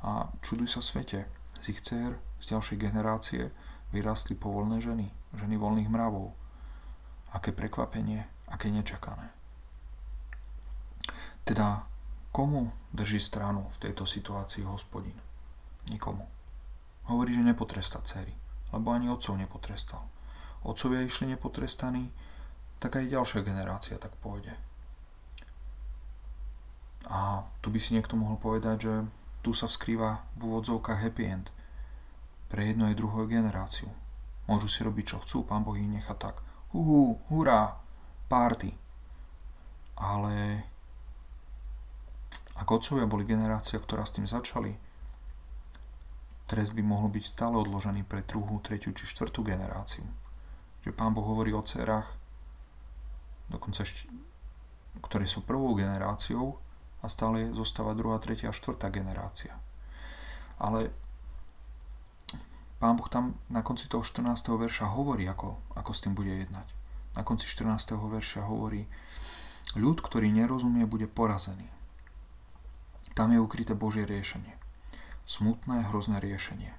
a 0.06 0.30
čuduj 0.38 0.70
sa 0.70 0.80
svete, 0.80 1.26
z 1.58 1.64
ich 1.74 1.82
dcer, 1.82 2.14
z 2.38 2.54
ďalšej 2.54 2.78
generácie 2.78 3.50
vyrastli 3.90 4.38
povolné 4.38 4.78
ženy, 4.78 5.10
ženy 5.34 5.58
voľných 5.58 5.90
mravov. 5.90 6.30
Aké 7.34 7.50
prekvapenie, 7.50 8.22
aké 8.46 8.70
nečakané. 8.70 9.34
Teda, 11.42 11.90
komu 12.30 12.70
drží 12.94 13.18
stranu 13.18 13.66
v 13.74 13.90
tejto 13.90 14.06
situácii 14.06 14.62
hospodin? 14.62 15.18
Nikomu. 15.90 16.39
Hovorí, 17.10 17.34
že 17.34 17.42
nepotresta 17.42 17.98
cery, 18.06 18.30
lebo 18.70 18.94
ani 18.94 19.10
otcov 19.10 19.34
nepotrestal 19.34 20.06
otcovia 20.64 21.00
išli 21.00 21.32
nepotrestaní, 21.32 22.12
tak 22.80 22.96
aj 22.96 23.12
ďalšia 23.12 23.40
generácia 23.44 23.96
tak 24.00 24.12
pôjde. 24.20 24.52
A 27.08 27.44
tu 27.64 27.72
by 27.72 27.80
si 27.80 27.96
niekto 27.96 28.16
mohol 28.16 28.36
povedať, 28.36 28.76
že 28.80 28.94
tu 29.40 29.56
sa 29.56 29.68
vskrýva 29.68 30.20
v 30.36 30.40
úvodzovkách 30.52 31.00
happy 31.00 31.24
end 31.24 31.48
pre 32.52 32.68
jednu 32.68 32.92
aj 32.92 32.98
druhú 32.98 33.24
generáciu. 33.24 33.88
Môžu 34.44 34.68
si 34.68 34.84
robiť, 34.84 35.16
čo 35.16 35.22
chcú, 35.24 35.46
pán 35.46 35.64
Boh 35.64 35.78
ich 35.78 35.88
nechá 35.88 36.12
tak. 36.12 36.42
Uhu, 36.76 37.16
hurá, 37.32 37.80
party. 38.28 38.74
Ale 39.96 40.64
ak 42.56 42.68
otcovia 42.68 43.08
boli 43.08 43.24
generácia, 43.24 43.80
ktorá 43.80 44.04
s 44.04 44.16
tým 44.16 44.28
začali, 44.28 44.76
trest 46.50 46.74
by 46.74 46.82
mohol 46.82 47.14
byť 47.14 47.22
stále 47.22 47.54
odložený 47.54 48.02
pre 48.02 48.26
druhú, 48.26 48.58
tretiu 48.58 48.90
či 48.90 49.06
štvrtú 49.06 49.46
generáciu 49.46 50.02
že 50.80 50.96
Pán 50.96 51.12
Boh 51.12 51.24
hovorí 51.24 51.52
o 51.52 51.60
dcerách, 51.60 52.08
dokonca 53.52 53.84
ešte, 53.84 54.08
ktoré 55.04 55.28
sú 55.28 55.44
prvou 55.44 55.76
generáciou 55.76 56.56
a 57.04 57.06
stále 57.08 57.52
zostáva 57.52 57.96
druhá, 57.96 58.16
tretia 58.20 58.48
a 58.48 58.56
štvrtá 58.56 58.88
generácia. 58.88 59.52
Ale 60.56 60.92
Pán 62.80 62.96
Boh 62.96 63.08
tam 63.12 63.36
na 63.52 63.60
konci 63.60 63.92
toho 63.92 64.00
14. 64.00 64.56
verša 64.56 64.96
hovorí, 64.96 65.28
ako, 65.28 65.76
ako 65.76 65.92
s 65.92 66.00
tým 66.00 66.16
bude 66.16 66.32
jednať. 66.32 66.68
Na 67.12 67.20
konci 67.20 67.44
14. 67.44 68.00
verša 68.00 68.48
hovorí, 68.48 68.88
ľud, 69.76 70.00
ktorý 70.00 70.32
nerozumie, 70.32 70.88
bude 70.88 71.04
porazený. 71.04 71.68
Tam 73.12 73.28
je 73.36 73.42
ukryté 73.42 73.76
Božie 73.76 74.08
riešenie. 74.08 74.59
Smutné, 75.30 75.86
hrozné 75.86 76.18
riešenie. 76.18 76.74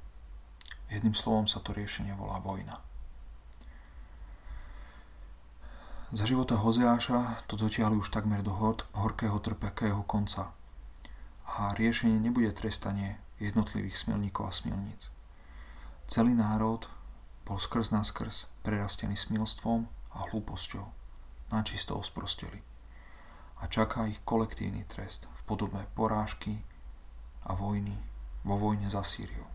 Jedným 0.91 1.15
slovom 1.15 1.47
sa 1.47 1.63
to 1.63 1.71
riešenie 1.71 2.11
volá 2.19 2.35
vojna. 2.43 2.83
Za 6.11 6.27
života 6.27 6.59
Hozeáša 6.59 7.47
to 7.47 7.55
dotiahli 7.55 7.95
už 7.95 8.11
takmer 8.11 8.43
do 8.43 8.51
hod, 8.51 8.83
horkého 8.91 9.39
trpekého 9.39 10.03
konca. 10.03 10.51
A 11.47 11.71
riešenie 11.79 12.19
nebude 12.19 12.51
trestanie 12.51 13.23
jednotlivých 13.39 13.95
smilníkov 13.95 14.43
a 14.43 14.51
smilníc. 14.51 15.07
Celý 16.11 16.35
národ 16.35 16.91
bol 17.47 17.55
skrz 17.55 17.95
na 17.95 18.03
skrz 18.03 18.51
prerastený 18.67 19.15
smilstvom 19.15 19.87
a 20.11 20.27
hlúposťou. 20.27 20.91
Načisto 21.55 21.95
osprosteli. 21.95 22.59
A 23.63 23.71
čaká 23.71 24.11
ich 24.11 24.19
kolektívny 24.27 24.83
trest 24.91 25.31
v 25.39 25.41
podobe 25.47 25.87
porážky 25.95 26.67
a 27.47 27.55
vojny 27.55 28.10
vo 28.41 28.55
vojne 28.57 28.89
za 28.89 29.05
Sýriu 29.05 29.45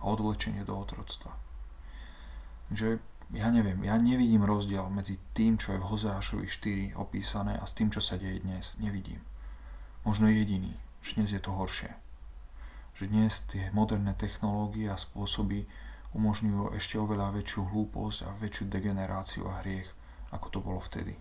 a 0.00 0.04
odvlečenie 0.06 0.62
do 0.62 0.76
otroctva. 0.76 1.34
Že 2.70 2.98
ja 3.34 3.50
neviem, 3.50 3.82
ja 3.82 3.98
nevidím 3.98 4.46
rozdiel 4.46 4.86
medzi 4.86 5.18
tým, 5.34 5.58
čo 5.58 5.74
je 5.74 5.82
v 5.82 5.88
Hozeášovi 5.90 6.46
4 6.46 6.94
opísané 6.94 7.58
a 7.58 7.66
s 7.66 7.74
tým, 7.74 7.90
čo 7.90 7.98
sa 7.98 8.14
deje 8.14 8.38
dnes. 8.46 8.78
Nevidím. 8.78 9.18
Možno 10.06 10.30
jediný, 10.30 10.78
že 11.02 11.18
dnes 11.18 11.34
je 11.34 11.42
to 11.42 11.50
horšie. 11.50 11.90
Že 12.94 13.10
dnes 13.10 13.42
tie 13.50 13.74
moderné 13.74 14.14
technológie 14.14 14.86
a 14.86 14.94
spôsoby 14.94 15.66
umožňujú 16.14 16.78
ešte 16.78 17.02
oveľa 17.02 17.34
väčšiu 17.34 17.66
hlúposť 17.74 18.18
a 18.24 18.30
väčšiu 18.38 18.70
degeneráciu 18.70 19.42
a 19.50 19.58
hriech, 19.66 19.90
ako 20.30 20.46
to 20.48 20.58
bolo 20.62 20.78
vtedy. 20.78 21.18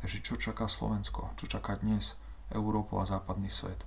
Takže 0.00 0.18
čo 0.24 0.34
čaká 0.40 0.66
Slovensko? 0.66 1.36
Čo 1.36 1.46
čaká 1.46 1.76
dnes 1.78 2.16
Európu 2.50 2.98
a 2.98 3.06
západný 3.06 3.52
svet? 3.52 3.84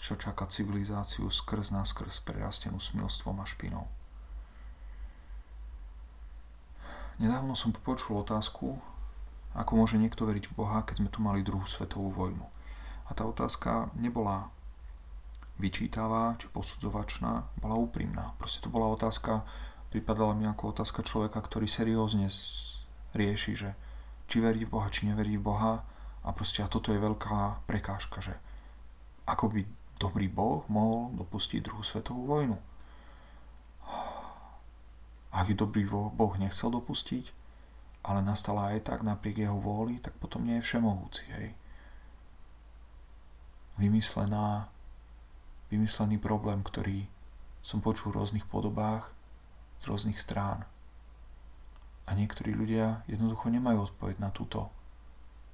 Čo 0.00 0.16
čaká 0.16 0.48
civilizáciu 0.48 1.28
skrz 1.28 1.76
na 1.76 1.84
skrz 1.84 2.24
prerastenú 2.24 2.80
smilstvom 2.80 3.36
a 3.36 3.44
špinou? 3.44 3.84
Nedávno 7.20 7.52
som 7.52 7.68
počul 7.76 8.24
otázku, 8.24 8.80
ako 9.52 9.72
môže 9.76 10.00
niekto 10.00 10.24
veriť 10.24 10.48
v 10.48 10.56
Boha, 10.56 10.80
keď 10.88 11.04
sme 11.04 11.12
tu 11.12 11.20
mali 11.20 11.44
druhú 11.44 11.68
svetovú 11.68 12.08
vojnu. 12.16 12.48
A 13.06 13.10
tá 13.12 13.28
otázka 13.28 13.92
nebola 13.92 14.48
vyčítavá 15.60 16.32
či 16.40 16.48
posudzovačná, 16.48 17.44
bola 17.60 17.76
úprimná. 17.76 18.32
Proste 18.40 18.64
to 18.64 18.72
bola 18.72 18.88
otázka, 18.96 19.44
pripadala 19.92 20.32
mi 20.32 20.48
ako 20.48 20.72
otázka 20.72 21.04
človeka, 21.04 21.44
ktorý 21.44 21.68
seriózne 21.68 22.32
rieši, 23.12 23.52
že 23.52 23.76
či 24.32 24.40
verí 24.40 24.64
v 24.64 24.80
Boha, 24.80 24.88
či 24.88 25.12
neverí 25.12 25.36
v 25.36 25.44
Boha. 25.44 25.84
A 26.24 26.32
proste 26.32 26.64
a 26.64 26.72
toto 26.72 26.88
je 26.88 27.04
veľká 27.04 27.68
prekážka, 27.68 28.24
že 28.24 28.32
ako 29.28 29.52
by 29.52 29.79
dobrý 30.00 30.32
Boh 30.32 30.64
mohol 30.72 31.12
dopustiť 31.20 31.60
druhú 31.60 31.84
svetovú 31.84 32.24
vojnu. 32.24 32.56
Ak 35.30 35.46
ju 35.46 35.54
dobrý 35.54 35.84
Boh 35.86 36.34
nechcel 36.40 36.72
dopustiť, 36.72 37.36
ale 38.00 38.24
nastala 38.24 38.72
aj 38.72 38.88
tak 38.88 39.04
napriek 39.04 39.44
jeho 39.44 39.60
vôli, 39.60 40.00
tak 40.00 40.16
potom 40.16 40.42
nie 40.48 40.56
je 40.58 40.64
všemohúci, 40.64 41.24
hej. 41.36 41.48
Vymyslená, 43.76 44.72
vymyslený 45.68 46.16
problém, 46.16 46.64
ktorý 46.64 47.04
som 47.60 47.84
počul 47.84 48.10
v 48.10 48.24
rôznych 48.24 48.48
podobách 48.48 49.12
z 49.76 49.84
rôznych 49.88 50.16
strán. 50.16 50.64
A 52.08 52.16
niektorí 52.16 52.56
ľudia 52.56 53.04
jednoducho 53.04 53.52
nemajú 53.52 53.92
odpoveď 53.92 54.16
na 54.18 54.32
túto, 54.32 54.72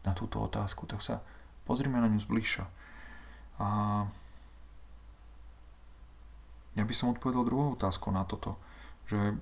na 0.06 0.14
túto 0.14 0.38
otázku, 0.38 0.86
tak 0.86 1.02
sa 1.02 1.20
pozrime 1.66 1.98
na 1.98 2.06
ňu 2.06 2.22
zbližša. 2.22 2.64
A 3.58 3.68
ja 6.76 6.84
by 6.84 6.94
som 6.94 7.16
odpovedal 7.16 7.48
druhou 7.48 7.72
otázkou 7.72 8.12
na 8.12 8.28
toto, 8.28 8.60
že 9.08 9.34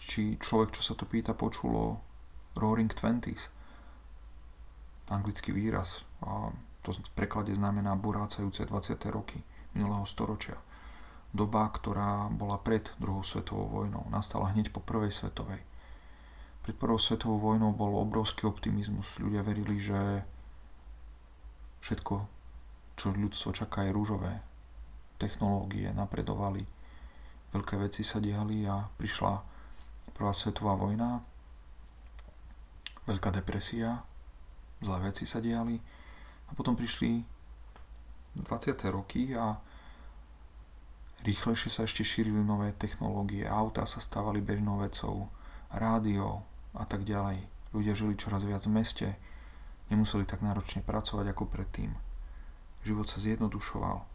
či 0.00 0.40
človek, 0.40 0.72
čo 0.72 0.82
sa 0.82 0.96
to 0.96 1.04
pýta, 1.04 1.36
počulo 1.36 2.00
Roaring 2.56 2.88
Twenties. 2.88 3.52
Anglický 5.12 5.52
výraz. 5.52 6.08
A 6.24 6.48
to 6.80 6.96
v 6.96 7.12
preklade 7.12 7.52
znamená 7.52 7.92
burácajúce 8.00 8.64
20. 8.64 8.96
roky 9.12 9.36
minulého 9.76 10.08
storočia. 10.08 10.56
Doba, 11.30 11.68
ktorá 11.68 12.32
bola 12.32 12.58
pred 12.58 12.90
druhou 12.96 13.22
svetovou 13.22 13.68
vojnou. 13.68 14.08
Nastala 14.08 14.50
hneď 14.50 14.72
po 14.72 14.80
prvej 14.82 15.12
svetovej. 15.12 15.60
Pred 16.64 16.76
prvou 16.80 16.98
svetovou 16.98 17.38
vojnou 17.38 17.76
bol 17.76 18.00
obrovský 18.00 18.48
optimizmus. 18.48 19.20
Ľudia 19.20 19.44
verili, 19.44 19.76
že 19.78 20.24
všetko, 21.84 22.14
čo 22.96 23.06
ľudstvo 23.14 23.52
čaká, 23.54 23.86
je 23.86 23.94
rúžové. 23.94 24.49
Technológie 25.20 25.92
napredovali, 25.92 26.64
veľké 27.52 27.76
veci 27.76 28.00
sa 28.00 28.16
diali 28.24 28.64
a 28.64 28.88
prišla 28.88 29.50
Prvá 30.20 30.36
svetová 30.36 30.76
vojna, 30.76 31.24
veľká 33.08 33.32
depresia, 33.32 34.04
zlé 34.84 35.08
veci 35.08 35.24
sa 35.24 35.40
diali 35.40 35.80
a 36.44 36.50
potom 36.52 36.76
prišli 36.76 37.24
20. 38.36 38.44
roky 38.92 39.32
a 39.32 39.56
rýchlejšie 41.24 41.72
sa 41.72 41.88
ešte 41.88 42.04
šírili 42.04 42.36
nové 42.36 42.76
technológie, 42.76 43.48
autá 43.48 43.88
sa 43.88 43.96
stávali 43.96 44.44
bežnou 44.44 44.76
vecou, 44.84 45.32
rádio 45.72 46.44
a 46.76 46.84
tak 46.84 47.08
ďalej. 47.08 47.40
Ľudia 47.72 47.96
žili 47.96 48.20
čoraz 48.20 48.44
viac 48.44 48.60
v 48.68 48.76
meste, 48.76 49.08
nemuseli 49.88 50.28
tak 50.28 50.44
náročne 50.44 50.84
pracovať 50.84 51.32
ako 51.32 51.48
predtým. 51.48 51.96
Život 52.84 53.08
sa 53.08 53.24
zjednodušoval. 53.24 54.09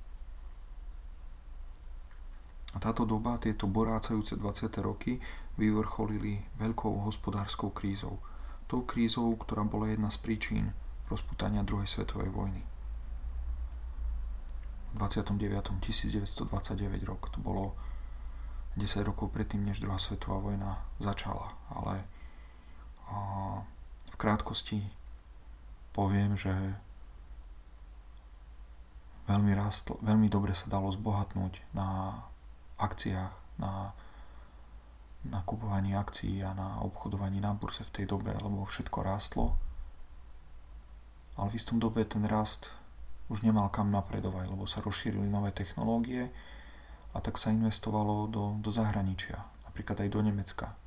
A 2.76 2.78
táto 2.84 3.08
doba, 3.08 3.40
tieto 3.40 3.72
borácajúce 3.72 4.36
20. 4.36 4.68
roky 4.84 5.16
vyvrcholili 5.56 6.44
veľkou 6.60 7.08
hospodárskou 7.08 7.72
krízou. 7.72 8.20
Tou 8.68 8.84
krízou, 8.84 9.32
ktorá 9.40 9.64
bola 9.64 9.88
jedna 9.88 10.12
z 10.12 10.20
príčin 10.20 10.76
rozputania 11.08 11.64
druhej 11.64 11.88
svetovej 11.88 12.28
vojny. 12.36 12.62
29. 15.00 15.80
1929 15.80 17.08
rok. 17.08 17.32
To 17.32 17.40
bolo 17.40 17.76
10 18.76 19.08
rokov 19.08 19.32
predtým, 19.32 19.64
než 19.64 19.80
druhá 19.80 19.96
svetová 19.96 20.44
vojna 20.44 20.84
začala. 21.00 21.56
Ale 21.72 22.04
a, 23.08 23.16
v 24.12 24.16
krátkosti 24.20 24.84
poviem, 25.96 26.36
že 26.36 26.52
veľmi, 29.32 29.52
rastl, 29.56 29.96
veľmi 30.04 30.28
dobre 30.28 30.52
sa 30.52 30.68
dalo 30.68 30.92
zbohatnúť 30.92 31.64
na 31.72 32.20
akciách, 32.78 33.34
na 33.60 33.96
nakupovaní 35.26 35.98
akcií 35.98 36.46
a 36.46 36.54
na 36.54 36.82
obchodovaní 36.86 37.42
na 37.42 37.58
burze 37.58 37.82
v 37.82 37.94
tej 38.02 38.06
dobe, 38.06 38.30
lebo 38.38 38.66
všetko 38.66 39.02
rástlo. 39.02 39.58
Ale 41.36 41.50
v 41.52 41.58
istom 41.58 41.82
dobe 41.82 42.06
ten 42.06 42.24
rast 42.30 42.72
už 43.28 43.42
nemal 43.42 43.74
kam 43.74 43.90
napredovať, 43.90 44.54
lebo 44.54 44.70
sa 44.70 44.86
rozšírili 44.86 45.26
nové 45.26 45.50
technológie 45.50 46.30
a 47.12 47.18
tak 47.20 47.42
sa 47.42 47.50
investovalo 47.50 48.30
do, 48.30 48.62
do 48.62 48.70
zahraničia, 48.70 49.42
napríklad 49.66 50.06
aj 50.06 50.10
do 50.14 50.22
Nemecka. 50.22 50.78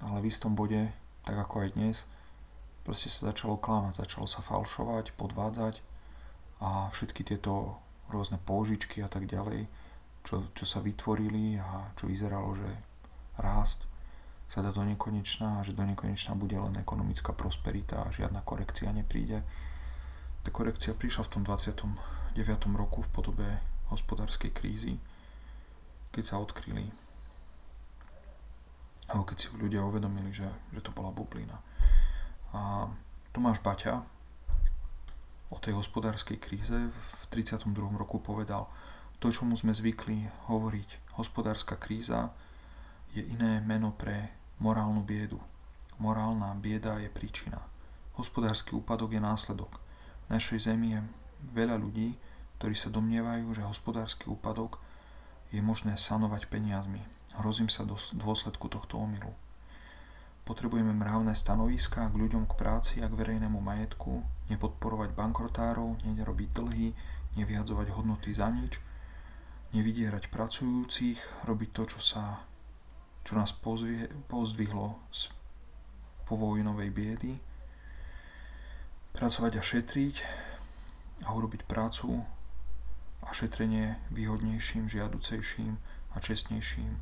Ale 0.00 0.24
v 0.24 0.32
istom 0.32 0.56
bode, 0.56 0.88
tak 1.22 1.36
ako 1.36 1.68
aj 1.68 1.76
dnes, 1.76 1.96
proste 2.82 3.12
sa 3.12 3.30
začalo 3.30 3.60
klamať, 3.60 4.02
začalo 4.02 4.26
sa 4.26 4.40
falšovať, 4.40 5.14
podvádzať 5.14 5.84
a 6.64 6.88
všetky 6.90 7.22
tieto 7.22 7.78
rôzne 8.10 8.40
použičky 8.42 9.04
a 9.04 9.08
tak 9.12 9.28
ďalej, 9.28 9.68
čo, 10.22 10.50
čo 10.54 10.64
sa 10.64 10.78
vytvorili 10.82 11.58
a 11.58 11.92
čo 11.98 12.06
vyzeralo, 12.06 12.54
že 12.54 12.68
rásť 13.38 13.86
sa 14.46 14.60
dá 14.60 14.68
do 14.68 14.84
nekonečná 14.84 15.60
a 15.60 15.64
že 15.64 15.72
do 15.72 15.82
nekonečná 15.82 16.36
bude 16.36 16.54
len 16.58 16.76
ekonomická 16.76 17.32
prosperita 17.32 18.04
a 18.04 18.12
žiadna 18.12 18.44
korekcia 18.44 18.92
nepríde. 18.92 19.40
Tá 20.44 20.50
korekcia 20.52 20.92
prišla 20.92 21.24
v 21.26 21.32
tom 21.32 21.42
29. 21.46 21.96
roku 22.76 23.00
v 23.00 23.10
podobe 23.10 23.48
hospodárskej 23.88 24.52
krízy, 24.52 25.00
keď 26.12 26.24
sa 26.24 26.36
odkryli 26.40 27.02
alebo 29.12 29.28
keď 29.28 29.36
si 29.36 29.46
ľudia 29.60 29.84
uvedomili, 29.84 30.32
že, 30.32 30.48
že 30.72 30.80
to 30.80 30.94
bola 30.94 31.12
bublina. 31.12 31.60
A 32.56 32.88
Tomáš 33.34 33.60
Baťa, 33.60 34.00
o 35.52 35.56
tej 35.60 35.76
hospodárskej 35.76 36.40
kríze 36.40 36.72
v 36.72 37.22
32. 37.28 37.68
roku 37.92 38.24
povedal, 38.24 38.64
to, 39.22 39.30
čomu 39.30 39.54
sme 39.54 39.70
zvykli 39.70 40.26
hovoriť, 40.50 41.14
hospodárska 41.14 41.78
kríza, 41.78 42.34
je 43.14 43.22
iné 43.22 43.62
meno 43.62 43.94
pre 43.94 44.34
morálnu 44.58 45.06
biedu. 45.06 45.38
Morálna 46.02 46.50
bieda 46.58 46.98
je 46.98 47.06
príčina. 47.06 47.62
Hospodársky 48.18 48.74
úpadok 48.74 49.14
je 49.14 49.22
následok. 49.22 49.78
V 50.26 50.34
našej 50.34 50.66
zemi 50.66 50.98
je 50.98 51.00
veľa 51.54 51.78
ľudí, 51.78 52.18
ktorí 52.58 52.74
sa 52.74 52.90
domnievajú, 52.90 53.46
že 53.54 53.62
hospodársky 53.62 54.26
úpadok 54.26 54.82
je 55.54 55.62
možné 55.62 55.94
sanovať 55.94 56.50
peniazmi. 56.50 56.98
Hrozím 57.38 57.70
sa 57.70 57.86
do 57.86 57.94
dôsledku 57.94 58.66
tohto 58.66 58.98
omylu. 58.98 59.30
Potrebujeme 60.42 60.90
mravné 60.90 61.38
stanoviská 61.38 62.10
k 62.10 62.18
ľuďom 62.18 62.50
k 62.50 62.58
práci 62.58 62.94
a 62.98 63.06
k 63.06 63.14
verejnému 63.14 63.62
majetku, 63.62 64.26
nepodporovať 64.50 65.14
bankrotárov, 65.14 66.02
nerobiť 66.10 66.48
dlhy, 66.58 66.90
nevyhadzovať 67.38 67.86
hodnoty 67.94 68.34
za 68.34 68.50
nič, 68.50 68.82
nevydierať 69.72 70.28
pracujúcich, 70.28 71.48
robiť 71.48 71.70
to, 71.72 71.82
čo, 71.96 72.00
sa, 72.00 72.44
čo 73.24 73.32
nás 73.36 73.56
pozvie, 73.56 74.08
pozdvihlo 74.28 75.00
z 75.08 75.32
povojnovej 76.28 76.88
biedy, 76.92 77.32
pracovať 79.12 79.52
a 79.56 79.62
šetriť 79.62 80.16
a 81.24 81.32
urobiť 81.32 81.64
prácu 81.68 82.20
a 83.22 83.28
šetrenie 83.32 84.00
výhodnejším, 84.12 84.88
žiaducejším 84.88 85.76
a 86.12 86.16
čestnejším 86.20 86.92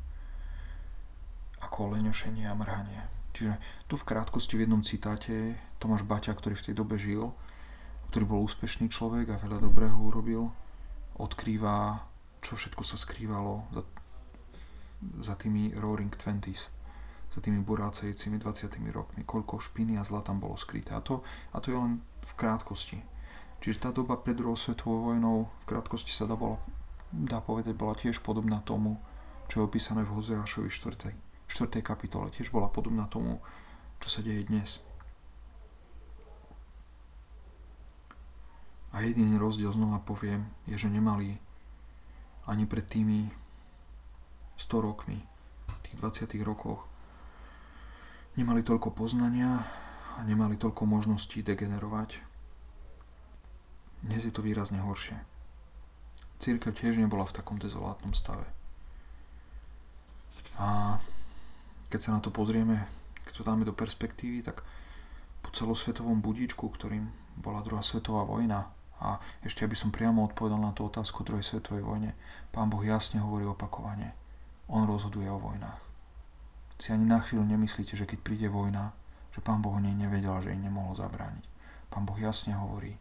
ako 1.61 1.95
leňošenie 1.97 2.49
a 2.49 2.57
mrhanie. 2.57 3.01
Čiže 3.31 3.55
tu 3.87 3.95
v 3.95 4.07
krátkosti 4.07 4.59
v 4.59 4.67
jednom 4.67 4.83
citáte 4.83 5.55
Tomáš 5.79 6.03
Baťa, 6.03 6.35
ktorý 6.35 6.55
v 6.59 6.65
tej 6.71 6.75
dobe 6.75 6.99
žil, 6.99 7.31
ktorý 8.11 8.27
bol 8.27 8.43
úspešný 8.43 8.91
človek 8.91 9.31
a 9.31 9.39
veľa 9.39 9.63
dobrého 9.63 9.95
urobil, 9.95 10.51
odkrýva, 11.15 12.10
čo 12.41 12.57
všetko 12.57 12.81
sa 12.81 12.97
skrývalo 12.97 13.69
za, 13.71 13.81
za 15.21 15.33
tými 15.37 15.77
Roaring 15.77 16.11
Twenties, 16.13 16.73
za 17.31 17.39
tými 17.39 17.61
burácejúcimi 17.63 18.41
20 18.41 18.91
rokmi, 18.91 19.21
koľko 19.23 19.61
špiny 19.61 19.95
a 19.95 20.03
zla 20.03 20.25
tam 20.25 20.41
bolo 20.41 20.57
skryté. 20.57 20.91
A 20.97 20.99
to, 20.99 21.23
a 21.53 21.61
to 21.61 21.71
je 21.71 21.77
len 21.77 22.01
v 22.25 22.33
krátkosti. 22.35 22.99
Čiže 23.61 23.87
tá 23.87 23.89
doba 23.93 24.17
pred 24.17 24.33
druhou 24.33 24.57
svetovou 24.57 25.13
vojnou 25.13 25.47
v 25.63 25.65
krátkosti 25.69 26.09
sa 26.09 26.25
dá, 26.25 26.33
bola, 26.33 26.57
dá 27.13 27.39
povedať, 27.39 27.77
bola 27.77 27.93
tiež 27.93 28.25
podobná 28.25 28.57
tomu, 28.65 28.97
čo 29.45 29.61
je 29.61 29.67
opísané 29.69 30.01
v 30.01 30.17
Hozeášovi 30.17 30.73
4. 30.73 31.13
4. 31.45 31.83
kapitole 31.85 32.33
tiež 32.33 32.49
bola 32.49 32.73
podobná 32.73 33.05
tomu, 33.05 33.37
čo 34.01 34.09
sa 34.09 34.25
deje 34.25 34.49
dnes. 34.49 34.81
A 38.91 39.05
jediný 39.05 39.39
rozdiel 39.39 39.71
znova 39.71 40.03
poviem, 40.03 40.51
je, 40.67 40.75
že 40.75 40.91
nemali 40.91 41.39
ani 42.49 42.65
pred 42.65 42.85
tými 42.85 43.29
100 44.57 44.87
rokmi, 44.87 45.17
tých 45.81 45.97
20 45.97 46.37
rokoch, 46.45 46.85
nemali 48.37 48.63
toľko 48.63 48.95
poznania 48.95 49.65
a 50.15 50.23
nemali 50.23 50.55
toľko 50.55 50.87
možností 50.87 51.43
degenerovať. 51.43 52.21
Dnes 54.01 54.25
je 54.25 54.33
to 54.33 54.41
výrazne 54.41 54.81
horšie. 54.81 55.17
Církev 56.41 56.73
tiež 56.73 56.97
nebola 56.97 57.21
v 57.27 57.37
takom 57.37 57.61
dezolátnom 57.61 58.17
stave. 58.17 58.45
A 60.57 60.97
keď 61.89 61.99
sa 62.01 62.13
na 62.17 62.21
to 62.23 62.33
pozrieme, 62.33 62.87
keď 63.29 63.33
to 63.37 63.43
dáme 63.45 63.63
do 63.67 63.77
perspektívy, 63.77 64.41
tak 64.41 64.65
po 65.41 65.49
celosvetovom 65.53 66.21
budíčku, 66.21 66.65
ktorým 66.65 67.09
bola 67.37 67.61
druhá 67.61 67.85
svetová 67.85 68.25
vojna, 68.25 68.73
a 69.01 69.17
ešte 69.41 69.65
aby 69.65 69.73
som 69.73 69.89
priamo 69.89 70.21
odpovedal 70.29 70.61
na 70.61 70.71
tú 70.77 70.85
otázku 70.85 71.25
druhej 71.25 71.41
svetovej 71.41 71.81
vojne, 71.81 72.13
pán 72.53 72.69
Boh 72.69 72.85
jasne 72.85 73.17
hovorí 73.17 73.49
opakovane. 73.49 74.13
On 74.69 74.85
rozhoduje 74.85 75.25
o 75.25 75.41
vojnách. 75.41 75.81
Si 76.77 76.93
ani 76.93 77.05
na 77.05 77.17
chvíľu 77.17 77.45
nemyslíte, 77.49 77.97
že 77.97 78.05
keď 78.05 78.19
príde 78.21 78.47
vojna, 78.47 78.93
že 79.33 79.41
pán 79.41 79.65
Boh 79.65 79.73
o 79.73 79.81
nej 79.81 79.97
nevedel, 79.97 80.37
že 80.45 80.53
jej 80.53 80.61
nemohol 80.61 80.93
zabrániť. 80.93 81.45
Pán 81.89 82.05
Boh 82.05 82.15
jasne 82.21 82.53
hovorí. 82.55 82.95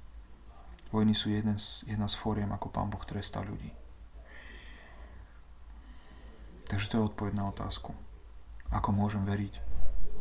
Vojny 0.90 1.14
sú 1.14 1.30
jeden 1.30 1.54
z, 1.54 1.86
jedna 1.86 2.10
z 2.10 2.18
fóriem, 2.18 2.50
ako 2.50 2.72
pán 2.72 2.90
Boh 2.90 3.02
trestá 3.06 3.44
ľudí. 3.44 3.70
Takže 6.66 6.86
to 6.90 6.96
je 6.98 7.08
odpoveď 7.10 7.34
na 7.34 7.50
otázku. 7.50 7.94
Ako 8.70 8.94
môžem 8.94 9.26
veriť 9.26 9.54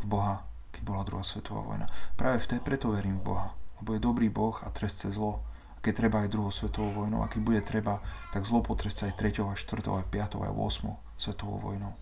v 0.02 0.04
Boha, 0.06 0.46
keď 0.74 0.82
bola 0.82 1.06
druhá 1.06 1.22
svetová 1.22 1.62
vojna? 1.62 1.86
Práve 2.18 2.42
v 2.42 2.50
tej 2.54 2.60
preto 2.62 2.90
verím 2.90 3.22
v 3.22 3.34
Boha, 3.34 3.54
lebo 3.82 3.94
je 3.94 4.02
dobrý 4.02 4.26
Boh 4.30 4.54
a 4.62 4.70
trestce 4.74 5.10
zlo. 5.14 5.46
A 5.80 5.82
keď 5.82 5.92
treba 5.96 6.20
aj 6.20 6.28
druhou 6.28 6.52
svetovou 6.52 7.04
vojnou, 7.04 7.24
a 7.24 7.32
keď 7.32 7.40
bude 7.40 7.60
treba, 7.64 8.04
tak 8.36 8.44
zlo 8.44 8.60
potrestce 8.60 9.08
aj 9.08 9.16
3., 9.16 9.48
aj 9.48 9.58
4., 9.64 9.88
aj 9.88 10.06
5., 10.12 10.44
aj 10.44 10.52
8. 10.52 10.92
svetovou 11.16 11.56
vojnou. 11.56 11.96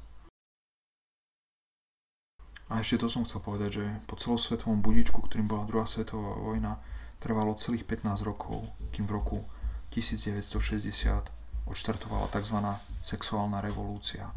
A 2.69 2.83
ešte 2.83 3.01
to 3.01 3.09
som 3.09 3.23
chcel 3.23 3.41
povedať, 3.41 3.81
že 3.81 3.85
po 4.11 4.19
celosvetovom 4.19 4.83
budičku, 4.83 5.25
ktorým 5.25 5.47
bola 5.47 5.65
druhá 5.65 5.87
svetová 5.87 6.37
vojna, 6.37 6.83
trvalo 7.23 7.55
celých 7.55 7.87
15 7.87 8.27
rokov, 8.27 8.67
kým 8.91 9.07
v 9.07 9.15
roku 9.15 9.39
1960 9.95 11.71
odštartovala 11.71 12.29
tzv. 12.35 12.59
sexuálna 13.01 13.63
revolúcia 13.65 14.29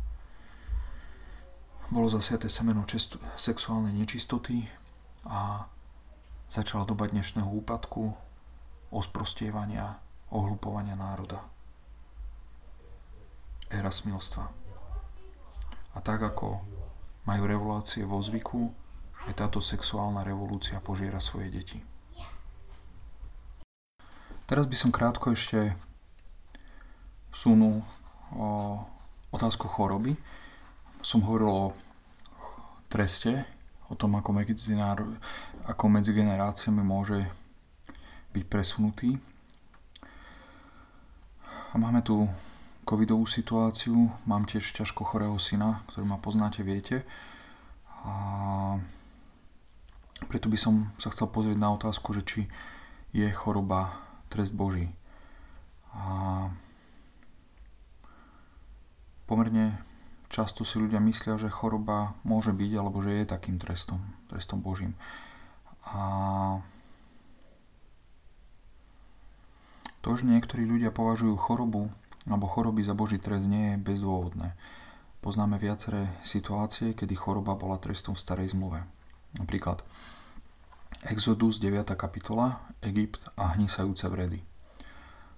bolo 1.91 2.07
zasiaté 2.07 2.47
semeno 2.47 2.87
čestu, 2.87 3.19
sexuálnej 3.35 3.91
nečistoty 3.91 4.63
a 5.27 5.67
začala 6.47 6.87
doba 6.87 7.11
dnešného 7.11 7.51
úpadku, 7.51 8.15
osprostievania, 8.91 9.97
ohlupovania 10.31 10.99
národa. 10.99 11.39
Éra 13.71 13.91
smilstva. 13.91 14.51
A 15.95 15.97
tak 16.03 16.23
ako 16.23 16.59
majú 17.27 17.43
revolúcie 17.47 18.03
vo 18.03 18.19
zvyku, 18.19 18.71
aj 19.27 19.33
táto 19.37 19.59
sexuálna 19.63 20.27
revolúcia 20.27 20.83
požiera 20.83 21.23
svoje 21.23 21.47
deti. 21.51 21.79
Teraz 24.51 24.67
by 24.67 24.75
som 24.75 24.91
krátko 24.91 25.31
ešte 25.31 25.71
vsunul 27.31 27.79
o 28.35 28.79
otázku 29.31 29.71
choroby, 29.71 30.19
som 30.99 31.23
hovoril 31.23 31.47
o 31.47 31.65
treste, 32.91 33.47
o 33.87 33.95
tom, 33.95 34.19
ako 34.19 34.35
ako 35.67 35.85
medzi 35.87 36.11
generáciami 36.11 36.83
môže 36.83 37.23
byť 38.31 38.43
presunutý. 38.47 39.19
A 41.71 41.79
máme 41.79 42.03
tu 42.03 42.27
covidovú 42.83 43.23
situáciu. 43.23 44.11
Mám 44.27 44.47
tiež 44.49 44.75
ťažko 44.75 45.07
chorého 45.07 45.35
syna, 45.39 45.83
ktorý 45.91 46.03
ma 46.07 46.19
poznáte, 46.19 46.63
viete. 46.65 47.07
A 48.03 48.75
preto 50.27 50.51
by 50.51 50.57
som 50.59 50.91
sa 50.99 51.13
chcel 51.13 51.31
pozrieť 51.31 51.57
na 51.59 51.71
otázku, 51.71 52.11
že 52.11 52.23
či 52.25 52.41
je 53.15 53.27
choroba 53.31 53.95
trest 54.27 54.55
Boží. 54.55 54.91
A 55.91 56.47
pomerne 59.27 59.79
často 60.31 60.63
si 60.63 60.79
ľudia 60.79 61.03
myslia, 61.03 61.35
že 61.35 61.51
choroba 61.51 62.15
môže 62.23 62.55
byť, 62.55 62.71
alebo 62.75 63.03
že 63.03 63.21
je 63.21 63.31
takým 63.31 63.59
trestom, 63.59 63.99
trestom 64.31 64.63
Božím. 64.63 64.95
A 65.87 66.59
to, 70.01 70.17
že 70.17 70.25
niektorí 70.25 70.65
ľudia 70.65 70.89
považujú 70.93 71.37
chorobu 71.37 71.89
alebo 72.29 72.45
choroby 72.45 72.85
za 72.85 72.93
Boží 72.93 73.17
trest 73.17 73.49
nie 73.49 73.73
je 73.73 73.81
bezdôvodné. 73.81 74.53
Poznáme 75.21 75.61
viaceré 75.61 76.09
situácie, 76.25 76.97
kedy 76.97 77.13
choroba 77.13 77.53
bola 77.53 77.77
trestom 77.77 78.17
v 78.17 78.21
starej 78.21 78.53
zmluve. 78.53 78.85
Napríklad 79.37 79.85
Exodus 81.05 81.57
9. 81.57 81.93
kapitola, 81.97 82.61
Egypt 82.85 83.29
a 83.37 83.57
hnisajúce 83.57 84.05
vredy. 84.09 84.41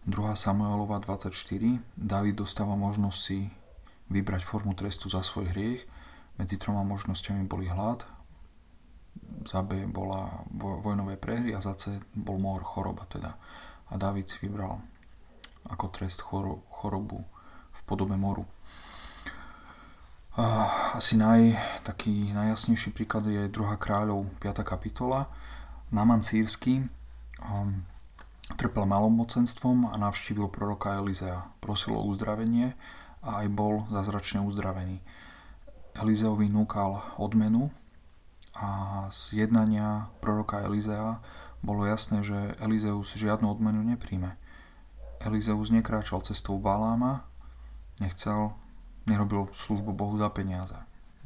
2. 0.03 0.11
Samuelova 0.35 0.99
24. 0.99 1.31
David 1.95 2.35
dostáva 2.35 2.75
možnosť 2.75 3.19
si 3.19 3.47
vybrať 4.11 4.43
formu 4.43 4.75
trestu 4.75 5.07
za 5.07 5.23
svoj 5.23 5.51
hriech. 5.55 5.87
Medzi 6.35 6.59
troma 6.59 6.83
možnosťami 6.83 7.47
boli 7.47 7.71
hlad, 7.71 8.03
za 9.47 9.61
B 9.63 9.87
bola 9.87 10.43
vojnové 10.55 11.15
prehry 11.19 11.55
a 11.55 11.63
za 11.63 11.75
C 11.75 11.95
bol 12.15 12.39
mor, 12.39 12.63
choroba 12.63 13.07
teda. 13.07 13.35
A 13.93 13.95
David 14.01 14.25
si 14.25 14.41
vybral 14.41 14.81
ako 15.69 15.93
trest 15.93 16.25
chorobu 16.25 17.21
v 17.73 17.79
podobe 17.85 18.17
moru. 18.17 18.43
Asi 20.97 21.13
naj, 21.13 21.53
taký 21.85 22.33
najjasnejší 22.33 22.89
príklad 22.89 23.29
je 23.29 23.45
2. 23.45 23.53
kráľov 23.77 24.25
5. 24.41 24.65
kapitola. 24.65 25.29
Naman 25.93 26.25
sírsky 26.25 26.89
um, 27.37 27.85
trpel 28.57 28.89
malomocenstvom 28.89 29.93
a 29.93 29.95
navštívil 30.01 30.49
proroka 30.49 30.97
Elizea. 30.97 31.53
Prosil 31.61 31.93
o 31.93 32.01
uzdravenie 32.09 32.73
a 33.21 33.45
aj 33.45 33.47
bol 33.53 33.85
zázračne 33.93 34.41
uzdravený. 34.41 34.97
Elizeovi 35.93 36.49
núkal 36.49 36.97
odmenu 37.21 37.69
a 38.57 39.05
z 39.13 39.45
jednania 39.45 40.09
proroka 40.17 40.65
Elizea 40.65 41.21
bolo 41.63 41.87
jasné, 41.87 42.19
že 42.27 42.35
Elizeus 42.59 43.15
žiadnu 43.15 43.47
odmenu 43.47 43.79
nepríjme. 43.87 44.35
Elizeus 45.23 45.71
nekráčal 45.71 46.19
cestou 46.27 46.59
Baláma, 46.59 47.23
nechcel, 48.03 48.51
nerobil 49.07 49.47
službu 49.55 49.95
Bohu 49.95 50.19
za 50.19 50.27
peniaze. 50.27 50.75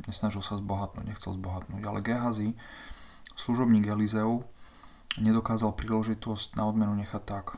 Nesnažil 0.06 0.46
sa 0.46 0.62
zbohatnúť, 0.62 1.10
nechcel 1.10 1.34
zbohatnúť. 1.34 1.82
Ale 1.82 2.06
Gehazi, 2.06 2.54
služobník 3.34 3.90
Elizeu, 3.90 4.46
nedokázal 5.18 5.74
príležitosť 5.74 6.54
na 6.54 6.70
odmenu 6.70 6.94
nechať 6.94 7.24
tak. 7.26 7.58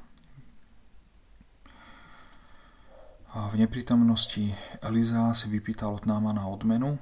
A 3.35 3.51
v 3.51 3.59
neprítomnosti 3.61 4.55
Eliza 4.79 5.35
si 5.35 5.51
vypýtal 5.51 5.99
od 5.99 6.07
Námana 6.07 6.47
odmenu 6.47 6.97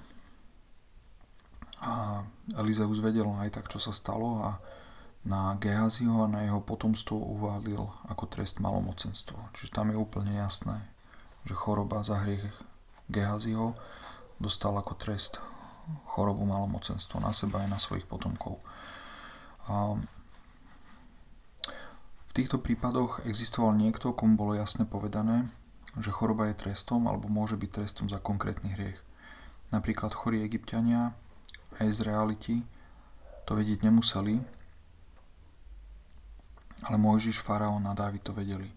a 1.80 2.26
Elizeus 2.58 3.00
vedel 3.00 3.30
aj 3.38 3.62
tak, 3.62 3.70
čo 3.70 3.78
sa 3.78 3.94
stalo 3.94 4.42
a 4.42 4.58
na 5.28 5.60
Gehaziho 5.60 6.24
a 6.24 6.32
na 6.32 6.48
jeho 6.48 6.64
potomstvo 6.64 7.20
uvádil 7.20 7.84
ako 8.08 8.24
trest 8.32 8.64
malomocenstvo. 8.64 9.52
Čiže 9.52 9.76
tam 9.76 9.92
je 9.92 10.00
úplne 10.00 10.40
jasné, 10.40 10.88
že 11.44 11.52
choroba 11.52 12.00
za 12.08 12.24
hriech 12.24 12.48
Gehaziho 13.12 13.76
dostal 14.40 14.72
ako 14.80 14.96
trest 14.96 15.44
chorobu 16.08 16.48
malomocenstvo 16.48 17.20
na 17.20 17.36
seba 17.36 17.64
aj 17.64 17.70
na 17.72 17.80
svojich 17.80 18.08
potomkov. 18.08 18.64
A 19.68 20.00
v 22.28 22.32
týchto 22.32 22.64
prípadoch 22.64 23.24
existoval 23.28 23.76
niekto, 23.76 24.16
komu 24.16 24.40
bolo 24.40 24.56
jasne 24.56 24.88
povedané, 24.88 25.48
že 26.00 26.14
choroba 26.14 26.48
je 26.48 26.60
trestom 26.60 27.04
alebo 27.10 27.28
môže 27.28 27.60
byť 27.60 27.70
trestom 27.84 28.08
za 28.08 28.24
konkrétny 28.24 28.72
hriech. 28.80 29.00
Napríklad 29.76 30.16
chorí 30.16 30.40
egyptiania 30.46 31.12
a 31.76 31.84
Izraeliti 31.84 32.64
to 33.44 33.56
vedieť 33.56 33.84
nemuseli, 33.84 34.57
ale 36.86 36.98
Mojžiš, 37.02 37.42
Faraón 37.42 37.88
a 37.90 37.98
Dávid 37.98 38.22
to 38.22 38.36
vedeli. 38.38 38.70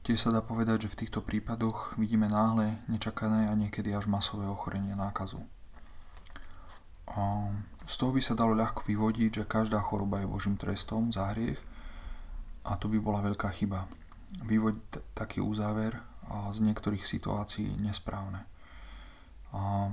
Tiež 0.00 0.16
sa 0.16 0.30
dá 0.32 0.40
povedať, 0.40 0.88
že 0.88 0.92
v 0.96 0.98
týchto 1.04 1.20
prípadoch 1.20 2.00
vidíme 2.00 2.24
náhle, 2.24 2.80
nečakané 2.88 3.52
a 3.52 3.54
niekedy 3.58 3.92
až 3.92 4.08
masové 4.08 4.48
ochorenie 4.48 4.96
nákazu. 4.96 5.44
A 7.10 7.52
z 7.84 7.94
toho 8.00 8.16
by 8.16 8.22
sa 8.24 8.32
dalo 8.32 8.56
ľahko 8.56 8.86
vyvodiť, 8.86 9.44
že 9.44 9.50
každá 9.50 9.76
choroba 9.84 10.24
je 10.24 10.30
Božím 10.30 10.56
trestom 10.56 11.12
za 11.12 11.28
hriech 11.36 11.60
a 12.64 12.80
to 12.80 12.88
by 12.88 12.96
bola 12.96 13.20
veľká 13.20 13.52
chyba. 13.52 13.90
Vyvodiť 14.46 15.12
taký 15.12 15.44
uzáver 15.44 16.00
z 16.30 16.58
niektorých 16.62 17.02
situácií 17.02 17.76
nesprávne. 17.82 18.46
A 19.50 19.90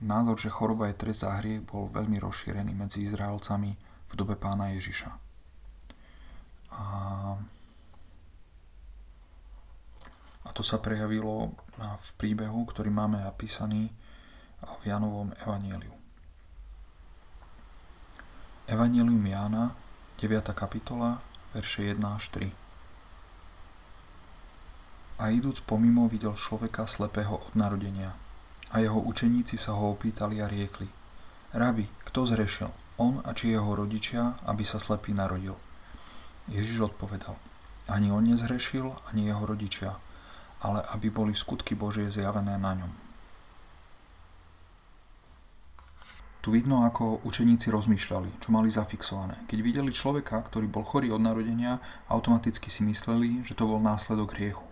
názor, 0.00 0.40
že 0.40 0.48
choroba 0.48 0.88
je 0.88 0.98
trest 0.98 1.22
za 1.22 1.36
hriech, 1.38 1.62
bol 1.62 1.92
veľmi 1.92 2.16
rozšírený 2.16 2.72
medzi 2.72 3.04
Izraelcami 3.04 3.76
v 4.08 4.12
dobe 4.16 4.34
pána 4.40 4.72
Ježiša. 4.72 5.27
A, 6.72 6.84
a 10.44 10.48
to 10.52 10.60
sa 10.60 10.80
prejavilo 10.82 11.52
v 11.78 12.10
príbehu, 12.18 12.66
ktorý 12.68 12.90
máme 12.90 13.22
napísaný 13.22 13.88
v 14.60 14.82
Janovom 14.90 15.30
evanieliu. 15.38 15.94
Evangelium 18.68 19.24
Jána, 19.24 19.72
9. 20.20 20.52
kapitola, 20.52 21.24
verše 21.56 21.88
1 21.88 22.04
až 22.04 22.28
3. 22.36 22.52
A 25.18 25.32
idúc 25.32 25.64
pomimo 25.64 26.04
videl 26.04 26.36
človeka 26.36 26.84
slepého 26.84 27.38
od 27.38 27.54
narodenia. 27.56 28.12
A 28.68 28.84
jeho 28.84 29.00
učeníci 29.00 29.56
sa 29.56 29.72
ho 29.72 29.96
opýtali 29.96 30.44
a 30.44 30.46
riekli. 30.46 30.84
Rabi, 31.56 31.88
kto 32.04 32.28
zrešil, 32.28 32.68
on 33.00 33.24
a 33.24 33.32
či 33.32 33.56
jeho 33.56 33.72
rodičia, 33.72 34.36
aby 34.44 34.62
sa 34.68 34.76
slepý 34.76 35.16
narodil? 35.16 35.56
Ježiš 36.48 36.92
odpovedal, 36.92 37.36
ani 37.88 38.12
on 38.12 38.24
nezhrešil, 38.24 38.92
ani 39.12 39.28
jeho 39.28 39.44
rodičia, 39.44 39.96
ale 40.64 40.82
aby 40.92 41.12
boli 41.12 41.32
skutky 41.36 41.76
Božie 41.76 42.08
zjavené 42.10 42.56
na 42.56 42.72
ňom. 42.74 42.92
Tu 46.38 46.54
vidno, 46.54 46.86
ako 46.86 47.26
učeníci 47.28 47.68
rozmýšľali, 47.68 48.40
čo 48.40 48.48
mali 48.54 48.72
zafixované. 48.72 49.36
Keď 49.50 49.58
videli 49.60 49.90
človeka, 49.92 50.38
ktorý 50.40 50.70
bol 50.70 50.86
chorý 50.86 51.12
od 51.12 51.20
narodenia, 51.20 51.82
automaticky 52.08 52.72
si 52.72 52.86
mysleli, 52.86 53.44
že 53.44 53.52
to 53.52 53.68
bol 53.68 53.82
následok 53.82 54.38
hriechu. 54.38 54.64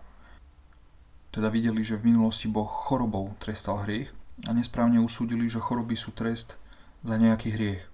Teda 1.35 1.53
videli, 1.53 1.85
že 1.85 2.01
v 2.01 2.16
minulosti 2.16 2.49
Boh 2.49 2.64
chorobou 2.64 3.37
trestal 3.43 3.85
hriech 3.85 4.09
a 4.49 4.57
nesprávne 4.57 5.05
usúdili, 5.05 5.53
že 5.53 5.61
choroby 5.61 5.93
sú 5.99 6.16
trest 6.16 6.57
za 7.05 7.20
nejaký 7.20 7.53
hriech. 7.53 7.85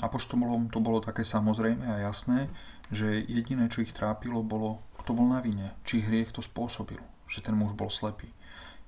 Apoštolom 0.00 0.72
to 0.72 0.80
bolo 0.80 1.04
také 1.04 1.20
samozrejme 1.20 1.84
a 1.84 2.08
jasné, 2.08 2.48
že 2.90 3.22
jediné, 3.26 3.70
čo 3.70 3.82
ich 3.86 3.94
trápilo, 3.94 4.42
bolo, 4.42 4.82
kto 4.98 5.14
bol 5.14 5.30
na 5.30 5.38
vine, 5.38 5.74
či 5.86 6.02
hriech 6.02 6.34
to 6.34 6.42
spôsobil, 6.42 7.00
že 7.30 7.40
ten 7.42 7.54
muž 7.54 7.78
bol 7.78 7.88
slepý. 7.88 8.30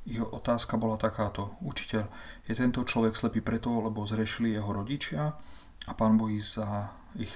Ich 0.03 0.19
otázka 0.19 0.75
bola 0.75 0.99
takáto. 0.99 1.55
Učiteľ, 1.63 2.11
je 2.51 2.55
tento 2.59 2.83
človek 2.83 3.15
slepý 3.15 3.39
preto, 3.39 3.71
lebo 3.71 4.03
zrešili 4.03 4.51
jeho 4.51 4.67
rodičia 4.75 5.39
a 5.87 5.93
pán 5.95 6.19
Boh 6.19 6.35
za 6.43 6.91
ich 7.15 7.31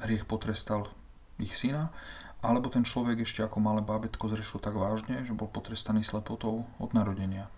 hriech 0.00 0.24
potrestal 0.24 0.88
ich 1.36 1.52
syna, 1.52 1.92
alebo 2.40 2.72
ten 2.72 2.84
človek 2.88 3.24
ešte 3.24 3.44
ako 3.44 3.60
malé 3.60 3.84
bábetko 3.84 4.32
zrešil 4.32 4.60
tak 4.60 4.76
vážne, 4.76 5.24
že 5.28 5.36
bol 5.36 5.48
potrestaný 5.48 6.00
slepotou 6.00 6.64
od 6.80 6.90
narodenia. 6.96 7.52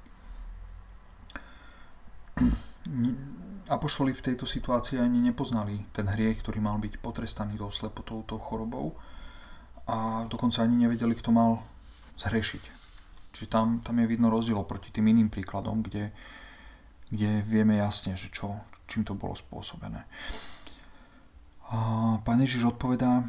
Apoštoli 3.68 4.16
v 4.16 4.24
tejto 4.32 4.48
situácii 4.48 4.96
ani 4.96 5.20
nepoznali 5.20 5.84
ten 5.92 6.08
hriech, 6.08 6.40
ktorý 6.40 6.64
mal 6.64 6.80
byť 6.80 7.04
potrestaný 7.04 7.60
tou 7.60 7.68
slepotou, 7.68 8.24
tou 8.24 8.40
chorobou 8.40 8.96
a 9.84 10.24
dokonca 10.24 10.64
ani 10.64 10.88
nevedeli, 10.88 11.12
kto 11.12 11.32
mal 11.32 11.60
zhrešiť. 12.16 12.64
Čiže 13.32 13.48
tam, 13.52 13.84
tam 13.84 14.00
je 14.00 14.08
vidno 14.08 14.32
rozdiel 14.32 14.64
proti 14.64 14.88
tým 14.88 15.12
iným 15.12 15.28
príkladom, 15.28 15.84
kde, 15.84 16.10
kde 17.12 17.44
vieme 17.44 17.76
jasne, 17.76 18.16
že 18.16 18.32
čo, 18.32 18.56
čím 18.88 19.04
to 19.04 19.12
bolo 19.12 19.36
spôsobené. 19.36 20.08
A 21.68 22.16
Ježiš 22.24 22.72
odpovedá, 22.72 23.28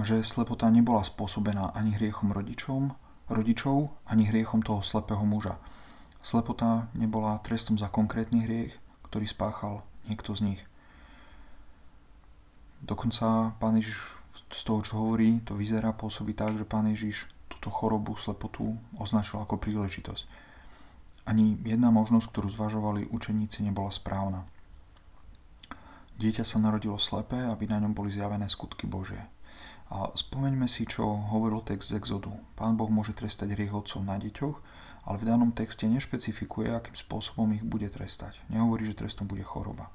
že 0.00 0.24
slepota 0.24 0.72
nebola 0.72 1.04
spôsobená 1.04 1.76
ani 1.76 1.92
hriechom 2.00 2.32
rodičom, 2.32 2.96
rodičov, 3.28 3.92
ani 4.08 4.24
hriechom 4.24 4.64
toho 4.64 4.80
slepého 4.80 5.20
muža. 5.28 5.60
Slepota 6.24 6.88
nebola 6.96 7.36
trestom 7.44 7.76
za 7.76 7.92
konkrétny 7.92 8.48
hriech, 8.48 8.80
ktorý 9.14 9.30
spáchal 9.30 9.86
niekto 10.10 10.34
z 10.34 10.42
nich. 10.42 10.60
Dokonca 12.82 13.54
pán 13.62 13.78
Ježiš 13.78 14.18
z 14.50 14.60
toho, 14.66 14.82
čo 14.82 14.98
hovorí, 14.98 15.38
to 15.46 15.54
vyzerá, 15.54 15.94
pôsobí 15.94 16.34
tak, 16.34 16.58
že 16.58 16.66
pán 16.66 16.90
Ježiš 16.90 17.30
túto 17.46 17.70
chorobu, 17.70 18.18
slepotu 18.18 18.74
označil 18.98 19.38
ako 19.38 19.62
príležitosť. 19.62 20.26
Ani 21.30 21.54
jedna 21.62 21.94
možnosť, 21.94 22.26
ktorú 22.26 22.50
zvažovali 22.50 23.06
učeníci, 23.14 23.62
nebola 23.62 23.94
správna. 23.94 24.50
Dieťa 26.18 26.42
sa 26.42 26.58
narodilo 26.58 26.98
slepé, 26.98 27.38
aby 27.38 27.70
na 27.70 27.78
ňom 27.78 27.94
boli 27.94 28.10
zjavené 28.10 28.50
skutky 28.50 28.90
Božie. 28.90 29.22
A 29.94 30.10
spomeňme 30.10 30.66
si, 30.66 30.90
čo 30.90 31.06
hovoril 31.06 31.62
text 31.62 31.94
z 31.94 32.02
Exodu. 32.02 32.34
Pán 32.58 32.74
Boh 32.74 32.90
môže 32.90 33.14
trestať 33.14 33.54
hriech 33.54 33.78
otcov 33.78 34.02
na 34.02 34.18
deťoch, 34.18 34.58
ale 35.04 35.16
v 35.20 35.28
danom 35.28 35.52
texte 35.52 35.84
nešpecifikuje, 35.84 36.72
akým 36.72 36.96
spôsobom 36.96 37.52
ich 37.52 37.64
bude 37.64 37.88
trestať. 37.92 38.40
Nehovorí, 38.48 38.88
že 38.88 38.96
trestom 38.96 39.28
bude 39.28 39.44
choroba. 39.44 39.92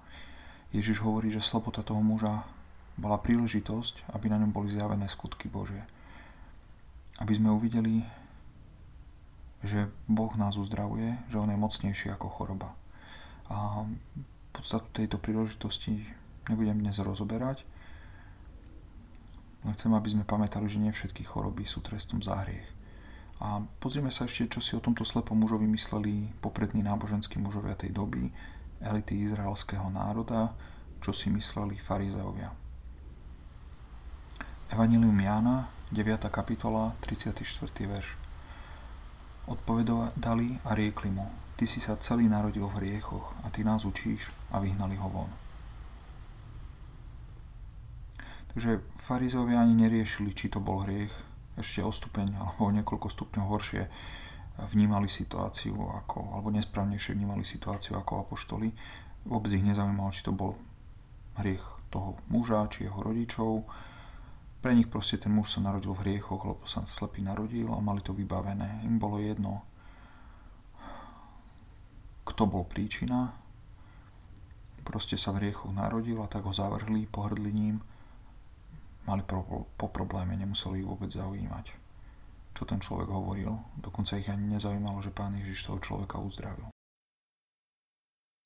Ježiš 0.69 1.01
hovorí, 1.01 1.33
že 1.33 1.41
slepota 1.41 1.81
toho 1.81 2.01
muža 2.05 2.45
bola 2.93 3.17
príležitosť, 3.17 4.13
aby 4.13 4.29
na 4.29 4.37
ňom 4.37 4.53
boli 4.53 4.69
zjavené 4.69 5.09
skutky 5.09 5.49
Božie. 5.49 5.81
Aby 7.17 7.41
sme 7.41 7.49
uvideli, 7.49 8.05
že 9.65 9.89
Boh 10.05 10.29
nás 10.37 10.55
uzdravuje, 10.61 11.17
že 11.27 11.41
On 11.41 11.49
je 11.49 11.57
mocnejší 11.57 12.13
ako 12.13 12.29
choroba. 12.29 12.77
A 13.49 13.81
podstatu 14.53 14.93
tejto 14.93 15.17
príležitosti 15.17 16.05
nebudem 16.47 16.85
dnes 16.85 17.01
rozoberať, 17.01 17.65
chcem, 19.75 19.91
aby 19.91 20.07
sme 20.07 20.23
pamätali, 20.23 20.71
že 20.71 20.79
nie 20.79 20.93
všetky 20.93 21.27
choroby 21.27 21.67
sú 21.67 21.83
trestom 21.83 22.23
za 22.23 22.45
hriech. 22.45 22.78
A 23.39 23.63
pozrieme 23.79 24.11
sa 24.11 24.27
ešte, 24.27 24.51
čo 24.51 24.59
si 24.59 24.75
o 24.75 24.83
tomto 24.83 25.07
slepom 25.07 25.39
mužovi 25.39 25.63
mysleli 25.71 26.27
poprední 26.43 26.83
náboženskí 26.83 27.39
mužovia 27.39 27.71
tej 27.79 27.95
doby, 27.95 28.27
elity 28.83 29.15
izraelského 29.23 29.87
národa, 29.87 30.51
čo 30.99 31.15
si 31.15 31.31
mysleli 31.31 31.79
farizeovia. 31.79 32.51
Evangelium 34.75 35.15
Jána, 35.15 35.71
9. 35.95 36.27
kapitola, 36.27 36.93
34. 37.01 37.47
verš. 37.87 38.19
Odpovedali 39.47 40.61
a 40.67 40.75
riekli 40.75 41.09
mu, 41.09 41.25
ty 41.55 41.63
si 41.63 41.79
sa 41.79 41.97
celý 41.97 42.27
narodil 42.27 42.67
v 42.67 42.77
hriechoch 42.83 43.33
a 43.41 43.49
ty 43.49 43.63
nás 43.63 43.87
učíš 43.87 44.35
a 44.51 44.59
vyhnali 44.59 44.99
ho 44.99 45.09
von. 45.09 45.31
Takže 48.53 48.83
farizovia 48.99 49.63
ani 49.63 49.79
neriešili, 49.79 50.35
či 50.35 50.51
to 50.51 50.59
bol 50.59 50.83
hriech, 50.83 51.28
ešte 51.59 51.83
o 51.83 51.91
stupeň 51.91 52.39
alebo 52.39 52.71
o 52.71 52.75
niekoľko 52.75 53.07
stupňov 53.11 53.45
horšie 53.45 53.83
vnímali 54.67 55.07
situáciu 55.07 55.75
ako, 55.75 56.35
alebo 56.35 56.51
nesprávnejšie 56.51 57.15
vnímali 57.15 57.47
situáciu 57.47 57.95
ako 57.95 58.27
apoštoli. 58.27 58.71
Vôbec 59.27 59.51
ich 59.55 59.63
nezaujímalo, 59.63 60.11
či 60.11 60.25
to 60.27 60.35
bol 60.35 60.55
hriech 61.39 61.63
toho 61.87 62.19
muža, 62.27 62.67
či 62.67 62.87
jeho 62.87 62.99
rodičov. 62.99 63.63
Pre 64.59 64.71
nich 64.75 64.91
proste 64.91 65.15
ten 65.15 65.31
muž 65.31 65.55
sa 65.55 65.63
narodil 65.63 65.95
v 65.95 66.03
hriechoch, 66.03 66.43
lebo 66.43 66.63
sa 66.67 66.83
slepý 66.83 67.23
narodil 67.23 67.71
a 67.71 67.79
mali 67.79 68.03
to 68.03 68.11
vybavené. 68.11 68.83
Im 68.83 68.99
bolo 68.99 69.23
jedno, 69.23 69.63
kto 72.27 72.43
bol 72.43 72.67
príčina. 72.67 73.31
Proste 74.83 75.15
sa 75.15 75.31
v 75.31 75.47
hriechoch 75.47 75.71
narodil 75.71 76.19
a 76.19 76.27
tak 76.27 76.43
ho 76.43 76.51
zavrhli, 76.51 77.07
pohrdli 77.07 77.51
ním 77.55 77.79
mali 79.09 79.25
pro, 79.25 79.41
po 79.73 79.87
probléme, 79.89 80.37
nemuseli 80.37 80.85
ich 80.85 80.89
vôbec 80.89 81.09
zaujímať, 81.09 81.65
čo 82.53 82.63
ten 82.69 82.77
človek 82.77 83.09
hovoril. 83.09 83.57
Dokonca 83.81 84.21
ich 84.21 84.29
ani 84.29 84.53
nezaujímalo, 84.53 85.01
že 85.01 85.09
pán 85.09 85.33
Ježiš 85.33 85.65
toho 85.65 85.81
človeka 85.81 86.21
uzdravil. 86.21 86.69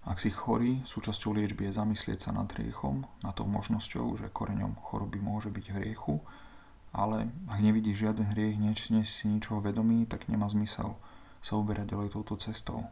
Ak 0.03 0.19
si 0.19 0.31
chorý, 0.31 0.83
súčasťou 0.83 1.35
liečby 1.35 1.71
je 1.71 1.79
zamyslieť 1.79 2.27
sa 2.27 2.31
nad 2.35 2.47
hriechom, 2.51 3.07
nad 3.23 3.35
tou 3.35 3.47
možnosťou, 3.47 4.19
že 4.19 4.31
koreňom 4.31 4.75
choroby 4.83 5.19
môže 5.23 5.47
byť 5.47 5.79
hriechu, 5.79 6.19
ale 6.91 7.31
ak 7.47 7.59
nevidíš 7.63 8.07
žiaden 8.07 8.35
hriech, 8.35 8.59
nie 8.59 8.75
si 9.07 9.25
ničoho 9.31 9.63
vedomý, 9.63 10.03
tak 10.03 10.27
nemá 10.27 10.51
zmysel 10.51 10.99
sa 11.39 11.55
uberať 11.55 11.95
ďalej 11.95 12.19
touto 12.19 12.35
cestou. 12.35 12.83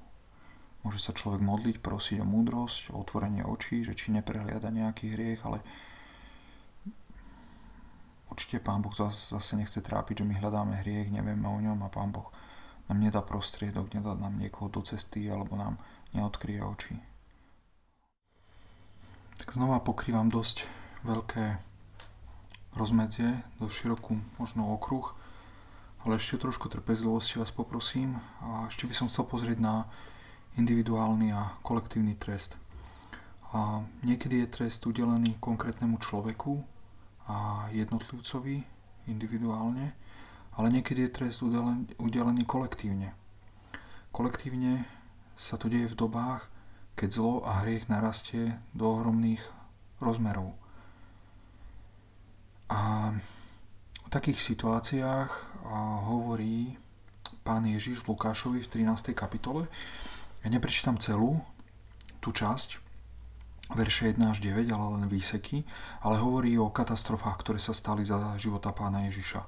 Môže 0.81 1.03
sa 1.03 1.13
človek 1.13 1.43
modliť, 1.43 1.83
prosiť 1.83 2.23
o 2.23 2.27
múdrosť, 2.27 2.95
o 2.95 3.03
otvorenie 3.03 3.45
očí, 3.45 3.85
že 3.85 3.93
či 3.93 4.15
neprehliada 4.15 4.73
nejaký 4.73 5.13
hriech, 5.13 5.43
ale 5.45 5.61
Určite 8.31 8.63
Pán 8.63 8.79
Boh 8.79 8.95
zase, 8.95 9.53
nechce 9.59 9.83
trápiť, 9.83 10.23
že 10.23 10.27
my 10.31 10.39
hľadáme 10.39 10.79
hriech, 10.79 11.11
nevieme 11.11 11.43
o 11.51 11.59
ňom 11.59 11.83
a 11.83 11.91
Pán 11.91 12.15
Boh 12.15 12.31
nám 12.87 13.03
nedá 13.03 13.19
prostriedok, 13.19 13.91
nedá 13.91 14.15
nám 14.15 14.39
niekoho 14.39 14.71
do 14.71 14.79
cesty 14.79 15.27
alebo 15.27 15.59
nám 15.59 15.75
neodkryje 16.15 16.63
oči. 16.63 16.95
Tak 19.35 19.51
znova 19.51 19.83
pokrývam 19.83 20.31
dosť 20.31 20.63
veľké 21.03 21.59
rozmedzie, 22.79 23.43
dosť 23.59 23.75
širokú 23.75 24.15
možno 24.39 24.71
okruh, 24.71 25.11
ale 26.07 26.15
ešte 26.15 26.39
trošku 26.39 26.71
trpezlivosti 26.71 27.35
vás 27.35 27.51
poprosím 27.51 28.15
a 28.39 28.71
ešte 28.71 28.87
by 28.87 28.95
som 28.95 29.11
chcel 29.11 29.27
pozrieť 29.27 29.59
na 29.59 29.91
individuálny 30.55 31.35
a 31.35 31.59
kolektívny 31.67 32.15
trest. 32.15 32.55
A 33.51 33.83
niekedy 34.07 34.39
je 34.43 34.55
trest 34.55 34.87
udelený 34.87 35.35
konkrétnemu 35.43 35.99
človeku, 35.99 36.63
a 37.29 37.69
jednotlivcovi 37.69 38.63
individuálne, 39.09 39.93
ale 40.57 40.67
niekedy 40.73 41.07
je 41.07 41.15
trest 41.15 41.41
udelený 41.97 42.43
kolektívne. 42.49 43.13
Kolektívne 44.11 44.83
sa 45.37 45.55
to 45.55 45.71
deje 45.71 45.87
v 45.89 45.99
dobách, 45.99 46.49
keď 46.97 47.09
zlo 47.13 47.41
a 47.47 47.63
hriech 47.63 47.87
narastie 47.87 48.59
do 48.75 48.89
ohromných 48.89 49.41
rozmerov. 50.03 50.53
A 52.67 53.13
o 54.03 54.09
takých 54.11 54.43
situáciách 54.43 55.61
hovorí 56.09 56.75
pán 57.47 57.63
Ježiš 57.63 58.03
v 58.03 58.11
Lukášovi 58.11 58.59
v 58.59 58.71
13. 58.85 59.15
kapitole. 59.15 59.71
Ja 60.43 60.49
neprečítam 60.51 60.99
celú 60.99 61.39
tú 62.19 62.35
časť, 62.35 62.80
verše 63.71 64.11
1 64.11 64.19
až 64.31 64.43
9, 64.43 64.71
ale 64.71 64.85
len 64.99 65.07
výseky, 65.07 65.63
ale 66.03 66.19
hovorí 66.19 66.59
o 66.59 66.71
katastrofách, 66.71 67.39
ktoré 67.39 67.59
sa 67.59 67.71
stali 67.71 68.03
za 68.03 68.19
života 68.35 68.75
pána 68.75 69.07
Ježiša. 69.07 69.41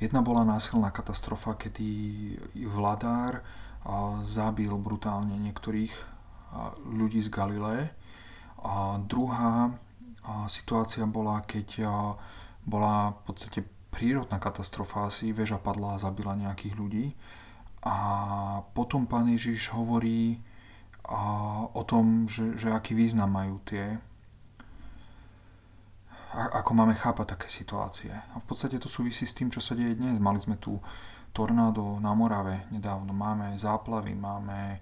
Jedna 0.00 0.24
bola 0.24 0.48
násilná 0.48 0.88
katastrofa, 0.90 1.54
kedy 1.60 1.88
vladár 2.72 3.44
zabil 4.24 4.72
brutálne 4.80 5.36
niektorých 5.36 5.92
ľudí 6.88 7.20
z 7.20 7.28
Galileje. 7.30 7.92
A 8.60 9.00
druhá 9.00 9.72
situácia 10.48 11.04
bola, 11.08 11.40
keď 11.44 11.84
bola 12.64 13.12
v 13.12 13.20
podstate 13.28 13.60
prírodná 13.88 14.36
katastrofa, 14.36 15.08
asi 15.08 15.32
väža 15.32 15.60
padla 15.60 15.96
a 15.96 16.02
zabila 16.02 16.36
nejakých 16.36 16.74
ľudí. 16.76 17.06
A 17.80 17.96
potom 18.76 19.08
pán 19.08 19.32
Ježiš 19.32 19.72
hovorí 19.72 20.40
o 21.74 21.82
tom, 21.86 22.28
že, 22.28 22.58
že 22.60 22.70
aký 22.70 22.94
význam 22.94 23.32
majú 23.32 23.58
tie, 23.64 23.98
ako 26.30 26.70
máme 26.78 26.94
chápať 26.94 27.34
také 27.34 27.48
situácie. 27.50 28.14
A 28.14 28.38
v 28.38 28.46
podstate 28.46 28.78
to 28.78 28.86
súvisí 28.86 29.26
s 29.26 29.34
tým, 29.34 29.50
čo 29.50 29.58
sa 29.58 29.74
deje 29.74 29.98
dnes. 29.98 30.22
Mali 30.22 30.38
sme 30.38 30.54
tu 30.62 30.78
tornádo 31.34 31.98
na 31.98 32.14
Morave 32.14 32.70
nedávno, 32.70 33.10
máme 33.10 33.58
záplavy, 33.58 34.14
máme 34.14 34.78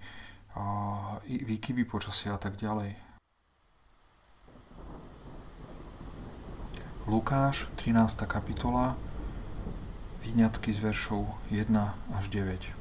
uh, 0.56 1.16
výkyvy 1.24 1.88
počasia 1.88 2.36
a 2.36 2.40
tak 2.40 2.60
ďalej. 2.60 2.96
Lukáš, 7.08 7.72
13. 7.80 8.28
kapitola, 8.28 8.92
výňatky 10.20 10.68
z 10.76 10.84
veršov 10.84 11.24
1 11.48 11.72
až 12.12 12.24
9. 12.28 12.77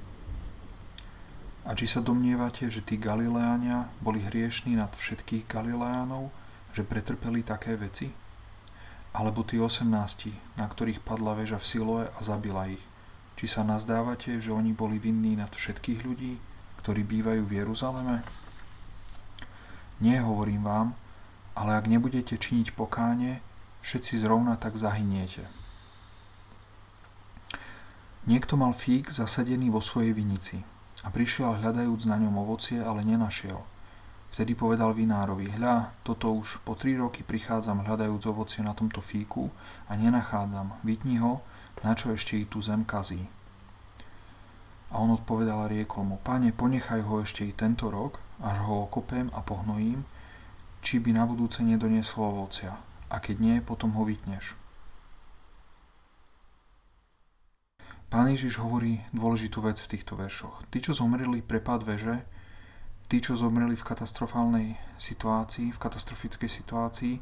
A 1.68 1.76
či 1.76 1.84
sa 1.84 2.00
domnievate, 2.00 2.72
že 2.72 2.80
tí 2.80 2.96
Galileánia 2.96 3.92
boli 4.00 4.24
hriešní 4.24 4.80
nad 4.80 4.96
všetkých 4.96 5.52
Galileánov, 5.52 6.32
že 6.72 6.88
pretrpeli 6.88 7.44
také 7.44 7.76
veci? 7.76 8.08
Alebo 9.12 9.44
tí 9.44 9.60
18, 9.60 9.84
na 10.56 10.64
ktorých 10.64 11.04
padla 11.04 11.36
väža 11.36 11.60
v 11.60 11.68
Siloe 11.68 12.04
a 12.08 12.20
zabila 12.24 12.72
ich? 12.72 12.80
Či 13.36 13.52
sa 13.52 13.68
nazdávate, 13.68 14.40
že 14.40 14.56
oni 14.56 14.72
boli 14.72 14.96
vinní 14.96 15.36
nad 15.36 15.52
všetkých 15.52 16.08
ľudí, 16.08 16.40
ktorí 16.80 17.04
bývajú 17.04 17.44
v 17.44 17.56
Jeruzaleme? 17.60 18.24
Nie 20.00 20.24
hovorím 20.24 20.64
vám, 20.64 20.96
ale 21.52 21.76
ak 21.76 21.92
nebudete 21.92 22.40
činiť 22.40 22.80
pokáne, 22.80 23.44
všetci 23.84 24.24
zrovna 24.24 24.56
tak 24.56 24.80
zahyniete. 24.80 25.44
Niekto 28.24 28.56
mal 28.56 28.72
fík 28.72 29.12
zasadený 29.12 29.68
vo 29.68 29.84
svojej 29.84 30.16
vinici 30.16 30.64
a 31.08 31.12
prišiel 31.12 31.64
hľadajúc 31.64 32.04
na 32.12 32.20
ňom 32.20 32.36
ovocie, 32.44 32.84
ale 32.84 33.08
nenašiel. 33.08 33.64
Vtedy 34.28 34.60
povedal 34.60 34.92
vinárovi, 34.92 35.48
hľa, 35.56 35.96
toto 36.04 36.36
už 36.36 36.60
po 36.68 36.76
tri 36.76 37.00
roky 37.00 37.24
prichádzam 37.24 37.88
hľadajúc 37.88 38.28
ovocie 38.28 38.60
na 38.60 38.76
tomto 38.76 39.00
fíku 39.00 39.48
a 39.88 39.96
nenachádzam, 39.96 40.76
vytni 40.84 41.24
ho, 41.24 41.40
na 41.80 41.96
čo 41.96 42.12
ešte 42.12 42.36
i 42.36 42.44
tu 42.44 42.60
zem 42.60 42.84
kazí. 42.84 43.32
A 44.92 45.00
on 45.00 45.16
odpovedal 45.16 45.64
a 45.64 45.72
riekol 45.72 46.04
mu, 46.04 46.20
pane, 46.20 46.52
ponechaj 46.52 47.08
ho 47.08 47.24
ešte 47.24 47.48
i 47.48 47.56
tento 47.56 47.88
rok, 47.88 48.20
až 48.44 48.68
ho 48.68 48.92
okopem 48.92 49.32
a 49.32 49.40
pohnojím, 49.40 50.04
či 50.84 51.00
by 51.00 51.16
na 51.16 51.24
budúce 51.24 51.64
nedonieslo 51.64 52.36
ovocia. 52.36 52.76
A 53.08 53.24
keď 53.24 53.36
nie, 53.40 53.56
potom 53.64 53.96
ho 53.96 54.04
vytneš. 54.04 54.60
Pán 58.08 58.32
Ježiš 58.32 58.64
hovorí 58.64 59.04
dôležitú 59.12 59.60
vec 59.60 59.84
v 59.84 59.92
týchto 59.92 60.16
veršoch. 60.16 60.64
Tí, 60.72 60.80
čo 60.80 60.96
zomreli 60.96 61.44
prepad 61.44 61.84
veže, 61.84 62.24
tí, 63.12 63.20
čo 63.20 63.36
zomreli 63.36 63.76
v 63.76 63.84
katastrofálnej 63.84 64.80
situácii, 64.96 65.76
v 65.76 65.82
katastrofickej 65.84 66.48
situácii, 66.48 67.20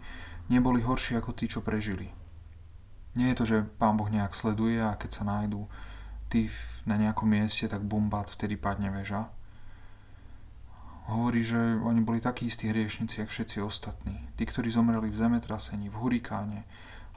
neboli 0.54 0.86
horší 0.86 1.18
ako 1.18 1.34
tí, 1.34 1.50
čo 1.50 1.66
prežili. 1.66 2.14
Nie 3.18 3.34
je 3.34 3.38
to, 3.42 3.46
že 3.50 3.66
Pán 3.82 3.98
Boh 3.98 4.06
nejak 4.14 4.38
sleduje 4.38 4.78
a 4.78 4.94
keď 4.94 5.10
sa 5.10 5.24
nájdú 5.26 5.66
tí 6.30 6.54
na 6.86 7.02
nejakom 7.02 7.34
mieste, 7.34 7.66
tak 7.66 7.82
bumbác, 7.82 8.30
vtedy 8.30 8.54
padne 8.54 8.94
väža. 8.94 9.34
Hovorí, 11.10 11.42
že 11.42 11.82
oni 11.82 12.06
boli 12.06 12.22
takí 12.22 12.46
istí 12.46 12.70
hriešnici, 12.70 13.26
ako 13.26 13.34
všetci 13.34 13.58
ostatní. 13.66 14.22
Tí, 14.38 14.46
ktorí 14.46 14.70
zomreli 14.70 15.10
v 15.10 15.18
zemetrasení, 15.18 15.90
v 15.90 15.98
hurikáne, 15.98 16.62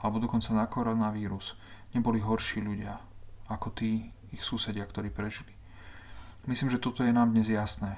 alebo 0.01 0.25
dokonca 0.25 0.57
na 0.57 0.65
koronavírus, 0.65 1.61
neboli 1.93 2.25
horší 2.25 2.65
ľudia 2.65 3.08
ako 3.49 3.73
tí 3.73 4.13
ich 4.33 4.45
susedia, 4.45 4.85
ktorí 4.85 5.09
prežili. 5.09 5.53
Myslím, 6.45 6.69
že 6.73 6.81
toto 6.81 7.05
je 7.05 7.13
nám 7.13 7.33
dnes 7.33 7.49
jasné. 7.49 7.97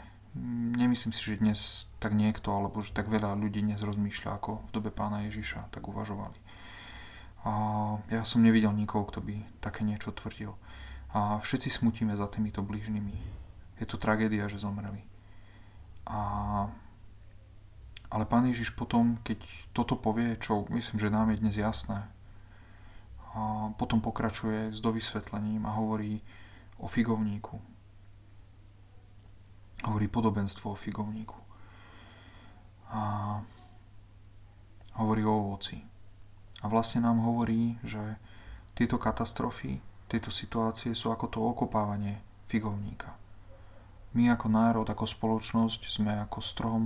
Nemyslím 0.79 1.11
si, 1.11 1.23
že 1.23 1.43
dnes 1.43 1.91
tak 1.99 2.15
niekto, 2.15 2.55
alebo 2.55 2.79
že 2.83 2.95
tak 2.95 3.11
veľa 3.11 3.35
ľudí 3.35 3.63
dnes 3.63 3.83
rozmýšľa, 3.83 4.31
ako 4.39 4.63
v 4.67 4.71
dobe 4.71 4.91
pána 4.95 5.27
Ježiša 5.27 5.75
tak 5.75 5.91
uvažovali. 5.91 6.39
A 7.43 7.53
ja 8.13 8.23
som 8.23 8.45
nevidel 8.45 8.71
nikoho, 8.71 9.07
kto 9.07 9.25
by 9.25 9.43
také 9.59 9.83
niečo 9.83 10.15
tvrdil. 10.15 10.55
A 11.11 11.43
všetci 11.43 11.71
smutíme 11.73 12.15
za 12.15 12.31
týmito 12.31 12.63
blížnymi. 12.63 13.17
Je 13.83 13.87
to 13.89 13.99
tragédia, 13.99 14.47
že 14.47 14.63
zomreli. 14.63 15.03
A... 16.07 16.71
Ale 18.11 18.27
pán 18.27 18.43
Ježiš 18.51 18.75
potom, 18.75 19.23
keď 19.23 19.39
toto 19.71 19.95
povie, 19.95 20.35
čo 20.43 20.67
myslím, 20.75 20.99
že 20.99 21.15
nám 21.15 21.31
je 21.31 21.47
dnes 21.47 21.55
jasné, 21.55 22.11
potom 23.79 24.03
pokračuje 24.03 24.75
s 24.75 24.79
dovysvetlením 24.83 25.63
a 25.67 25.77
hovorí 25.79 26.19
o 26.83 26.91
figovníku. 26.91 27.61
Hovorí 29.87 30.07
podobenstvo 30.11 30.75
o 30.75 30.77
figovníku. 30.77 31.39
A 32.91 33.01
hovorí 34.99 35.23
o 35.25 35.33
ovoci. 35.33 35.79
A 36.61 36.69
vlastne 36.69 37.07
nám 37.07 37.23
hovorí, 37.23 37.79
že 37.87 38.19
tieto 38.75 39.01
katastrofy, 39.01 39.81
tieto 40.11 40.29
situácie 40.29 40.93
sú 40.93 41.15
ako 41.15 41.27
to 41.31 41.39
okopávanie 41.41 42.21
figovníka. 42.51 43.15
My 44.13 44.35
ako 44.35 44.51
národ, 44.51 44.87
ako 44.91 45.07
spoločnosť 45.07 45.87
sme 45.87 46.19
ako 46.19 46.43
strom, 46.43 46.83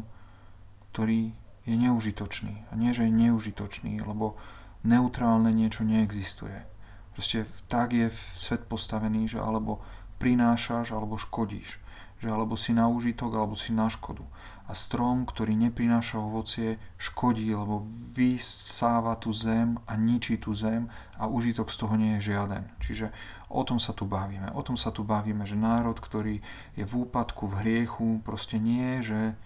ktorý 0.93 1.33
je 1.65 1.75
neužitočný. 1.75 2.69
A 2.69 2.73
nie, 2.77 2.93
že 2.93 3.09
je 3.09 3.17
neužitočný, 3.17 4.05
lebo 4.05 4.37
neutrálne 4.85 5.51
niečo 5.51 5.83
neexistuje. 5.83 6.69
Proste 7.17 7.49
tak 7.67 7.97
je 7.97 8.13
svet 8.37 8.69
postavený, 8.69 9.27
že 9.27 9.41
alebo 9.41 9.81
prinášaš, 10.19 10.93
alebo 10.93 11.19
škodíš. 11.19 11.81
Že 12.23 12.29
alebo 12.31 12.55
si 12.55 12.73
na 12.73 12.87
užitok, 12.87 13.35
alebo 13.35 13.59
si 13.59 13.75
na 13.75 13.91
škodu. 13.91 14.23
A 14.65 14.73
strom, 14.73 15.29
ktorý 15.29 15.53
neprináša 15.61 16.17
ovocie, 16.19 16.81
škodí, 16.97 17.53
lebo 17.53 17.85
vysáva 18.17 19.19
tú 19.21 19.35
zem 19.35 19.77
a 19.85 19.93
ničí 19.99 20.41
tú 20.41 20.57
zem 20.57 20.89
a 21.21 21.29
užitok 21.29 21.69
z 21.69 21.77
toho 21.77 21.95
nie 22.01 22.17
je 22.19 22.33
žiaden. 22.33 22.65
Čiže 22.81 23.13
o 23.53 23.61
tom 23.63 23.77
sa 23.77 23.93
tu 23.93 24.09
bavíme. 24.09 24.51
O 24.57 24.65
tom 24.65 24.81
sa 24.81 24.89
tu 24.89 25.05
bavíme, 25.05 25.45
že 25.45 25.59
národ, 25.59 26.01
ktorý 26.01 26.41
je 26.75 26.85
v 26.87 26.95
úpadku, 27.05 27.45
v 27.47 27.55
hriechu, 27.61 28.25
proste 28.25 28.57
nie, 28.57 29.05
že, 29.05 29.37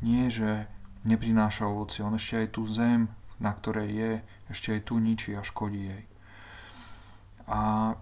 nie, 0.00 0.32
že 0.32 0.66
neprináša 1.04 1.68
ovocie. 1.68 2.00
On 2.00 2.16
ešte 2.16 2.40
aj 2.40 2.48
tú 2.56 2.64
zem 2.64 3.12
na 3.40 3.52
ktorej 3.52 3.88
je, 3.90 4.12
ešte 4.50 4.68
aj 4.74 4.80
tu 4.86 4.98
ničí 4.98 5.34
a 5.34 5.42
škodí 5.42 5.90
jej. 5.90 6.04
A, 7.50 7.92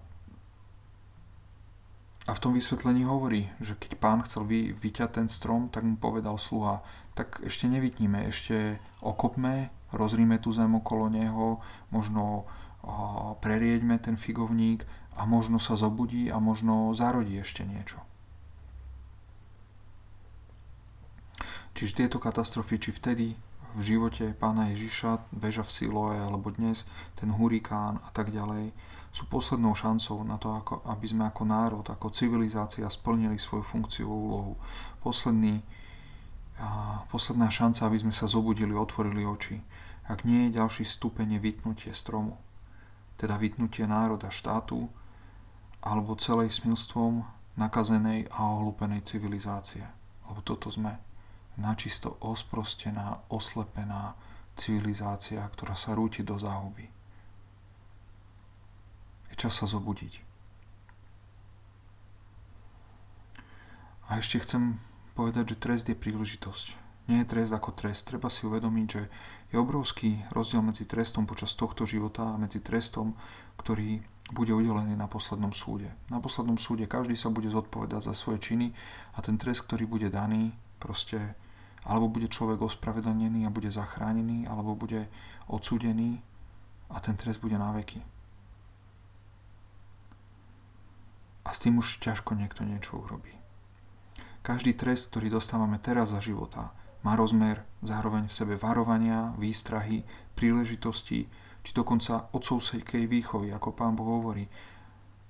a 2.23 2.31
v 2.31 2.41
tom 2.41 2.55
vysvetlení 2.55 3.03
hovorí, 3.03 3.51
že 3.59 3.75
keď 3.75 3.91
pán 3.99 4.19
chcel 4.23 4.47
vy, 4.47 4.71
vyťať 4.71 5.09
ten 5.23 5.27
strom, 5.27 5.67
tak 5.67 5.83
mu 5.83 5.99
povedal 5.99 6.39
sluha, 6.39 6.85
tak 7.13 7.43
ešte 7.45 7.67
nevytníme, 7.69 8.25
ešte 8.29 8.79
okopme, 9.03 9.69
rozríme 9.93 10.39
tú 10.39 10.49
zem 10.55 10.71
okolo 10.73 11.11
neho, 11.11 11.61
možno 11.93 12.49
a, 12.83 13.35
prerieďme 13.37 13.99
ten 13.99 14.15
figovník 14.15 14.87
a 15.13 15.29
možno 15.29 15.61
sa 15.61 15.77
zobudí 15.77 16.33
a 16.33 16.41
možno 16.41 16.95
zarodí 16.97 17.37
ešte 17.37 17.67
niečo. 17.67 18.01
Čiže 21.73 22.05
tieto 22.05 22.17
katastrofy, 22.21 22.77
či 22.77 22.93
vtedy 22.93 23.33
v 23.73 23.81
živote 23.81 24.37
pána 24.37 24.69
Ježiša, 24.73 25.33
väža 25.33 25.65
v 25.65 25.73
Siloe 25.73 26.15
alebo 26.21 26.53
dnes 26.53 26.85
ten 27.17 27.33
hurikán 27.33 27.97
a 28.05 28.09
tak 28.13 28.29
ďalej, 28.29 28.69
sú 29.13 29.29
poslednou 29.29 29.77
šancou 29.77 30.25
na 30.25 30.41
to, 30.41 30.49
ako, 30.53 30.81
aby 30.89 31.05
sme 31.05 31.29
ako 31.29 31.43
národ, 31.45 31.85
ako 31.85 32.09
civilizácia 32.09 32.89
splnili 32.89 33.37
svoju 33.37 33.61
funkciu 33.61 34.09
a 34.09 34.17
úlohu. 34.17 34.53
Posledný, 35.05 35.61
a, 36.57 37.01
posledná 37.13 37.49
šanca, 37.53 37.85
aby 37.89 38.01
sme 38.01 38.13
sa 38.13 38.25
zobudili, 38.25 38.73
otvorili 38.73 39.21
oči. 39.21 39.61
Ak 40.09 40.25
nie 40.25 40.49
je 40.49 40.57
ďalší 40.57 40.81
stupeň 40.85 41.37
vytnutie 41.37 41.93
stromu, 41.93 42.41
teda 43.21 43.37
vytnutie 43.37 43.85
národa, 43.85 44.33
štátu, 44.33 44.89
alebo 45.85 46.17
celej 46.17 46.49
smilstvom 46.49 47.21
nakazenej 47.53 48.33
a 48.33 48.49
ohlupenej 48.49 49.05
civilizácie. 49.05 49.85
Lebo 50.25 50.41
toto 50.41 50.73
sme 50.73 51.12
načisto 51.57 52.17
osprostená, 52.21 53.21
oslepená 53.29 54.17
civilizácia, 54.53 55.41
ktorá 55.41 55.73
sa 55.73 55.97
rúti 55.97 56.21
do 56.21 56.37
záhuby. 56.37 56.89
Je 59.29 59.35
čas 59.37 59.57
sa 59.57 59.65
zobudiť. 59.65 60.21
A 64.09 64.21
ešte 64.21 64.37
chcem 64.41 64.77
povedať, 65.17 65.55
že 65.55 65.61
trest 65.61 65.85
je 65.89 65.97
príležitosť. 65.97 66.67
Nie 67.09 67.25
je 67.25 67.31
trest 67.35 67.51
ako 67.51 67.75
trest. 67.75 68.07
Treba 68.07 68.31
si 68.31 68.47
uvedomiť, 68.47 68.87
že 68.87 69.03
je 69.51 69.57
obrovský 69.59 70.23
rozdiel 70.31 70.63
medzi 70.63 70.87
trestom 70.87 71.27
počas 71.27 71.57
tohto 71.57 71.83
života 71.83 72.31
a 72.31 72.39
medzi 72.39 72.63
trestom, 72.63 73.17
ktorý 73.59 73.99
bude 74.31 74.55
udelený 74.55 74.95
na 74.95 75.11
poslednom 75.11 75.51
súde. 75.51 75.91
Na 76.07 76.23
poslednom 76.23 76.55
súde 76.55 76.87
každý 76.87 77.19
sa 77.19 77.27
bude 77.27 77.51
zodpovedať 77.51 78.07
za 78.07 78.13
svoje 78.15 78.39
činy 78.39 78.71
a 79.13 79.19
ten 79.19 79.35
trest, 79.35 79.67
ktorý 79.67 79.83
bude 79.83 80.07
daný, 80.07 80.55
proste 80.79 81.35
alebo 81.83 82.07
bude 82.07 82.31
človek 82.31 82.63
ospravedlnený 82.63 83.43
a 83.43 83.53
bude 83.53 83.67
zachránený, 83.67 84.47
alebo 84.47 84.75
bude 84.75 85.11
odsúdený 85.51 86.23
a 86.87 86.99
ten 87.03 87.19
trest 87.19 87.43
bude 87.43 87.59
na 87.59 87.75
veky. 87.75 87.99
A 91.43 91.49
s 91.51 91.59
tým 91.59 91.75
už 91.75 91.99
ťažko 91.99 92.39
niekto 92.39 92.63
niečo 92.63 93.03
urobí. 93.03 93.35
Každý 94.43 94.75
trest, 94.75 95.11
ktorý 95.11 95.39
dostávame 95.39 95.79
teraz 95.79 96.15
za 96.15 96.23
života, 96.23 96.71
má 97.03 97.19
rozmer 97.19 97.67
zároveň 97.83 98.31
v 98.31 98.35
sebe 98.35 98.55
varovania, 98.55 99.35
výstrahy, 99.35 100.07
príležitosti, 100.39 101.27
či 101.63 101.71
dokonca 101.75 102.31
otcovskej 102.31 103.07
výchovy, 103.07 103.51
ako 103.51 103.75
pán 103.75 103.95
Boh 103.95 104.07
hovorí. 104.07 104.47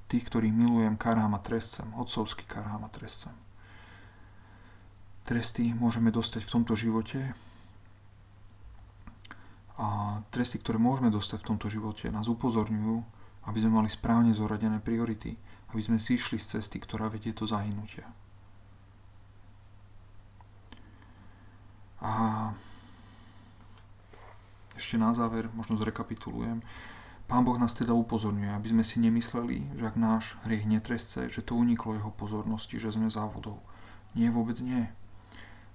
Tých, 0.05 0.29
ktorých 0.29 0.53
milujem, 0.53 1.01
karám 1.01 1.33
a 1.33 1.41
trestcem, 1.41 1.89
otcovský 1.97 2.45
karám 2.45 2.85
a 2.85 2.93
trestcem 2.93 3.42
tresty 5.23 5.71
môžeme 5.71 6.11
dostať 6.11 6.43
v 6.43 6.53
tomto 6.59 6.73
živote 6.75 7.31
a 9.79 10.19
tresty, 10.29 10.61
ktoré 10.61 10.77
môžeme 10.77 11.09
dostať 11.09 11.41
v 11.41 11.47
tomto 11.55 11.67
živote, 11.71 12.13
nás 12.13 12.29
upozorňujú, 12.29 12.95
aby 13.49 13.57
sme 13.57 13.81
mali 13.81 13.89
správne 13.89 14.31
zoradené 14.35 14.77
priority, 14.83 15.35
aby 15.73 15.81
sme 15.81 15.97
si 15.97 16.19
z 16.19 16.37
cesty, 16.37 16.77
ktorá 16.77 17.09
vedie 17.09 17.33
do 17.33 17.49
zahynutia. 17.49 18.05
A 22.03 22.51
ešte 24.75 24.99
na 24.99 25.15
záver, 25.15 25.47
možno 25.55 25.79
zrekapitulujem, 25.79 26.61
Pán 27.23 27.47
Boh 27.47 27.55
nás 27.55 27.71
teda 27.71 27.95
upozorňuje, 27.95 28.51
aby 28.51 28.67
sme 28.75 28.83
si 28.83 28.99
nemysleli, 28.99 29.79
že 29.79 29.87
ak 29.87 29.95
náš 29.95 30.35
hriech 30.43 30.67
netresce, 30.67 31.31
že 31.31 31.39
to 31.39 31.55
uniklo 31.55 31.95
jeho 31.95 32.11
pozornosti, 32.11 32.75
že 32.75 32.91
sme 32.91 33.07
závodou. 33.07 33.63
Nie, 34.13 34.27
vôbec 34.29 34.59
nie 34.59 34.91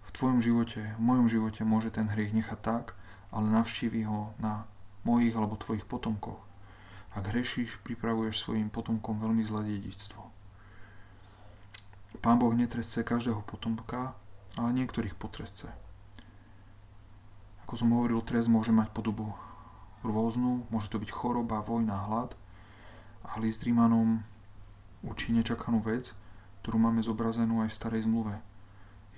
v 0.09 0.15
tvojom 0.17 0.41
živote, 0.41 0.81
v 0.97 1.03
mojom 1.05 1.29
živote 1.29 1.69
môže 1.69 1.93
ten 1.93 2.09
hriech 2.09 2.33
nechať 2.33 2.59
tak, 2.65 2.97
ale 3.29 3.53
navštívi 3.53 4.09
ho 4.09 4.33
na 4.41 4.65
mojich 5.05 5.37
alebo 5.37 5.61
tvojich 5.61 5.85
potomkoch. 5.85 6.41
Ak 7.13 7.29
hrešíš, 7.29 7.85
pripravuješ 7.85 8.41
svojim 8.41 8.73
potomkom 8.73 9.21
veľmi 9.21 9.45
zlé 9.45 9.77
dedictvo. 9.77 10.33
Pán 12.25 12.41
Boh 12.41 12.57
netresce 12.57 13.05
každého 13.05 13.45
potomka, 13.45 14.17
ale 14.57 14.73
niektorých 14.73 15.13
potresce. 15.13 15.69
Ako 17.69 17.77
som 17.77 17.93
hovoril, 17.93 18.25
trest 18.25 18.49
môže 18.49 18.73
mať 18.73 18.89
podobu 18.97 19.37
rôznu, 20.01 20.65
môže 20.73 20.89
to 20.89 20.97
byť 20.97 21.13
choroba, 21.13 21.61
vojna, 21.61 22.09
hlad, 22.09 22.33
a 23.29 23.37
list 23.45 23.61
Rímanom 23.61 24.25
učí 25.05 25.37
nečakanú 25.37 25.85
vec, 25.85 26.17
ktorú 26.65 26.81
máme 26.81 27.05
zobrazenú 27.05 27.61
aj 27.61 27.69
v 27.69 27.77
starej 27.77 28.03
zmluve. 28.09 28.41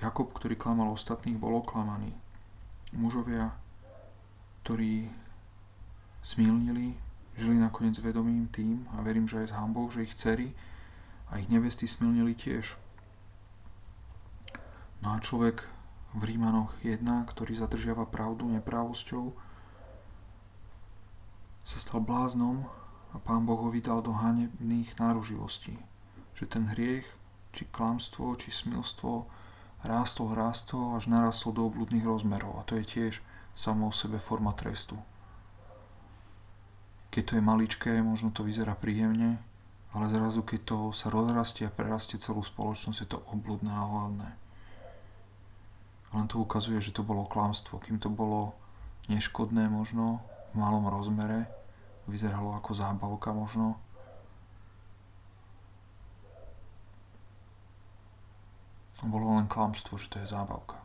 Jakob, 0.00 0.32
ktorý 0.32 0.56
klamal 0.56 0.88
ostatných, 0.96 1.36
bol 1.36 1.60
oklamaný. 1.60 2.16
Mužovia, 2.96 3.52
ktorí 4.64 5.12
smilnili, 6.24 6.96
žili 7.36 7.56
nakoniec 7.60 8.00
vedomým 8.00 8.48
tým 8.48 8.88
a 8.96 9.04
verím, 9.04 9.28
že 9.28 9.44
aj 9.44 9.46
s 9.52 9.56
hambou, 9.56 9.88
že 9.92 10.08
ich 10.08 10.16
dcery 10.16 10.56
a 11.28 11.36
ich 11.36 11.52
nevesty 11.52 11.84
smilnili 11.84 12.32
tiež. 12.32 12.80
No 15.00 15.16
a 15.16 15.20
človek 15.20 15.64
v 16.16 16.22
Rímanoch 16.26 16.76
1, 16.82 17.04
ktorý 17.04 17.56
zadržiava 17.56 18.04
pravdu 18.08 18.48
neprávosťou, 18.50 19.32
sa 21.64 21.78
stal 21.78 22.02
bláznom 22.02 22.66
a 23.12 23.16
pán 23.20 23.46
Boh 23.46 23.60
ho 23.62 23.70
vydal 23.70 24.02
do 24.02 24.16
hanebných 24.16 24.96
náruživostí. 24.98 25.78
Že 26.34 26.44
ten 26.48 26.64
hriech, 26.72 27.06
či 27.52 27.68
klamstvo, 27.68 28.34
či 28.36 28.50
smilstvo 28.50 29.39
rástol, 29.84 30.36
rástol, 30.36 30.96
až 30.96 31.08
narastol 31.08 31.56
do 31.56 31.66
obludných 31.68 32.04
rozmerov. 32.04 32.60
A 32.60 32.66
to 32.66 32.76
je 32.76 32.84
tiež 32.84 33.14
samo 33.56 33.88
o 33.88 33.96
sebe 33.96 34.20
forma 34.20 34.52
trestu. 34.52 34.96
Keď 37.10 37.22
to 37.26 37.32
je 37.36 37.42
maličké, 37.42 37.92
možno 38.06 38.30
to 38.30 38.46
vyzerá 38.46 38.78
príjemne, 38.78 39.42
ale 39.90 40.06
zrazu 40.14 40.46
keď 40.46 40.60
to 40.62 40.78
sa 40.94 41.10
rozrastie 41.10 41.66
a 41.66 41.74
prerastie 41.74 42.22
celú 42.22 42.38
spoločnosť, 42.46 42.98
je 43.02 43.08
to 43.10 43.18
obludné 43.34 43.74
a 43.74 43.82
hlavné. 43.82 44.28
Len 46.14 46.26
to 46.30 46.38
ukazuje, 46.38 46.78
že 46.78 46.94
to 46.94 47.02
bolo 47.02 47.26
klamstvo. 47.26 47.82
Kým 47.82 47.98
to 47.98 48.10
bolo 48.10 48.54
neškodné 49.10 49.66
možno, 49.66 50.22
v 50.54 50.58
malom 50.58 50.86
rozmere, 50.86 51.50
vyzeralo 52.10 52.54
ako 52.58 52.74
zábavka 52.74 53.30
možno, 53.34 53.78
bolo 59.08 59.36
len 59.40 59.48
klamstvo, 59.48 59.96
že 59.96 60.12
to 60.12 60.20
je 60.20 60.28
zábavka. 60.28 60.80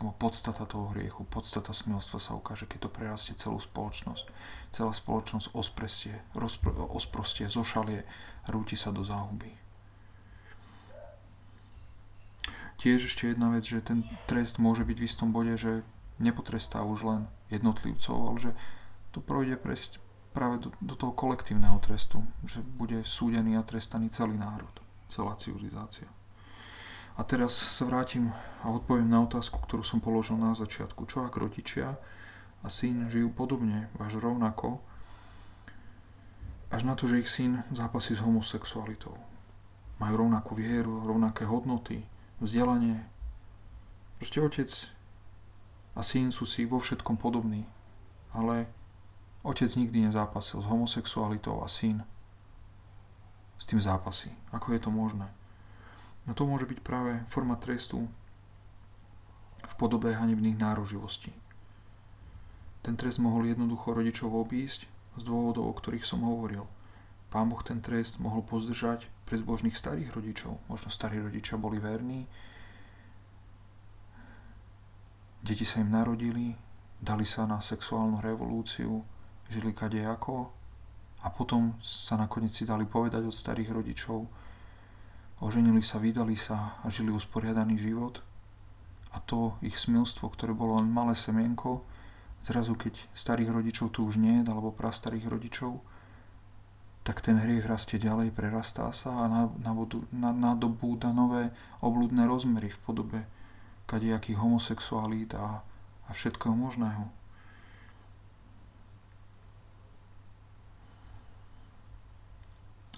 Lebo 0.00 0.16
podstata 0.16 0.64
toho 0.64 0.94
hriechu, 0.96 1.26
podstata 1.28 1.76
smilstva 1.76 2.18
sa 2.22 2.32
ukáže, 2.32 2.64
keď 2.64 2.88
to 2.88 2.94
prerastie 2.94 3.34
celú 3.36 3.60
spoločnosť. 3.60 4.24
Celá 4.72 4.92
spoločnosť 4.94 5.52
osprestie, 5.52 6.14
rozpr- 6.32 6.72
osprostie, 6.94 7.50
zošalie, 7.50 8.06
rúti 8.48 8.80
sa 8.80 8.94
do 8.94 9.04
záhuby. 9.04 9.52
Tiež 12.80 13.12
ešte 13.12 13.28
jedna 13.28 13.52
vec, 13.52 13.68
že 13.68 13.84
ten 13.84 14.08
trest 14.24 14.56
môže 14.56 14.88
byť 14.88 14.96
v 14.96 15.04
istom 15.04 15.36
bode, 15.36 15.52
že 15.60 15.84
nepotrestá 16.16 16.80
už 16.80 17.04
len 17.04 17.20
jednotlivcov, 17.52 18.16
ale 18.16 18.38
že 18.40 18.52
to 19.12 19.20
projde 19.20 19.60
presť 19.60 20.00
práve 20.32 20.64
do, 20.64 20.72
do 20.80 20.94
toho 20.96 21.12
kolektívneho 21.12 21.76
trestu, 21.82 22.24
že 22.40 22.64
bude 22.64 23.04
súdený 23.04 23.60
a 23.60 23.66
trestaný 23.66 24.08
celý 24.08 24.40
národ, 24.40 24.72
celá 25.12 25.36
civilizácia. 25.36 26.08
A 27.20 27.24
teraz 27.28 27.52
sa 27.52 27.84
vrátim 27.84 28.32
a 28.64 28.72
odpoviem 28.72 29.04
na 29.04 29.20
otázku, 29.20 29.60
ktorú 29.60 29.84
som 29.84 30.00
položil 30.00 30.40
na 30.40 30.56
začiatku. 30.56 31.04
Čo 31.04 31.28
ak 31.28 31.36
rodičia 31.36 32.00
a 32.64 32.66
syn 32.72 33.12
žijú 33.12 33.28
podobne, 33.28 33.92
až 34.00 34.24
rovnako, 34.24 34.80
až 36.72 36.88
na 36.88 36.96
to, 36.96 37.04
že 37.04 37.20
ich 37.20 37.28
syn 37.28 37.60
zápasí 37.76 38.16
s 38.16 38.24
homosexualitou. 38.24 39.20
Majú 40.00 40.14
rovnakú 40.16 40.56
vieru, 40.56 41.04
rovnaké 41.04 41.44
hodnoty, 41.44 42.08
vzdelanie. 42.40 43.04
Proste 44.16 44.40
otec 44.40 44.70
a 45.92 46.00
syn 46.00 46.32
sú 46.32 46.48
si 46.48 46.64
vo 46.64 46.80
všetkom 46.80 47.20
podobní, 47.20 47.68
ale 48.32 48.64
otec 49.44 49.68
nikdy 49.76 50.08
nezápasil 50.08 50.64
s 50.64 50.70
homosexualitou 50.72 51.60
a 51.60 51.68
syn 51.68 52.00
s 53.60 53.68
tým 53.68 53.76
zápasí. 53.76 54.32
Ako 54.56 54.72
je 54.72 54.80
to 54.80 54.88
možné? 54.88 55.28
No 56.28 56.36
to 56.36 56.44
môže 56.44 56.68
byť 56.68 56.80
práve 56.84 57.20
forma 57.28 57.56
trestu 57.56 58.08
v 59.64 59.72
podobe 59.76 60.12
hanebných 60.12 60.60
nároživostí. 60.60 61.32
Ten 62.80 62.96
trest 62.96 63.20
mohol 63.20 63.48
jednoducho 63.52 63.92
rodičov 63.92 64.32
obísť 64.32 64.88
z 65.16 65.22
dôvodov, 65.22 65.68
o 65.68 65.74
ktorých 65.76 66.06
som 66.06 66.24
hovoril. 66.24 66.64
Pán 67.30 67.46
Boh 67.46 67.60
ten 67.62 67.78
trest 67.78 68.18
mohol 68.18 68.42
pozdržať 68.42 69.06
pre 69.28 69.38
zbožných 69.38 69.76
starých 69.76 70.10
rodičov. 70.16 70.58
Možno 70.66 70.90
starí 70.90 71.22
rodičia 71.22 71.60
boli 71.60 71.78
verní, 71.78 72.26
deti 75.40 75.64
sa 75.64 75.80
im 75.80 75.92
narodili, 75.92 76.52
dali 77.00 77.24
sa 77.24 77.48
na 77.48 77.62
sexuálnu 77.62 78.20
revolúciu, 78.20 79.04
žili 79.48 79.72
kadejako 79.72 80.52
a 81.24 81.28
potom 81.32 81.76
sa 81.80 82.16
nakoniec 82.16 82.52
si 82.52 82.68
dali 82.68 82.84
povedať 82.84 83.24
od 83.24 83.34
starých 83.34 83.70
rodičov, 83.72 84.26
Oženili 85.40 85.80
sa, 85.80 85.96
vydali 85.96 86.36
sa 86.36 86.76
a 86.84 86.92
žili 86.92 87.08
usporiadaný 87.08 87.80
život. 87.80 88.20
A 89.16 89.24
to 89.24 89.56
ich 89.64 89.80
smilstvo, 89.80 90.28
ktoré 90.28 90.52
bolo 90.52 90.76
len 90.76 90.92
malé 90.92 91.16
semienko, 91.16 91.82
zrazu 92.44 92.76
keď 92.76 93.08
starých 93.16 93.50
rodičov 93.50 93.96
tu 93.96 94.04
už 94.04 94.20
nie, 94.20 94.44
alebo 94.44 94.70
prastarých 94.70 95.32
rodičov, 95.32 95.80
tak 97.00 97.24
ten 97.24 97.40
hriech 97.40 97.64
rastie 97.64 97.96
ďalej, 97.96 98.36
prerastá 98.36 98.92
sa 98.92 99.24
a 99.24 99.48
nadobúda 100.20 101.10
nové 101.16 101.48
oblúdne 101.80 102.28
rozmery 102.28 102.68
v 102.68 102.78
podobe 102.84 103.20
kadejakých 103.88 104.38
homosexualít 104.38 105.34
a, 105.34 105.64
a 106.06 106.10
všetkého 106.12 106.52
možného. 106.52 107.08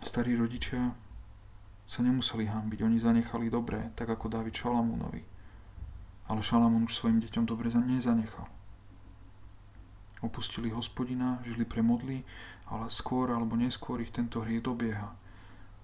Starí 0.03 0.35
rodičia 0.35 0.93
sa 1.87 2.01
nemuseli 2.01 2.47
hambiť, 2.49 2.81
oni 2.83 2.99
zanechali 2.99 3.53
dobré, 3.53 3.91
tak 3.99 4.09
ako 4.09 4.31
David 4.31 4.55
Šalamúnovi. 4.55 5.23
Ale 6.31 6.41
Šalamún 6.41 6.87
už 6.87 6.95
svojim 6.95 7.19
deťom 7.21 7.45
dobre 7.45 7.69
nezanechal. 7.69 8.47
Opustili 10.23 10.71
hospodina, 10.71 11.43
žili 11.43 11.67
pre 11.67 11.83
modly, 11.83 12.23
ale 12.71 12.87
skôr 12.89 13.35
alebo 13.35 13.59
neskôr 13.59 13.99
ich 13.99 14.15
tento 14.15 14.41
hriech 14.41 14.63
dobieha. 14.63 15.11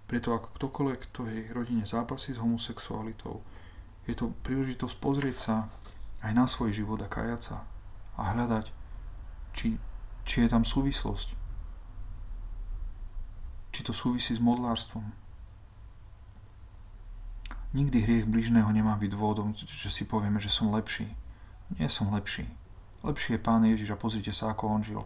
Preto 0.06 0.32
ak 0.32 0.54
ktokoľvek 0.56 1.00
v 1.04 1.10
tej 1.12 1.38
rodine 1.52 1.84
zápasí 1.84 2.32
s 2.32 2.40
homosexualitou, 2.40 3.42
je 4.08 4.14
to 4.16 4.32
príležitosť 4.46 4.96
pozrieť 5.02 5.36
sa 5.36 5.56
aj 6.24 6.32
na 6.32 6.48
svoj 6.48 6.72
život 6.72 7.02
a 7.04 7.10
kajať 7.10 7.40
sa 7.44 7.66
a 8.16 8.32
hľadať, 8.32 8.72
či, 9.52 9.76
či 10.24 10.36
je 10.46 10.48
tam 10.48 10.64
súvislosť. 10.64 11.36
Či 13.74 13.80
to 13.84 13.92
súvisí 13.92 14.32
s 14.32 14.40
modlárstvom, 14.40 15.04
Nikdy 17.76 17.98
hriech 18.00 18.26
bližného 18.26 18.72
nemá 18.72 18.96
byť 18.96 19.10
dôvodom, 19.12 19.52
že 19.52 19.92
si 19.92 20.08
povieme, 20.08 20.40
že 20.40 20.48
som 20.48 20.72
lepší. 20.72 21.12
Nie 21.76 21.92
som 21.92 22.08
lepší. 22.08 22.48
Lepší 23.04 23.36
je 23.36 23.44
Pán 23.44 23.64
Ježiš 23.64 23.92
a 23.92 24.00
pozrite 24.00 24.32
sa, 24.32 24.50
ako 24.50 24.64
on 24.72 24.82
žil. 24.82 25.02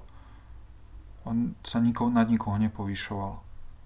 On 1.26 1.54
sa 1.66 1.82
niko, 1.82 2.06
nad 2.06 2.30
nikoho 2.30 2.58
nepovýšoval. 2.58 3.42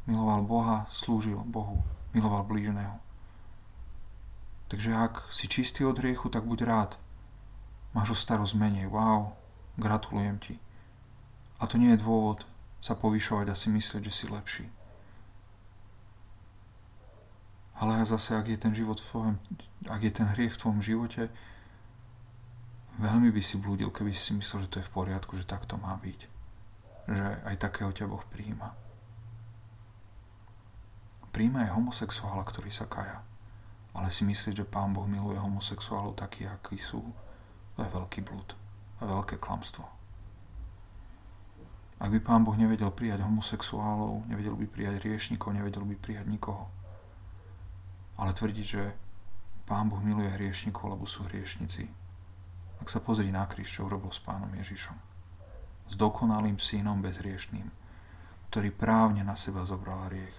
Miloval 0.06 0.42
Boha, 0.44 0.78
slúžil 0.92 1.40
Bohu, 1.48 1.82
miloval 2.12 2.44
blížneho. 2.44 3.00
Takže 4.68 4.92
ak 4.94 5.32
si 5.32 5.48
čistý 5.48 5.84
od 5.88 5.98
hriechu, 5.98 6.28
tak 6.28 6.44
buď 6.44 6.58
rád. 6.62 6.90
Máš 7.94 8.12
o 8.12 8.16
starosť 8.18 8.54
menej. 8.60 8.86
Wow, 8.92 9.34
gratulujem 9.80 10.38
ti. 10.38 10.54
A 11.58 11.64
to 11.64 11.80
nie 11.80 11.96
je 11.96 12.02
dôvod 12.02 12.44
sa 12.80 12.94
povyšovať 12.94 13.50
a 13.50 13.58
si 13.58 13.72
myslieť, 13.72 14.02
že 14.04 14.12
si 14.12 14.24
lepší. 14.28 14.66
Ale 17.76 18.00
zase, 18.08 18.32
ak 18.32 18.48
je 18.48 18.56
ten 18.56 18.72
život 18.72 18.96
v 18.96 19.08
tvojom, 19.08 19.34
ak 19.92 20.00
je 20.00 20.12
ten 20.12 20.26
hriech 20.32 20.56
v 20.56 20.60
tvojom 20.64 20.80
živote, 20.80 21.28
veľmi 22.96 23.28
by 23.28 23.42
si 23.44 23.60
blúdil, 23.60 23.92
keby 23.92 24.16
si 24.16 24.32
myslel, 24.32 24.64
že 24.64 24.70
to 24.72 24.78
je 24.80 24.88
v 24.88 24.94
poriadku, 24.96 25.36
že 25.36 25.44
tak 25.44 25.68
to 25.68 25.76
má 25.76 25.92
byť. 26.00 26.20
Že 27.06 27.26
aj 27.44 27.56
takého 27.60 27.92
ťa 27.92 28.08
Boh 28.08 28.24
príjima. 28.32 28.72
Príjma 31.36 31.68
aj 31.68 31.76
homosexuála, 31.76 32.48
ktorý 32.48 32.72
sa 32.72 32.88
kaja. 32.88 33.20
Ale 33.92 34.08
si 34.08 34.24
myslieť, 34.24 34.64
že 34.64 34.68
Pán 34.68 34.96
Boh 34.96 35.04
miluje 35.04 35.36
homosexuálov 35.36 36.16
takí, 36.16 36.48
akí 36.48 36.80
sú, 36.80 37.04
to 37.76 37.84
je 37.84 37.92
veľký 37.92 38.24
blúd 38.24 38.56
a 39.00 39.04
veľké 39.04 39.36
klamstvo. 39.36 39.84
Ak 42.00 42.08
by 42.08 42.20
Pán 42.24 42.44
Boh 42.44 42.56
nevedel 42.56 42.88
prijať 42.92 43.24
homosexuálov, 43.24 44.24
nevedel 44.28 44.56
by 44.56 44.64
prijať 44.68 45.00
riešnikov, 45.04 45.52
nevedel 45.52 45.84
by 45.84 45.96
prijať 45.96 46.28
nikoho, 46.28 46.68
ale 48.16 48.32
tvrdiť, 48.32 48.66
že 48.66 48.84
Pán 49.66 49.90
Boh 49.90 49.98
miluje 49.98 50.30
hriešnikov, 50.30 50.94
lebo 50.94 51.04
sú 51.04 51.26
hriešnici. 51.26 51.90
Ak 52.78 52.86
sa 52.86 53.02
pozri 53.02 53.32
na 53.34 53.44
kríž, 53.48 53.72
čo 53.72 53.88
urobil 53.88 54.14
s 54.14 54.22
Pánom 54.22 54.50
Ježišom. 54.52 54.96
S 55.90 55.94
dokonalým 55.98 56.58
synom 56.58 57.02
bezhriešným, 57.02 57.66
ktorý 58.50 58.70
právne 58.70 59.26
na 59.26 59.34
seba 59.34 59.66
zobral 59.66 60.06
hriech. 60.10 60.36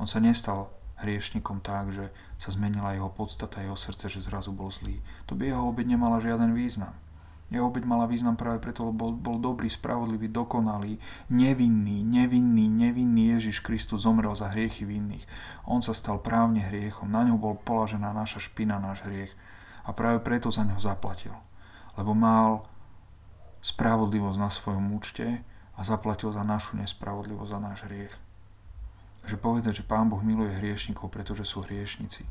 On 0.00 0.08
sa 0.08 0.20
nestal 0.20 0.72
hriešnikom 1.00 1.64
tak, 1.64 1.92
že 1.92 2.12
sa 2.36 2.52
zmenila 2.52 2.92
jeho 2.92 3.08
podstata, 3.08 3.64
jeho 3.64 3.76
srdce, 3.76 4.12
že 4.12 4.24
zrazu 4.24 4.52
bol 4.52 4.68
zlý. 4.68 5.00
To 5.28 5.36
by 5.36 5.52
jeho 5.52 5.64
obeď 5.68 5.96
nemala 5.96 6.20
žiaden 6.20 6.52
význam. 6.52 6.92
Jeho 7.50 7.66
obeď 7.66 7.82
mala 7.82 8.06
význam 8.06 8.38
práve 8.38 8.62
preto, 8.62 8.86
lebo 8.86 9.10
bol, 9.10 9.12
bol 9.18 9.36
dobrý, 9.42 9.66
spravodlivý, 9.66 10.30
dokonalý, 10.30 11.02
nevinný, 11.34 12.06
nevinný, 12.06 12.70
nevinný 12.70 13.34
Ježiš 13.34 13.66
Kristus 13.66 14.06
zomrel 14.06 14.30
za 14.38 14.54
hriechy 14.54 14.86
vinných. 14.86 15.26
On 15.66 15.82
sa 15.82 15.90
stal 15.90 16.22
právne 16.22 16.62
hriechom, 16.62 17.10
na 17.10 17.26
ňo 17.26 17.42
bol 17.42 17.58
polažená 17.58 18.14
naša 18.14 18.38
špina, 18.38 18.78
náš 18.78 19.02
hriech 19.02 19.34
a 19.82 19.90
práve 19.90 20.22
preto 20.22 20.54
za 20.54 20.62
ňo 20.62 20.78
zaplatil. 20.78 21.34
Lebo 21.98 22.14
mal 22.14 22.70
spravodlivosť 23.66 24.38
na 24.38 24.46
svojom 24.46 24.94
účte 24.94 25.42
a 25.74 25.80
zaplatil 25.82 26.30
za 26.30 26.46
našu 26.46 26.78
nespravodlivosť, 26.78 27.50
za 27.50 27.58
náš 27.58 27.78
hriech. 27.90 28.14
Že 29.26 29.36
povedať, 29.42 29.82
že 29.82 29.88
Pán 29.90 30.06
Boh 30.06 30.22
miluje 30.22 30.54
hriešnikov, 30.54 31.10
pretože 31.10 31.42
sú 31.42 31.66
hriešnici. 31.66 32.24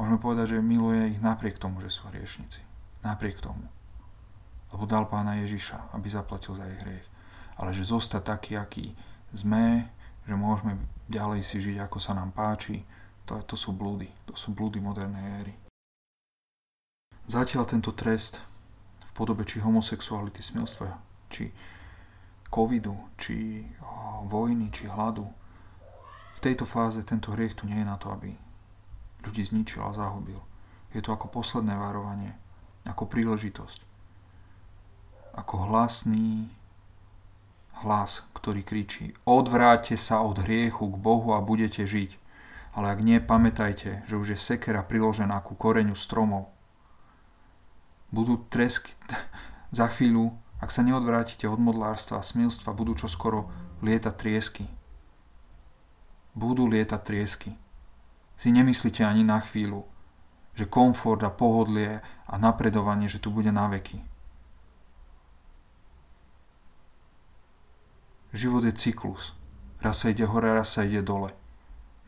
Môžeme 0.00 0.18
povedať, 0.18 0.58
že 0.58 0.64
miluje 0.64 1.14
ich 1.14 1.20
napriek 1.22 1.60
tomu, 1.60 1.78
že 1.78 1.92
sú 1.92 2.10
hriešnici. 2.10 2.64
Napriek 3.06 3.38
tomu. 3.38 3.68
Lebo 4.74 4.90
dal 4.90 5.06
Pána 5.06 5.38
Ježiša, 5.38 5.94
aby 5.94 6.10
zaplatil 6.10 6.58
za 6.58 6.66
ich 6.66 6.82
hriech. 6.82 7.06
Ale 7.62 7.70
že 7.70 7.86
zostať 7.86 8.22
taký, 8.34 8.58
aký 8.58 8.90
sme, 9.30 9.86
že 10.26 10.34
môžeme 10.34 10.74
ďalej 11.06 11.46
si 11.46 11.62
žiť, 11.62 11.86
ako 11.86 11.98
sa 12.02 12.18
nám 12.18 12.34
páči, 12.34 12.82
to, 13.22 13.38
to 13.46 13.54
sú 13.54 13.70
blúdy. 13.70 14.10
To 14.26 14.34
sú 14.34 14.50
blúdy 14.50 14.82
modernej 14.82 15.24
éry. 15.46 15.54
Zatiaľ 17.24 17.64
tento 17.64 17.94
trest 17.94 18.42
v 19.00 19.10
podobe 19.14 19.46
či 19.46 19.62
homosexuality, 19.62 20.42
smilstva, 20.42 20.90
či 21.30 21.54
covidu, 22.50 22.98
či 23.16 23.64
vojny, 24.26 24.68
či 24.74 24.90
hladu, 24.90 25.24
v 26.34 26.38
tejto 26.42 26.66
fáze 26.66 26.98
tento 27.06 27.30
hriech 27.30 27.54
tu 27.54 27.70
nie 27.70 27.78
je 27.78 27.86
na 27.86 27.94
to, 27.94 28.10
aby 28.10 28.34
ľudí 29.22 29.40
zničil 29.46 29.86
a 29.86 29.94
zahubil. 29.94 30.42
Je 30.90 31.00
to 31.00 31.14
ako 31.14 31.30
posledné 31.30 31.78
varovanie, 31.78 32.34
ako 32.84 33.06
príležitosť, 33.06 33.93
ako 35.34 35.68
hlasný 35.68 36.48
hlas, 37.82 38.22
ktorý 38.32 38.62
kričí 38.62 39.12
odvráte 39.26 39.98
sa 39.98 40.22
od 40.22 40.38
hriechu 40.40 40.88
k 40.88 40.96
Bohu 40.96 41.34
a 41.34 41.42
budete 41.42 41.84
žiť. 41.84 42.22
Ale 42.74 42.90
ak 42.90 43.00
nie, 43.06 43.22
pamätajte, 43.22 44.02
že 44.06 44.14
už 44.18 44.34
je 44.34 44.38
sekera 44.38 44.82
priložená 44.82 45.38
ku 45.46 45.54
koreňu 45.54 45.94
stromov. 45.94 46.50
Budú 48.10 48.46
tresky 48.50 48.94
za 49.78 49.90
chvíľu, 49.90 50.34
ak 50.62 50.70
sa 50.70 50.86
neodvrátite 50.86 51.46
od 51.50 51.58
modlárstva 51.58 52.22
a 52.22 52.26
smilstva, 52.26 52.74
budú 52.74 52.94
čoskoro 52.94 53.50
lietať 53.82 54.14
triesky 54.14 54.64
budú 56.34 56.66
lietať 56.66 57.00
triesky. 57.00 57.50
Si 58.34 58.50
nemyslíte 58.50 59.06
ani 59.06 59.22
na 59.22 59.38
chvíľu, 59.38 59.86
že 60.58 60.66
komfort 60.66 61.22
a 61.22 61.30
pohodlie 61.30 62.02
a 62.26 62.34
napredovanie, 62.34 63.06
že 63.06 63.22
tu 63.22 63.30
bude 63.30 63.54
na 63.54 63.70
veky. 63.70 64.02
Život 68.34 68.66
je 68.66 68.74
cyklus. 68.74 69.38
Raz 69.78 70.02
sa 70.02 70.10
ide 70.10 70.26
hore, 70.26 70.50
raz 70.50 70.74
sa 70.74 70.82
ide 70.82 71.06
dole. 71.06 71.30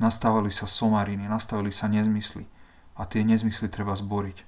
Nastavili 0.02 0.50
sa 0.50 0.66
somariny, 0.66 1.30
nastavili 1.30 1.70
sa 1.70 1.86
nezmysly 1.86 2.50
a 2.98 3.06
tie 3.06 3.22
nezmysly 3.22 3.70
treba 3.70 3.94
zboriť. 3.94 4.42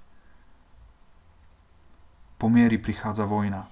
Po 2.36 2.50
miery 2.50 2.82
prichádza 2.82 3.24
vojna. 3.30 3.70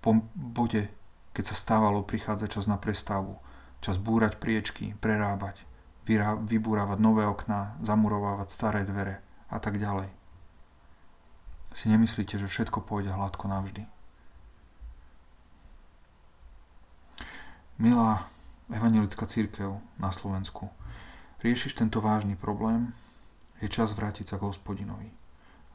Po 0.00 0.24
bode, 0.32 0.88
keď 1.36 1.44
sa 1.52 1.56
stávalo, 1.56 2.00
prichádza 2.00 2.48
čas 2.48 2.64
na 2.64 2.80
prestavbu 2.80 3.50
Čas 3.80 3.96
búrať 3.96 4.36
priečky, 4.36 4.92
prerábať, 5.00 5.64
vybúravať 6.44 6.98
nové 7.00 7.24
okná, 7.24 7.80
zamurovávať 7.80 8.48
staré 8.52 8.84
dvere 8.84 9.24
a 9.48 9.56
tak 9.56 9.80
ďalej. 9.80 10.12
Si 11.72 11.88
nemyslíte, 11.88 12.36
že 12.36 12.44
všetko 12.44 12.84
pôjde 12.84 13.16
hladko 13.16 13.48
navždy. 13.48 13.88
Milá 17.80 18.28
evangelická 18.68 19.24
církev 19.24 19.80
na 19.96 20.12
Slovensku, 20.12 20.68
riešiš 21.40 21.80
tento 21.80 22.04
vážny 22.04 22.36
problém, 22.36 22.92
je 23.56 23.72
čas 23.72 23.96
vrátiť 23.96 24.28
sa 24.28 24.36
k 24.36 24.44
hospodinovi. 24.52 25.08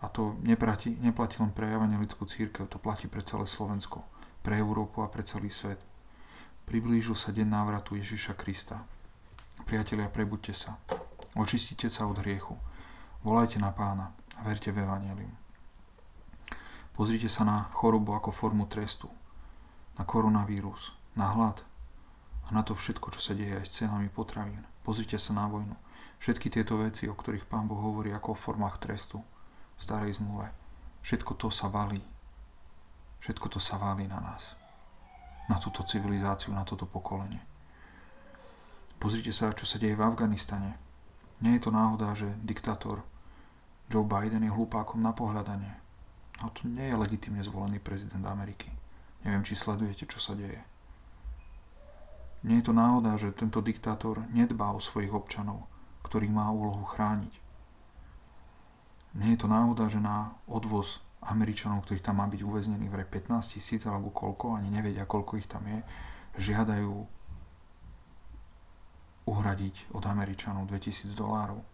A 0.06 0.14
to 0.14 0.38
neplatí, 0.46 0.94
neplatí 1.02 1.42
len 1.42 1.50
pre 1.50 1.66
evangelickú 1.66 2.30
církev, 2.30 2.70
to 2.70 2.78
platí 2.78 3.10
pre 3.10 3.26
celé 3.26 3.50
Slovensko, 3.50 4.06
pre 4.46 4.62
Európu 4.62 5.02
a 5.02 5.10
pre 5.10 5.26
celý 5.26 5.50
svet. 5.50 5.82
Priblížil 6.70 7.18
sa 7.18 7.34
deň 7.34 7.50
návratu 7.50 7.98
Ježiša 7.98 8.38
Krista. 8.38 8.86
Priatelia, 9.66 10.06
prebuďte 10.06 10.54
sa. 10.54 10.78
Očistite 11.34 11.90
sa 11.90 12.06
od 12.06 12.22
hriechu. 12.22 12.54
Volajte 13.26 13.58
na 13.58 13.74
pána 13.74 14.14
a 14.38 14.46
verte 14.46 14.70
v 14.70 14.86
Evangelium. 14.86 15.34
Pozrite 16.94 17.34
sa 17.34 17.50
na 17.50 17.66
chorobu 17.74 18.14
ako 18.14 18.30
formu 18.30 18.70
trestu, 18.70 19.10
na 19.98 20.06
koronavírus, 20.06 20.94
na 21.18 21.34
hlad 21.34 21.66
a 22.46 22.50
na 22.54 22.62
to 22.62 22.78
všetko, 22.78 23.10
čo 23.14 23.22
sa 23.22 23.34
deje 23.34 23.58
aj 23.58 23.66
s 23.66 23.82
cenami 23.82 24.10
potravín. 24.10 24.62
Pozrite 24.86 25.18
sa 25.18 25.34
na 25.34 25.50
vojnu. 25.50 25.74
Všetky 26.22 26.54
tieto 26.54 26.78
veci, 26.78 27.10
o 27.10 27.18
ktorých 27.18 27.50
pán 27.50 27.66
Boh 27.66 27.82
hovorí 27.82 28.14
ako 28.14 28.34
o 28.34 28.40
formách 28.40 28.80
trestu 28.80 29.20
v 29.76 29.82
starej 29.82 30.22
zmluve, 30.22 30.48
všetko 31.04 31.36
to 31.36 31.52
sa 31.52 31.68
valí. 31.68 32.00
Všetko 33.20 33.58
to 33.58 33.60
sa 33.60 33.76
valí 33.82 34.06
na 34.08 34.22
nás 34.22 34.56
na 35.46 35.62
túto 35.62 35.86
civilizáciu, 35.86 36.54
na 36.54 36.66
toto 36.66 36.90
pokolenie. 36.90 37.42
Pozrite 38.98 39.30
sa, 39.30 39.54
čo 39.54 39.70
sa 39.70 39.78
deje 39.78 39.94
v 39.94 40.06
Afganistane. 40.06 40.78
Nie 41.44 41.60
je 41.60 41.70
to 41.70 41.72
náhoda, 41.76 42.16
že 42.18 42.32
diktátor 42.42 43.06
Joe 43.92 44.08
Biden 44.08 44.42
je 44.42 44.50
hlupákom 44.50 44.98
na 45.04 45.14
pohľadanie. 45.14 45.74
A 46.42 46.50
to 46.50 46.66
nie 46.66 46.90
je 46.90 46.98
legitimne 46.98 47.44
zvolený 47.46 47.78
prezident 47.78 48.26
Ameriky. 48.26 48.72
Neviem, 49.22 49.46
či 49.46 49.54
sledujete, 49.54 50.10
čo 50.10 50.18
sa 50.18 50.34
deje. 50.34 50.58
Nie 52.46 52.62
je 52.62 52.70
to 52.70 52.78
náhoda, 52.78 53.18
že 53.18 53.34
tento 53.34 53.58
diktátor 53.58 54.22
nedbá 54.30 54.70
o 54.70 54.78
svojich 54.78 55.10
občanov, 55.10 55.66
ktorých 56.06 56.30
má 56.30 56.54
úlohu 56.54 56.86
chrániť. 56.86 57.34
Nie 59.18 59.34
je 59.34 59.40
to 59.42 59.50
náhoda, 59.50 59.90
že 59.90 59.98
na 59.98 60.38
odvoz 60.46 61.02
Američanov, 61.26 61.82
ktorých 61.82 62.06
tam 62.06 62.22
má 62.22 62.30
byť 62.30 62.46
uväznených 62.46 62.94
vraj 62.94 63.10
15 63.10 63.58
tisíc 63.58 63.82
alebo 63.90 64.14
koľko, 64.14 64.62
ani 64.62 64.70
nevedia, 64.70 65.10
koľko 65.10 65.42
ich 65.42 65.50
tam 65.50 65.66
je, 65.66 65.82
žiadajú 66.38 66.94
uhradiť 69.26 69.90
od 69.98 70.06
Američanov 70.06 70.70
2000 70.70 71.18
dolárov. 71.18 71.66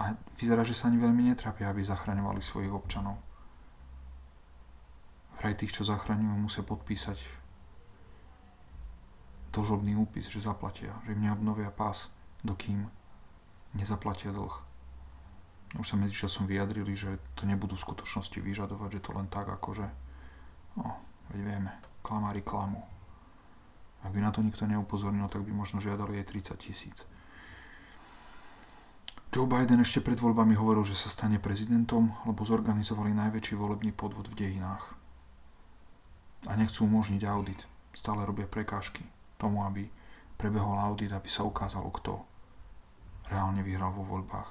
A 0.00 0.16
vyzerá, 0.40 0.64
že 0.64 0.72
sa 0.72 0.88
ani 0.88 0.96
veľmi 0.96 1.28
netrápia, 1.28 1.68
aby 1.68 1.84
zachraňovali 1.84 2.40
svojich 2.40 2.72
občanov. 2.72 3.20
Vraj 5.36 5.52
tých, 5.52 5.76
čo 5.76 5.84
zachraňujú, 5.84 6.32
musia 6.32 6.64
podpísať 6.64 7.45
dlžobný 9.56 9.96
úpis, 9.96 10.28
že 10.28 10.44
zaplatia, 10.44 10.92
že 11.08 11.16
im 11.16 11.24
neobnovia 11.24 11.72
pás, 11.72 12.12
dokým 12.44 12.84
nezaplatia 13.72 14.36
dlh 14.36 14.66
už 15.74 15.86
sa 15.86 15.96
medzičasom 15.98 16.46
vyjadrili, 16.46 16.94
že 16.94 17.18
to 17.34 17.44
nebudú 17.44 17.74
v 17.74 17.84
skutočnosti 17.84 18.38
vyžadovať, 18.38 18.90
že 18.96 19.04
to 19.04 19.10
len 19.12 19.26
tak 19.26 19.50
akože, 19.50 19.86
no, 20.78 20.86
veď 21.34 21.40
vieme, 21.42 21.70
klamári 22.06 22.40
klamu. 22.40 22.86
Ak 24.06 24.14
by 24.14 24.22
na 24.22 24.30
to 24.30 24.46
nikto 24.46 24.70
neupozornil, 24.70 25.26
tak 25.26 25.42
by 25.42 25.50
možno 25.50 25.82
žiadali 25.82 26.22
aj 26.22 26.30
30 26.30 26.62
tisíc. 26.62 26.98
Joe 29.34 29.44
Biden 29.44 29.82
ešte 29.82 30.00
pred 30.00 30.16
voľbami 30.16 30.54
hovoril, 30.54 30.86
že 30.86 30.96
sa 30.96 31.10
stane 31.10 31.36
prezidentom, 31.42 32.14
lebo 32.24 32.46
zorganizovali 32.46 33.12
najväčší 33.12 33.58
volebný 33.58 33.92
podvod 33.92 34.32
v 34.32 34.38
dejinách. 34.46 34.96
A 36.46 36.54
nechcú 36.54 36.86
umožniť 36.86 37.26
audit. 37.26 37.66
Stále 37.90 38.22
robia 38.22 38.46
prekážky 38.46 39.04
tomu, 39.36 39.64
aby 39.64 39.88
prebehol 40.36 40.76
audit, 40.76 41.12
aby 41.12 41.28
sa 41.28 41.44
ukázalo, 41.44 41.88
kto 41.92 42.20
reálne 43.32 43.64
vyhral 43.64 43.92
vo 43.92 44.04
voľbách. 44.04 44.50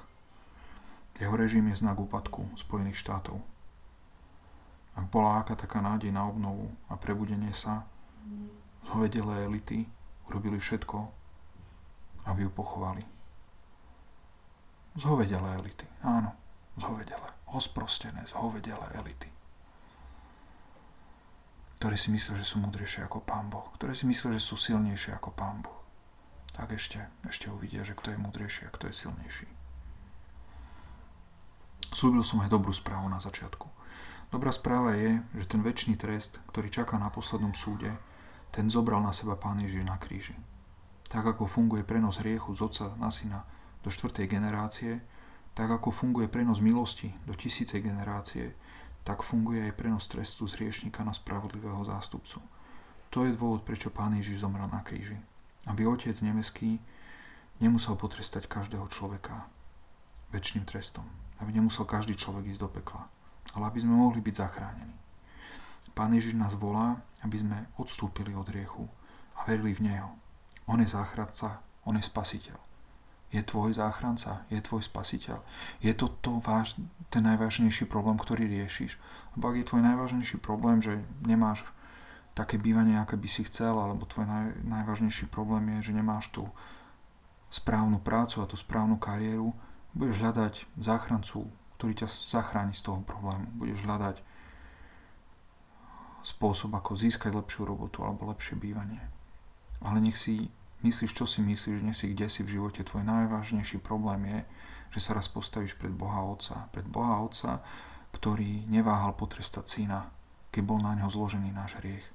Jeho 1.16 1.32
režim 1.32 1.64
je 1.72 1.80
znak 1.80 1.96
úpadku 1.96 2.52
Spojených 2.58 3.00
štátov. 3.00 3.40
Ak 4.96 5.06
bola 5.08 5.40
aká 5.40 5.56
taká 5.56 5.80
nádej 5.80 6.12
na 6.12 6.24
obnovu 6.28 6.72
a 6.88 6.96
prebudenie 6.96 7.52
sa, 7.52 7.88
zhovedelé 8.84 9.48
elity 9.48 9.88
urobili 10.28 10.60
všetko, 10.60 10.98
aby 12.28 12.44
ju 12.44 12.50
pochovali. 12.52 13.04
Zhovedelé 14.96 15.60
elity, 15.60 15.84
áno, 16.00 16.32
zhovedelé, 16.80 17.28
osprostené 17.52 18.24
zhovedelé 18.24 18.88
elity 18.96 19.35
ktoré 21.76 21.96
si 22.00 22.08
myslia, 22.08 22.40
že 22.40 22.48
sú 22.48 22.56
múdrejšie 22.64 23.04
ako 23.04 23.20
Pán 23.20 23.52
Boh, 23.52 23.68
ktoré 23.76 23.92
si 23.92 24.08
myslia, 24.08 24.32
že 24.32 24.40
sú 24.40 24.56
silnejšie 24.56 25.12
ako 25.16 25.32
Pán 25.36 25.60
Boh. 25.60 25.76
Tak 26.56 26.72
ešte, 26.72 27.04
ešte 27.28 27.52
uvidia, 27.52 27.84
že 27.84 27.92
kto 27.92 28.16
je 28.16 28.22
múdrejší 28.22 28.64
a 28.64 28.72
kto 28.72 28.88
je 28.88 28.94
silnejší. 28.96 29.48
Slúbil 31.92 32.24
som 32.24 32.40
aj 32.40 32.48
dobrú 32.48 32.72
správu 32.72 33.12
na 33.12 33.20
začiatku. 33.20 33.68
Dobrá 34.32 34.50
správa 34.50 34.96
je, 34.96 35.20
že 35.36 35.46
ten 35.46 35.60
väčší 35.60 36.00
trest, 36.00 36.40
ktorý 36.50 36.72
čaká 36.72 36.96
na 36.96 37.12
poslednom 37.12 37.52
súde, 37.52 37.92
ten 38.50 38.72
zobral 38.72 39.04
na 39.04 39.12
seba 39.12 39.36
Pán 39.36 39.60
Ježiš 39.60 39.84
na 39.84 40.00
kríži. 40.00 40.34
Tak 41.06 41.36
ako 41.36 41.46
funguje 41.46 41.84
prenos 41.84 42.18
hriechu 42.18 42.56
z 42.56 42.60
otca 42.66 42.86
na 42.96 43.12
syna 43.12 43.44
do 43.84 43.92
štvrtej 43.92 44.26
generácie, 44.26 45.04
tak 45.54 45.70
ako 45.70 45.92
funguje 45.92 46.26
prenos 46.26 46.58
milosti 46.58 47.14
do 47.28 47.36
tisícej 47.36 47.80
generácie, 47.80 48.56
tak 49.06 49.22
funguje 49.22 49.62
aj 49.62 49.78
prenos 49.78 50.10
trestu 50.10 50.50
z 50.50 50.58
hriešnika 50.58 51.06
na 51.06 51.14
spravodlivého 51.14 51.78
zástupcu. 51.86 52.42
To 53.14 53.22
je 53.22 53.30
dôvod, 53.30 53.62
prečo 53.62 53.94
Pán 53.94 54.18
Ježiš 54.18 54.42
zomrel 54.42 54.66
na 54.66 54.82
kríži. 54.82 55.16
Aby 55.70 55.86
Otec 55.86 56.18
nebeský 56.26 56.82
nemusel 57.62 57.94
potrestať 57.94 58.50
každého 58.50 58.90
človeka 58.90 59.46
väčšným 60.34 60.66
trestom 60.66 61.06
aby 61.40 61.50
nemusel 61.52 61.84
každý 61.84 62.16
človek 62.16 62.48
ísť 62.48 62.62
do 62.64 62.68
pekla, 62.72 63.08
ale 63.52 63.68
aby 63.68 63.78
sme 63.84 63.96
mohli 63.96 64.24
byť 64.24 64.34
zachránení. 64.34 64.96
Pán 65.92 66.12
Ježiš 66.12 66.36
nás 66.36 66.56
volá, 66.56 67.00
aby 67.24 67.40
sme 67.40 67.58
odstúpili 67.80 68.36
od 68.36 68.48
riechu 68.48 68.84
a 69.36 69.48
verili 69.48 69.72
v 69.72 69.88
Neho. 69.88 70.10
On 70.68 70.76
je 70.80 70.88
záchranca, 70.88 71.62
On 71.86 71.94
je 71.94 72.04
spasiteľ. 72.04 72.65
Je 73.36 73.44
tvoj 73.44 73.76
záchranca, 73.76 74.48
je 74.48 74.56
tvoj 74.64 74.80
spasiteľ. 74.80 75.44
Je 75.84 75.92
to, 75.92 76.08
to 76.24 76.40
váž, 76.40 76.80
ten 77.12 77.20
najvážnejší 77.20 77.84
problém, 77.84 78.16
ktorý 78.16 78.48
riešiš. 78.48 78.96
Lebo 79.36 79.52
ak 79.52 79.60
je 79.60 79.68
tvoj 79.68 79.82
najvážnejší 79.84 80.40
problém, 80.40 80.80
že 80.80 81.04
nemáš 81.20 81.68
také 82.32 82.56
bývanie, 82.56 82.96
aké 82.96 83.20
by 83.20 83.28
si 83.28 83.44
chcel, 83.44 83.76
alebo 83.76 84.08
tvoj 84.08 84.24
naj, 84.24 84.56
najvážnejší 84.64 85.28
problém 85.28 85.68
je, 85.76 85.92
že 85.92 85.96
nemáš 86.00 86.32
tú 86.32 86.48
správnu 87.52 88.00
prácu 88.00 88.40
a 88.40 88.48
tú 88.48 88.56
správnu 88.56 88.96
kariéru, 88.96 89.52
budeš 89.92 90.24
hľadať 90.24 90.54
záchrancu, 90.80 91.48
ktorý 91.76 91.92
ťa 91.92 92.08
zachráni 92.08 92.72
z 92.72 92.88
toho 92.88 93.04
problému. 93.04 93.52
Budeš 93.52 93.84
hľadať 93.84 94.16
spôsob, 96.24 96.74
ako 96.74 96.98
získať 96.98 97.32
lepšiu 97.36 97.68
robotu 97.68 98.02
alebo 98.02 98.28
lepšie 98.28 98.58
bývanie. 98.58 99.00
Ale 99.84 100.00
nech 100.00 100.18
si 100.18 100.50
myslíš, 100.82 101.12
čo 101.14 101.24
si 101.24 101.40
myslíš, 101.40 101.84
nech 101.84 101.96
si 101.96 102.12
kde 102.12 102.26
si 102.28 102.44
v 102.44 102.58
živote. 102.58 102.84
Tvoj 102.84 103.04
najvážnejší 103.06 103.80
problém 103.80 104.26
je, 104.26 104.38
že 104.96 105.00
sa 105.00 105.16
raz 105.16 105.28
postavíš 105.28 105.76
pred 105.76 105.92
Boha 105.92 106.24
Otca. 106.24 106.68
Pred 106.72 106.88
Boha 106.88 107.20
Otca, 107.20 107.62
ktorý 108.12 108.68
neváhal 108.68 109.16
potrestať 109.16 109.64
syna, 109.64 110.10
keď 110.52 110.62
bol 110.64 110.78
na 110.80 110.96
ňo 110.96 111.08
zložený 111.08 111.52
náš 111.52 111.80
hriech. 111.80 112.06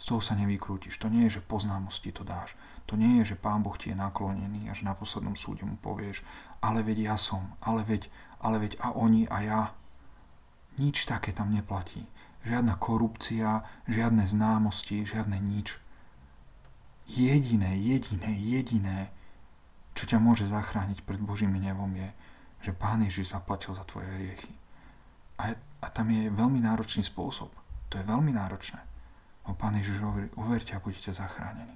Z 0.00 0.04
toho 0.08 0.24
sa 0.24 0.32
nevykrútiš. 0.32 0.96
To 1.04 1.12
nie 1.12 1.28
je, 1.28 1.40
že 1.40 1.44
poznámosti 1.44 2.08
to 2.08 2.24
dáš. 2.24 2.56
To 2.88 2.96
nie 2.96 3.20
je, 3.20 3.36
že 3.36 3.40
Pán 3.40 3.60
Boh 3.60 3.76
ti 3.76 3.92
je 3.92 4.00
naklonený 4.00 4.68
a 4.68 4.76
že 4.76 4.88
na 4.88 4.96
poslednom 4.96 5.36
súde 5.36 5.68
mu 5.68 5.76
povieš, 5.76 6.24
ale 6.64 6.80
veď 6.80 7.12
ja 7.12 7.16
som, 7.20 7.52
ale 7.60 7.84
veď, 7.84 8.08
ale 8.40 8.64
veď 8.64 8.80
a 8.80 8.96
oni 8.96 9.28
a 9.28 9.38
ja. 9.44 9.62
Nič 10.80 11.04
také 11.04 11.36
tam 11.36 11.52
neplatí 11.52 12.08
žiadna 12.44 12.76
korupcia, 12.80 13.64
žiadne 13.84 14.24
známosti, 14.24 15.04
žiadne 15.04 15.36
nič. 15.40 15.76
Jediné, 17.10 17.74
jediné, 17.74 18.30
jediné, 18.38 19.10
čo 19.98 20.06
ťa 20.06 20.22
môže 20.22 20.46
zachrániť 20.46 21.02
pred 21.02 21.18
Božím 21.18 21.58
nevom 21.58 21.90
je, 21.90 22.08
že 22.62 22.76
Pán 22.76 23.02
Ježiš 23.02 23.34
zaplatil 23.34 23.74
za 23.74 23.82
tvoje 23.82 24.06
hriechy. 24.06 24.54
A, 25.42 25.58
a 25.58 25.86
tam 25.90 26.12
je 26.14 26.30
veľmi 26.30 26.62
náročný 26.62 27.02
spôsob. 27.02 27.50
To 27.90 27.98
je 27.98 28.04
veľmi 28.06 28.30
náročné. 28.30 28.78
O 29.50 29.58
Pán 29.58 29.74
Ježiš 29.74 29.98
hovorí, 29.98 30.30
uverte 30.38 30.76
a 30.76 30.84
budete 30.84 31.10
zachránení. 31.10 31.74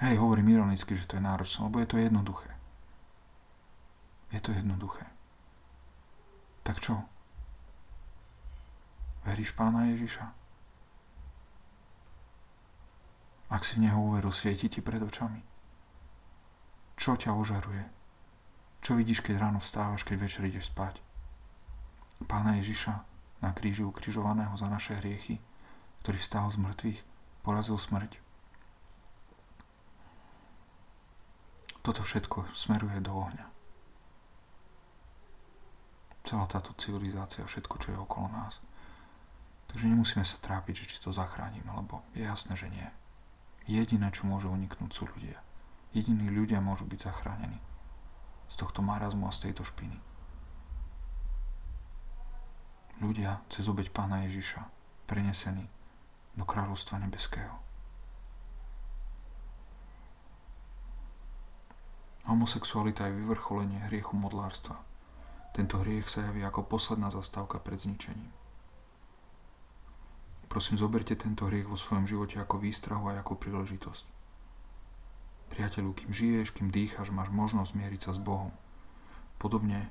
Hej, 0.00 0.16
hovorím 0.16 0.56
ironicky, 0.56 0.96
že 0.96 1.04
to 1.04 1.20
je 1.20 1.28
náročné, 1.28 1.68
lebo 1.68 1.76
je 1.84 1.88
to 1.92 2.00
jednoduché. 2.00 2.50
Je 4.32 4.40
to 4.40 4.56
jednoduché. 4.56 5.04
Tak 6.64 6.80
čo? 6.80 7.04
Veríš 9.28 9.52
pána 9.52 9.92
Ježiša? 9.92 10.39
Ak 13.50 13.66
si 13.66 13.76
v 13.76 13.86
Neho 13.86 13.98
uveril, 13.98 14.30
svieti 14.30 14.70
ti 14.70 14.80
pred 14.80 15.02
očami. 15.02 15.42
Čo 16.94 17.18
ťa 17.18 17.34
ožaruje? 17.34 17.84
Čo 18.80 18.96
vidíš, 18.96 19.20
keď 19.20 19.42
ráno 19.42 19.58
vstávaš, 19.58 20.06
keď 20.06 20.16
večer 20.22 20.46
ideš 20.46 20.70
spať? 20.70 21.02
Pána 22.24 22.56
Ježiša 22.62 22.94
na 23.42 23.50
kríži 23.50 23.82
ukrižovaného 23.82 24.54
za 24.54 24.68
naše 24.68 24.96
hriechy, 25.00 25.40
ktorý 26.04 26.16
vstal 26.20 26.46
z 26.52 26.60
mŕtvych, 26.60 27.00
porazil 27.42 27.76
smrť. 27.80 28.20
Toto 31.80 32.04
všetko 32.04 32.52
smeruje 32.52 33.00
do 33.00 33.12
ohňa. 33.16 33.46
Celá 36.28 36.44
táto 36.46 36.76
civilizácia, 36.76 37.42
všetko, 37.42 37.74
čo 37.80 37.88
je 37.92 37.98
okolo 37.98 38.28
nás– 38.30 38.60
Takže 39.70 39.86
nemusíme 39.86 40.26
sa 40.26 40.42
trápiť, 40.42 40.82
že 40.82 40.88
či 40.90 40.96
to 40.98 41.14
zachránime, 41.14 41.70
lebo 41.70 42.02
je 42.10 42.26
jasné, 42.26 42.58
že 42.58 42.66
nie. 42.66 42.82
Jediné, 43.70 44.10
čo 44.10 44.26
môže 44.26 44.50
uniknúť, 44.50 44.90
sú 44.90 45.06
ľudia. 45.06 45.38
Jediní 45.94 46.26
ľudia 46.26 46.58
môžu 46.58 46.90
byť 46.90 46.98
zachránení 47.06 47.62
z 48.50 48.54
tohto 48.58 48.82
marazmu 48.82 49.30
a 49.30 49.32
z 49.34 49.46
tejto 49.46 49.62
špiny. 49.62 49.94
Ľudia 52.98 53.46
cez 53.46 53.70
obeď 53.70 53.94
pána 53.94 54.26
Ježiša 54.26 54.66
prenesení 55.06 55.70
do 56.34 56.42
kráľovstva 56.42 56.98
nebeského. 56.98 57.62
Homosexualita 62.26 63.06
je 63.06 63.22
vyvrcholenie 63.22 63.86
hriechu 63.86 64.18
modlárstva. 64.18 64.82
Tento 65.54 65.78
hriech 65.78 66.10
sa 66.10 66.26
javí 66.26 66.42
ako 66.42 66.66
posledná 66.66 67.10
zastávka 67.14 67.62
pred 67.62 67.78
zničením. 67.78 68.39
Prosím, 70.50 70.82
zoberte 70.82 71.14
tento 71.14 71.46
hriech 71.46 71.70
vo 71.70 71.78
svojom 71.78 72.10
živote 72.10 72.42
ako 72.42 72.58
výstrahu 72.58 73.06
a 73.06 73.22
ako 73.22 73.38
príležitosť. 73.38 74.02
Priateľu, 75.54 75.94
kým 75.94 76.10
žiješ, 76.10 76.50
kým 76.50 76.74
dýchaš, 76.74 77.14
máš 77.14 77.30
možnosť 77.30 77.78
mieriť 77.78 78.00
sa 78.02 78.10
s 78.10 78.18
Bohom. 78.18 78.50
Podobne, 79.38 79.86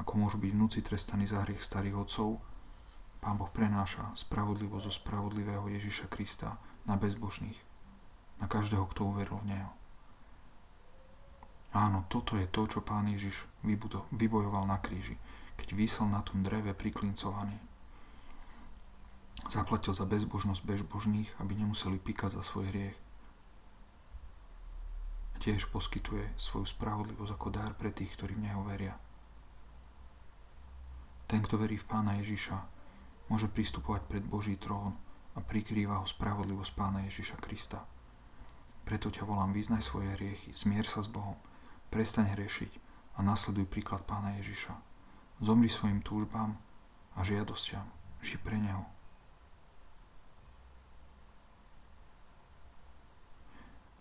ako 0.00 0.16
môžu 0.16 0.40
byť 0.40 0.48
vnúci 0.56 0.80
trestaní 0.80 1.28
za 1.28 1.44
hriech 1.44 1.60
starých 1.60 2.08
otcov, 2.08 2.40
Pán 3.20 3.36
Boh 3.36 3.52
prenáša 3.52 4.08
spravodlivosť 4.16 4.84
zo 4.88 4.92
spravodlivého 4.96 5.68
Ježiša 5.68 6.08
Krista 6.08 6.56
na 6.88 6.96
bezbožných, 6.96 7.60
na 8.40 8.48
každého, 8.48 8.88
kto 8.88 9.12
uveril 9.12 9.44
v 9.44 9.48
Neho. 9.52 9.70
Áno, 11.76 12.08
toto 12.08 12.40
je 12.40 12.48
to, 12.48 12.64
čo 12.64 12.80
Pán 12.80 13.12
Ježiš 13.12 13.44
vybojoval 14.16 14.64
na 14.64 14.80
kríži, 14.80 15.20
keď 15.60 15.68
vysel 15.76 16.08
na 16.08 16.24
tom 16.24 16.40
dreve 16.40 16.72
priklincovaný 16.72 17.71
Zaplatil 19.50 19.90
za 19.90 20.06
bezbožnosť 20.06 20.62
bezbožných, 20.62 21.30
aby 21.42 21.58
nemuseli 21.58 21.98
píkať 21.98 22.38
za 22.38 22.42
svoj 22.46 22.70
hriech. 22.70 22.98
A 25.34 25.36
tiež 25.42 25.66
poskytuje 25.66 26.30
svoju 26.38 26.62
spravodlivosť 26.70 27.32
ako 27.34 27.48
dar 27.50 27.74
pre 27.74 27.90
tých, 27.90 28.14
ktorí 28.14 28.38
v 28.38 28.46
Neho 28.46 28.62
veria. 28.62 28.94
Ten, 31.26 31.42
kto 31.42 31.58
verí 31.58 31.74
v 31.74 31.88
Pána 31.88 32.22
Ježiša, 32.22 32.54
môže 33.26 33.50
pristupovať 33.50 34.06
pred 34.06 34.22
Boží 34.22 34.54
trón 34.60 34.94
a 35.34 35.40
prikrýva 35.42 35.98
ho 35.98 36.06
spravodlivosť 36.06 36.72
Pána 36.78 37.02
Ježiša 37.10 37.42
Krista. 37.42 37.82
Preto 38.86 39.10
ťa 39.10 39.26
volám, 39.26 39.50
vyznaj 39.50 39.82
svoje 39.82 40.12
hriechy, 40.14 40.54
zmier 40.54 40.86
sa 40.86 41.02
s 41.02 41.10
Bohom, 41.10 41.34
prestaň 41.90 42.30
hriešiť 42.38 42.72
a 43.18 43.26
nasleduj 43.26 43.66
príklad 43.66 44.06
Pána 44.06 44.38
Ježiša. 44.38 44.74
Zomri 45.42 45.66
svojim 45.66 45.98
túžbám 45.98 46.54
a 47.16 47.20
žiadosťam, 47.26 47.88
ži 48.22 48.38
pre 48.38 48.60
Neho 48.60 49.01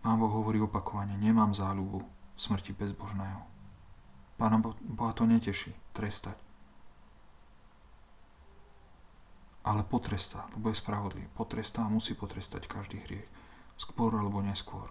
Pán 0.02 0.18
Boh 0.18 0.34
hovorí 0.34 0.58
opakovane, 0.58 1.14
nemám 1.22 1.54
záľubu 1.54 2.02
v 2.02 2.40
smrti 2.42 2.74
bezbožného. 2.74 3.46
Pána 4.42 4.58
Boha 4.82 5.14
to 5.14 5.30
neteší, 5.30 5.78
trestať. 5.94 6.34
Ale 9.62 9.86
potrestá, 9.86 10.50
lebo 10.58 10.74
je 10.74 10.82
spravodlivý. 10.82 11.30
Potrestá 11.38 11.86
a 11.86 11.94
musí 11.94 12.18
potrestať 12.18 12.66
každý 12.66 12.98
hriech. 13.06 13.30
Skôr 13.78 14.10
alebo 14.18 14.42
neskôr. 14.42 14.90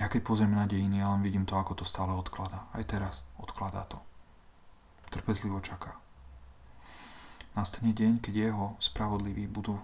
Ja 0.00 0.08
keď 0.08 0.48
na 0.48 0.64
dejiny, 0.64 1.04
ja 1.04 1.12
vidím 1.20 1.44
to, 1.44 1.60
ako 1.60 1.76
to 1.76 1.84
stále 1.84 2.16
odklada. 2.16 2.64
Aj 2.72 2.80
teraz 2.88 3.28
odkladá 3.36 3.84
to. 3.84 4.00
Trpezlivo 5.12 5.60
čaká. 5.60 6.00
Nastane 7.54 7.92
deň, 7.92 8.18
keď 8.24 8.34
jeho 8.50 8.66
spravodliví 8.80 9.46
budú 9.46 9.78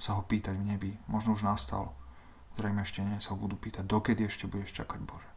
sa 0.00 0.16
ho 0.16 0.24
pýtať 0.24 0.56
v 0.56 0.66
nebi. 0.74 0.90
Možno 1.06 1.36
už 1.36 1.46
nastal 1.46 1.94
zrejme 2.58 2.82
ešte 2.82 3.06
nie, 3.06 3.22
sa 3.22 3.32
ho 3.32 3.38
budú 3.38 3.54
pýtať, 3.54 3.86
dokedy 3.86 4.26
ešte 4.26 4.50
budeš 4.50 4.82
čakať 4.82 4.98
Bože. 5.06 5.30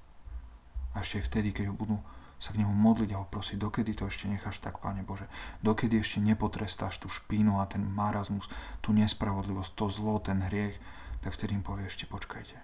A 0.97 1.05
ešte 1.05 1.21
aj 1.21 1.25
vtedy, 1.29 1.49
keď 1.53 1.69
ho 1.69 1.75
budú 1.77 1.97
sa 2.41 2.57
k 2.57 2.65
nemu 2.65 2.73
modliť 2.73 3.13
a 3.13 3.21
ho 3.21 3.29
prosiť, 3.29 3.61
dokedy 3.61 3.93
to 3.93 4.09
ešte 4.09 4.25
necháš 4.25 4.57
tak, 4.57 4.81
Pane 4.81 5.05
Bože, 5.05 5.29
dokedy 5.61 6.01
ešte 6.01 6.17
nepotrestáš 6.25 6.97
tú 6.97 7.05
špínu 7.05 7.61
a 7.61 7.69
ten 7.69 7.85
marazmus, 7.85 8.49
tú 8.81 8.97
nespravodlivosť, 8.97 9.77
to 9.77 9.85
zlo, 9.93 10.17
ten 10.17 10.41
hriech, 10.49 10.81
tak 11.21 11.37
vtedy 11.37 11.53
im 11.53 11.61
povie, 11.61 11.85
ešte 11.85 12.09
počkajte, 12.09 12.57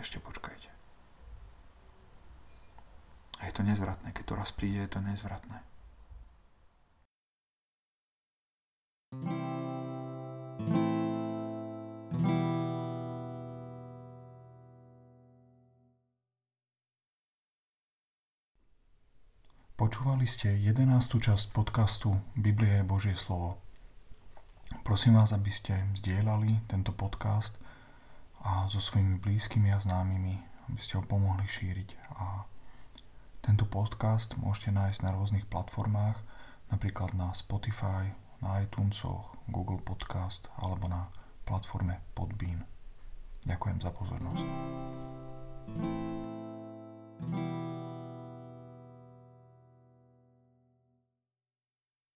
ešte 0.00 0.24
počkajte. 0.24 0.72
A 3.44 3.48
je 3.48 3.52
to 3.52 3.60
nezvratné, 3.60 4.16
keď 4.16 4.24
to 4.24 4.34
raz 4.40 4.56
príde, 4.56 4.88
je 4.88 4.90
to 4.96 5.04
nezvratné. 5.04 5.60
Počúvali 19.80 20.28
ste 20.28 20.60
11. 20.60 20.92
časť 21.16 21.56
podcastu 21.56 22.12
Biblia 22.36 22.84
je 22.84 22.84
Božie 22.84 23.16
slovo. 23.16 23.56
Prosím 24.84 25.16
vás, 25.16 25.32
aby 25.32 25.48
ste 25.48 25.72
zdieľali 25.96 26.68
tento 26.68 26.92
podcast 26.92 27.56
a 28.44 28.68
so 28.68 28.76
svojimi 28.76 29.16
blízkymi 29.16 29.72
a 29.72 29.80
známymi, 29.80 30.36
aby 30.68 30.80
ste 30.84 31.00
ho 31.00 31.02
pomohli 31.08 31.48
šíriť. 31.48 31.96
A 32.12 32.44
tento 33.40 33.64
podcast 33.64 34.36
môžete 34.36 34.68
nájsť 34.68 35.00
na 35.00 35.16
rôznych 35.16 35.48
platformách, 35.48 36.20
napríklad 36.68 37.16
na 37.16 37.32
Spotify, 37.32 38.12
na 38.44 38.60
iTunesoch, 38.60 39.32
Google 39.48 39.80
Podcast 39.80 40.52
alebo 40.60 40.92
na 40.92 41.08
platforme 41.48 42.04
Podbean. 42.12 42.68
Ďakujem 43.48 43.80
za 43.80 43.88
pozornosť. 43.96 44.44
thank 47.20 47.72
you 47.72 47.79